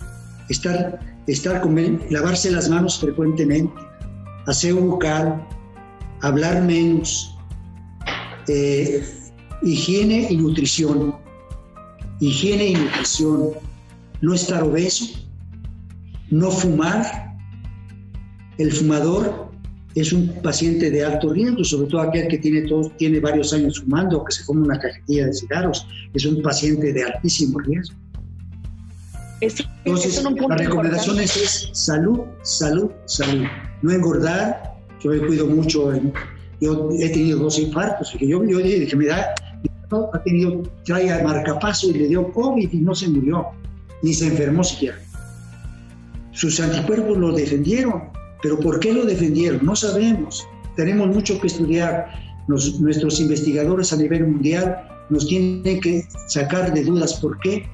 estar, 0.49 0.99
estar 1.27 1.61
comer, 1.61 2.01
lavarse 2.11 2.51
las 2.51 2.69
manos 2.69 2.99
frecuentemente, 2.99 3.75
hacer 4.47 4.75
bucal, 4.75 5.47
hablar 6.23 6.63
menos, 6.63 7.37
eh, 8.49 9.05
higiene 9.63 10.27
y 10.31 10.37
nutrición. 10.37 11.15
Higiene 12.21 12.67
y 12.67 12.75
nutrición. 12.75 13.51
No 14.21 14.35
estar 14.35 14.63
obeso, 14.63 15.07
no 16.31 16.51
fumar. 16.51 17.33
El 18.59 18.71
fumador 18.71 19.52
es 19.95 20.13
un 20.13 20.29
paciente 20.43 20.91
de 20.91 21.05
alto 21.05 21.33
riesgo, 21.33 21.65
sobre 21.65 21.89
todo 21.89 22.01
aquel 22.01 22.29
que 22.29 22.39
tiene, 22.39 22.67
tiene 22.97 23.21
varios 23.21 23.53
años 23.53 23.81
fumando 23.81 24.19
o 24.19 24.25
que 24.25 24.33
se 24.33 24.45
come 24.45 24.63
una 24.63 24.79
cajetilla 24.79 25.27
de 25.27 25.33
cigarros, 25.35 25.87
es 26.15 26.25
un 26.25 26.43
paciente 26.43 26.93
de 26.93 27.05
altísimo 27.05 27.59
riesgo. 27.61 27.97
Entonces, 29.41 30.23
la 30.49 30.57
recomendación 30.57 31.19
es 31.19 31.69
salud, 31.73 32.21
salud, 32.43 32.91
salud. 33.07 33.45
No 33.83 33.91
engordar, 33.91 34.77
yo 35.03 35.11
me 35.11 35.19
cuido 35.19 35.47
mucho, 35.47 35.93
yo 36.61 36.91
he 36.93 37.09
tenido 37.09 37.41
dos 37.41 37.59
infartos, 37.59 38.15
que 38.17 38.27
yo, 38.27 38.45
yo 38.45 38.59
dije, 38.59 38.95
me 38.95 39.07
da, 39.07 39.35
ha 39.91 40.23
tenido, 40.23 40.63
trae 40.85 41.23
marcapaso 41.25 41.91
y 41.91 41.95
le 41.95 42.07
dio 42.07 42.33
COVID 42.33 42.73
y 42.73 42.77
no 42.79 42.95
se 42.95 43.09
murió, 43.09 43.47
ni 44.03 44.15
se 44.15 44.29
enfermó 44.29 44.63
siquiera. 44.63 44.99
Sus 46.31 46.61
anticuerpos 46.61 47.19
lo 47.19 47.33
defendieron, 47.33 48.05
pero 48.43 48.59
¿por 48.59 48.81
qué 48.81 48.93
lo 48.93 49.05
defendieron? 49.05 49.65
No 49.65 49.77
sabemos. 49.77 50.47
Tenemos 50.77 51.09
mucho 51.09 51.41
que 51.41 51.47
estudiar. 51.47 52.09
nuestros 52.49 53.21
investigadores 53.21 53.93
a 53.93 53.97
nivel 53.97 54.27
mundial 54.27 54.89
nos 55.11 55.27
tienen 55.29 55.81
que 55.81 56.05
sacar 56.27 56.75
de 56.75 56.83
dudas 56.85 57.15
por 57.15 57.39
qué 57.41 57.69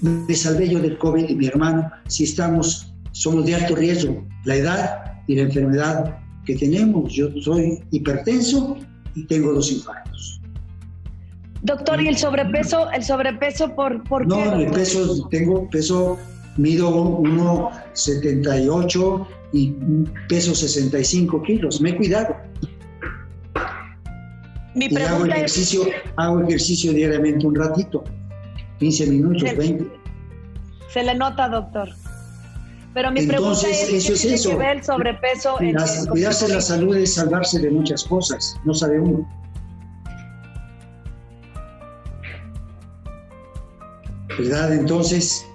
me 0.00 0.34
salvé 0.34 0.68
yo 0.68 0.80
del 0.80 0.98
COVID 0.98 1.28
y 1.28 1.34
mi 1.34 1.46
hermano 1.46 1.90
si 2.06 2.24
estamos, 2.24 2.92
somos 3.12 3.46
de 3.46 3.54
alto 3.54 3.76
riesgo, 3.76 4.26
la 4.44 4.56
edad 4.56 5.22
y 5.26 5.36
la 5.36 5.42
enfermedad 5.42 6.18
que 6.44 6.56
tenemos. 6.56 7.12
Yo 7.12 7.28
soy 7.40 7.82
hipertenso 7.90 8.76
y 9.14 9.24
tengo 9.26 9.52
dos 9.52 9.70
infartos. 9.72 10.40
Doctor, 11.62 12.00
¿y 12.02 12.08
el 12.08 12.16
sobrepeso? 12.16 12.90
¿El 12.90 13.04
sobrepeso 13.04 13.74
por, 13.74 14.02
por 14.04 14.26
no, 14.26 14.36
qué? 14.36 14.44
No, 14.46 14.54
el 14.60 14.70
peso, 14.70 15.28
tengo 15.30 15.68
peso, 15.68 16.18
mido 16.60 17.18
1,78 17.18 19.26
y 19.52 19.74
peso 20.28 20.54
65 20.54 21.42
kilos. 21.42 21.80
Me 21.80 21.90
he 21.90 21.96
cuidado. 21.96 22.36
Mi 24.74 24.86
y 24.86 24.96
hago 24.96 25.26
ejercicio, 25.26 25.82
hago 26.16 26.40
ejercicio 26.42 26.92
diariamente 26.92 27.46
un 27.46 27.54
ratito, 27.56 28.04
15 28.78 29.06
minutos, 29.08 29.42
20. 29.56 29.90
Se 30.88 31.02
le 31.02 31.14
nota, 31.14 31.48
doctor. 31.48 31.88
Pero 32.94 33.10
mi 33.10 33.26
pregunta 33.26 33.68
es, 33.68 33.92
eso 33.92 34.12
es 34.12 34.24
eso. 34.24 34.60
el 34.60 34.82
sobrepeso 34.82 35.56
cuidarse 36.08 36.48
la 36.48 36.60
salud 36.60 36.96
es 36.96 37.14
salvarse 37.14 37.60
de 37.60 37.70
muchas 37.70 38.04
cosas, 38.04 38.56
no 38.64 38.74
sabe 38.74 39.00
uno. 39.00 39.28
¿Verdad? 44.38 44.72
Entonces, 44.72 45.46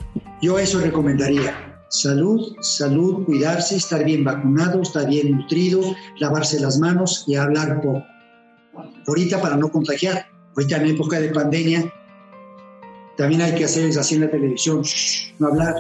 yo 0.46 0.60
eso 0.60 0.80
recomendaría. 0.80 1.82
Salud, 1.90 2.56
salud, 2.62 3.26
cuidarse, 3.26 3.78
estar 3.78 4.04
bien 4.04 4.24
vacunado, 4.24 4.82
estar 4.82 5.08
bien 5.08 5.32
nutrido, 5.32 5.82
lavarse 6.20 6.60
las 6.60 6.78
manos 6.78 7.24
y 7.28 7.36
hablar 7.36 7.82
poco. 7.82 8.06
Ahorita 9.08 9.42
para 9.42 9.56
no 9.56 9.70
contagiar, 9.70 10.28
ahorita 10.56 10.78
en 10.78 10.88
época 10.88 11.20
de 11.20 11.30
pandemia, 11.30 11.92
también 13.18 13.42
hay 13.42 13.56
que 13.56 13.66
hacer 13.66 13.90
así 13.98 14.16
en 14.16 14.22
la 14.22 14.30
televisión, 14.30 14.84
no 15.40 15.48
hablar. 15.48 15.76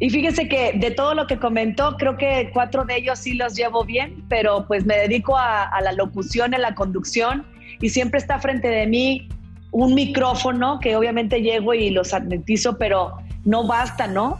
Y 0.00 0.10
fíjese 0.10 0.48
que 0.48 0.72
de 0.74 0.90
todo 0.90 1.14
lo 1.14 1.26
que 1.26 1.38
comentó, 1.38 1.96
creo 1.96 2.18
que 2.18 2.50
cuatro 2.52 2.84
de 2.84 2.98
ellos 2.98 3.18
sí 3.18 3.32
los 3.32 3.54
llevo 3.54 3.84
bien, 3.84 4.24
pero 4.28 4.66
pues 4.66 4.84
me 4.84 4.96
dedico 4.96 5.38
a, 5.38 5.64
a 5.64 5.80
la 5.80 5.92
locución, 5.92 6.54
a 6.54 6.58
la 6.58 6.74
conducción 6.74 7.46
y 7.80 7.88
siempre 7.88 8.18
está 8.18 8.38
frente 8.38 8.68
de 8.68 8.86
mí 8.86 9.28
un 9.70 9.94
micrófono 9.94 10.78
que 10.80 10.96
obviamente 10.96 11.40
llego 11.40 11.74
y 11.74 11.90
los 11.90 12.14
admitizo, 12.14 12.76
pero 12.78 13.16
no 13.44 13.66
basta, 13.66 14.06
¿no? 14.06 14.38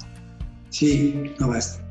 Sí, 0.71 1.33
no 1.39 1.49
basta. 1.49 1.85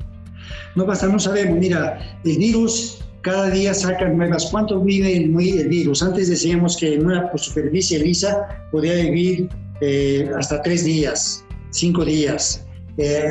No 0.74 0.86
basta, 0.86 1.06
no 1.06 1.18
sabemos. 1.18 1.58
Mira, 1.58 1.98
el 2.24 2.38
virus 2.38 3.04
cada 3.22 3.50
día 3.50 3.74
saca 3.74 4.08
nuevas. 4.08 4.48
¿Cuánto 4.50 4.80
vive 4.80 5.16
el, 5.16 5.30
virus? 5.68 6.02
Antes 6.02 6.28
decíamos 6.28 6.76
que 6.76 6.94
en 6.94 7.06
una 7.06 7.30
superficie 7.36 7.98
lisa 7.98 8.46
podía 8.70 8.94
vivir 8.94 9.48
eh, 9.80 10.30
hasta 10.38 10.62
tres 10.62 10.84
días, 10.84 11.44
cinco 11.70 12.04
días, 12.04 12.64
eh, 12.96 13.24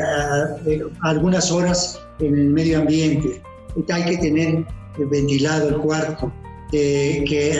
algunas 1.01 1.51
horas 1.51 1.99
en 2.20 2.36
el 2.36 2.49
medio 2.49 2.80
ambiente. 2.80 3.41
Hay 3.91 4.05
que 4.05 4.18
tener 4.18 4.66
ventilado 4.97 5.70
el 5.70 5.78
cuarto, 5.78 6.32
que 6.72 7.59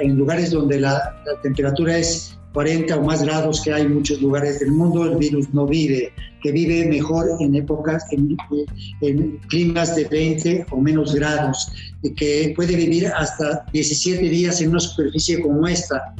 en 0.00 0.16
lugares 0.16 0.50
donde 0.50 0.80
la 0.80 1.14
temperatura 1.42 1.98
es 1.98 2.36
40 2.52 2.96
o 2.96 3.02
más 3.02 3.22
grados 3.22 3.60
que 3.62 3.72
hay 3.72 3.82
en 3.82 3.94
muchos 3.94 4.20
lugares 4.20 4.60
del 4.60 4.72
mundo, 4.72 5.04
el 5.04 5.16
virus 5.16 5.52
no 5.52 5.66
vive, 5.66 6.12
que 6.42 6.52
vive 6.52 6.86
mejor 6.86 7.26
en 7.40 7.54
épocas, 7.54 8.04
en, 8.10 9.38
climas 9.48 9.96
de 9.96 10.04
20 10.04 10.66
o 10.70 10.80
menos 10.80 11.14
grados, 11.14 11.72
y 12.02 12.10
que 12.14 12.52
puede 12.54 12.76
vivir 12.76 13.06
hasta 13.06 13.64
17 13.72 14.28
días 14.28 14.60
en 14.60 14.70
una 14.70 14.80
superficie 14.80 15.40
como 15.40 15.66
esta, 15.66 16.14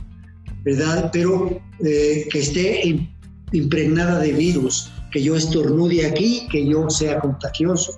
¿verdad? 0.64 1.10
Pero 1.12 1.60
eh, 1.84 2.26
que 2.30 2.38
esté 2.38 3.08
impregnada 3.52 4.18
de 4.20 4.32
virus, 4.32 4.90
que 5.12 5.22
yo 5.22 5.36
estornude 5.36 6.06
aquí, 6.06 6.48
que 6.50 6.66
yo 6.66 6.88
sea 6.88 7.20
contagioso. 7.20 7.94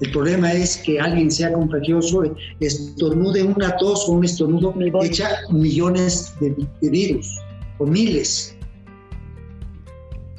El 0.00 0.10
problema 0.12 0.52
es 0.52 0.76
que 0.78 1.00
alguien 1.00 1.30
sea 1.30 1.52
contagioso, 1.52 2.22
estornude 2.60 3.42
una 3.42 3.76
tos 3.76 4.08
o 4.08 4.12
un 4.12 4.24
estornudo, 4.24 4.74
echa 5.02 5.28
millones 5.50 6.34
de, 6.40 6.54
virus 6.82 7.40
o 7.78 7.86
miles 7.86 8.54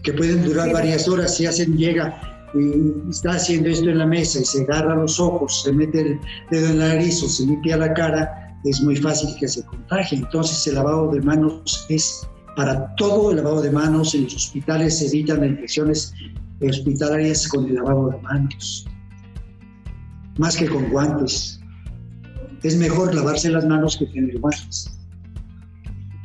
que 0.03 0.13
pueden 0.13 0.43
durar 0.43 0.71
varias 0.71 1.07
horas 1.07 1.35
si 1.35 1.45
hacen 1.45 1.75
llega 1.75 2.21
y 2.53 3.09
está 3.09 3.31
haciendo 3.31 3.69
esto 3.69 3.89
en 3.89 3.97
la 3.97 4.05
mesa 4.05 4.39
y 4.39 4.45
se 4.45 4.61
agarra 4.61 4.95
los 4.95 5.19
ojos, 5.19 5.63
se 5.63 5.73
mete 5.73 6.01
el 6.01 6.19
dedo 6.49 6.67
en 6.67 6.79
la 6.79 6.87
nariz 6.89 7.21
o 7.23 7.27
se 7.27 7.45
limpia 7.45 7.77
la 7.77 7.93
cara, 7.93 8.57
es 8.63 8.81
muy 8.81 8.95
fácil 8.95 9.35
que 9.39 9.47
se 9.47 9.65
contagie. 9.65 10.19
Entonces 10.19 10.65
el 10.67 10.75
lavado 10.75 11.11
de 11.11 11.21
manos 11.21 11.85
es 11.89 12.27
para 12.55 12.93
todo 12.95 13.31
el 13.31 13.37
lavado 13.37 13.61
de 13.61 13.71
manos. 13.71 14.15
En 14.15 14.23
los 14.23 14.35
hospitales 14.35 14.99
se 14.99 15.07
evitan 15.07 15.43
infecciones 15.43 16.13
hospitalarias 16.61 17.47
con 17.47 17.65
el 17.65 17.75
lavado 17.75 18.09
de 18.09 18.17
manos, 18.21 18.87
más 20.37 20.57
que 20.57 20.67
con 20.67 20.89
guantes. 20.89 21.59
Es 22.63 22.77
mejor 22.77 23.13
lavarse 23.13 23.49
las 23.49 23.65
manos 23.65 23.97
que 23.97 24.05
tener 24.07 24.39
guantes. 24.39 24.93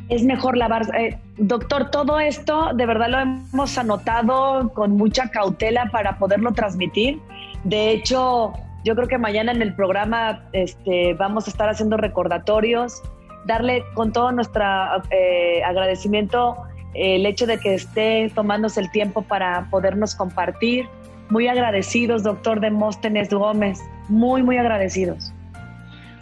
Es 0.09 0.23
mejor 0.23 0.57
lavar. 0.57 0.83
Eh, 0.97 1.19
doctor, 1.39 1.91
todo 1.91 2.21
esto 2.21 2.73
de 2.75 2.87
verdad 2.87 3.09
lo 3.09 3.19
hemos 3.21 3.79
anotado 3.79 4.71
con 4.75 4.97
mucha 4.97 5.31
cautela 5.31 5.91
para 5.91 6.19
poderlo 6.19 6.53
transmitir. 6.53 7.19
De 7.65 7.93
hecho, 7.93 8.53
yo 8.85 8.95
creo 8.95 9.09
que 9.09 9.19
mañana 9.19 9.53
en 9.53 9.63
el 9.63 9.75
programa 9.75 10.45
este, 10.53 11.15
vamos 11.15 11.47
a 11.47 11.51
estar 11.51 11.69
haciendo 11.69 11.97
recordatorios, 11.97 13.01
darle 13.47 13.85
con 13.95 14.13
todo 14.13 14.33
nuestro 14.33 14.65
eh, 15.11 15.63
agradecimiento 15.65 16.57
el 16.95 17.25
hecho 17.25 17.47
de 17.47 17.59
que 17.59 17.75
esté 17.75 18.31
tomándose 18.35 18.81
el 18.81 18.91
tiempo 18.91 19.23
para 19.23 19.69
podernos 19.71 20.15
compartir. 20.15 20.87
Muy 21.33 21.49
agradecidos, 21.49 22.25
doctor 22.25 22.61
Demóstenes 22.61 23.31
Gómez, 23.31 23.79
muy, 24.11 24.43
muy 24.43 24.59
agradecidos. 24.59 25.33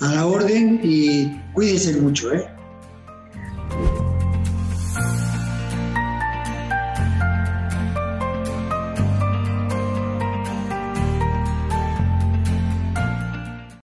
A 0.01 0.15
la 0.15 0.25
orden 0.25 0.79
y 0.85 1.37
cuídense 1.53 2.01
mucho, 2.01 2.33
¿eh? 2.33 2.47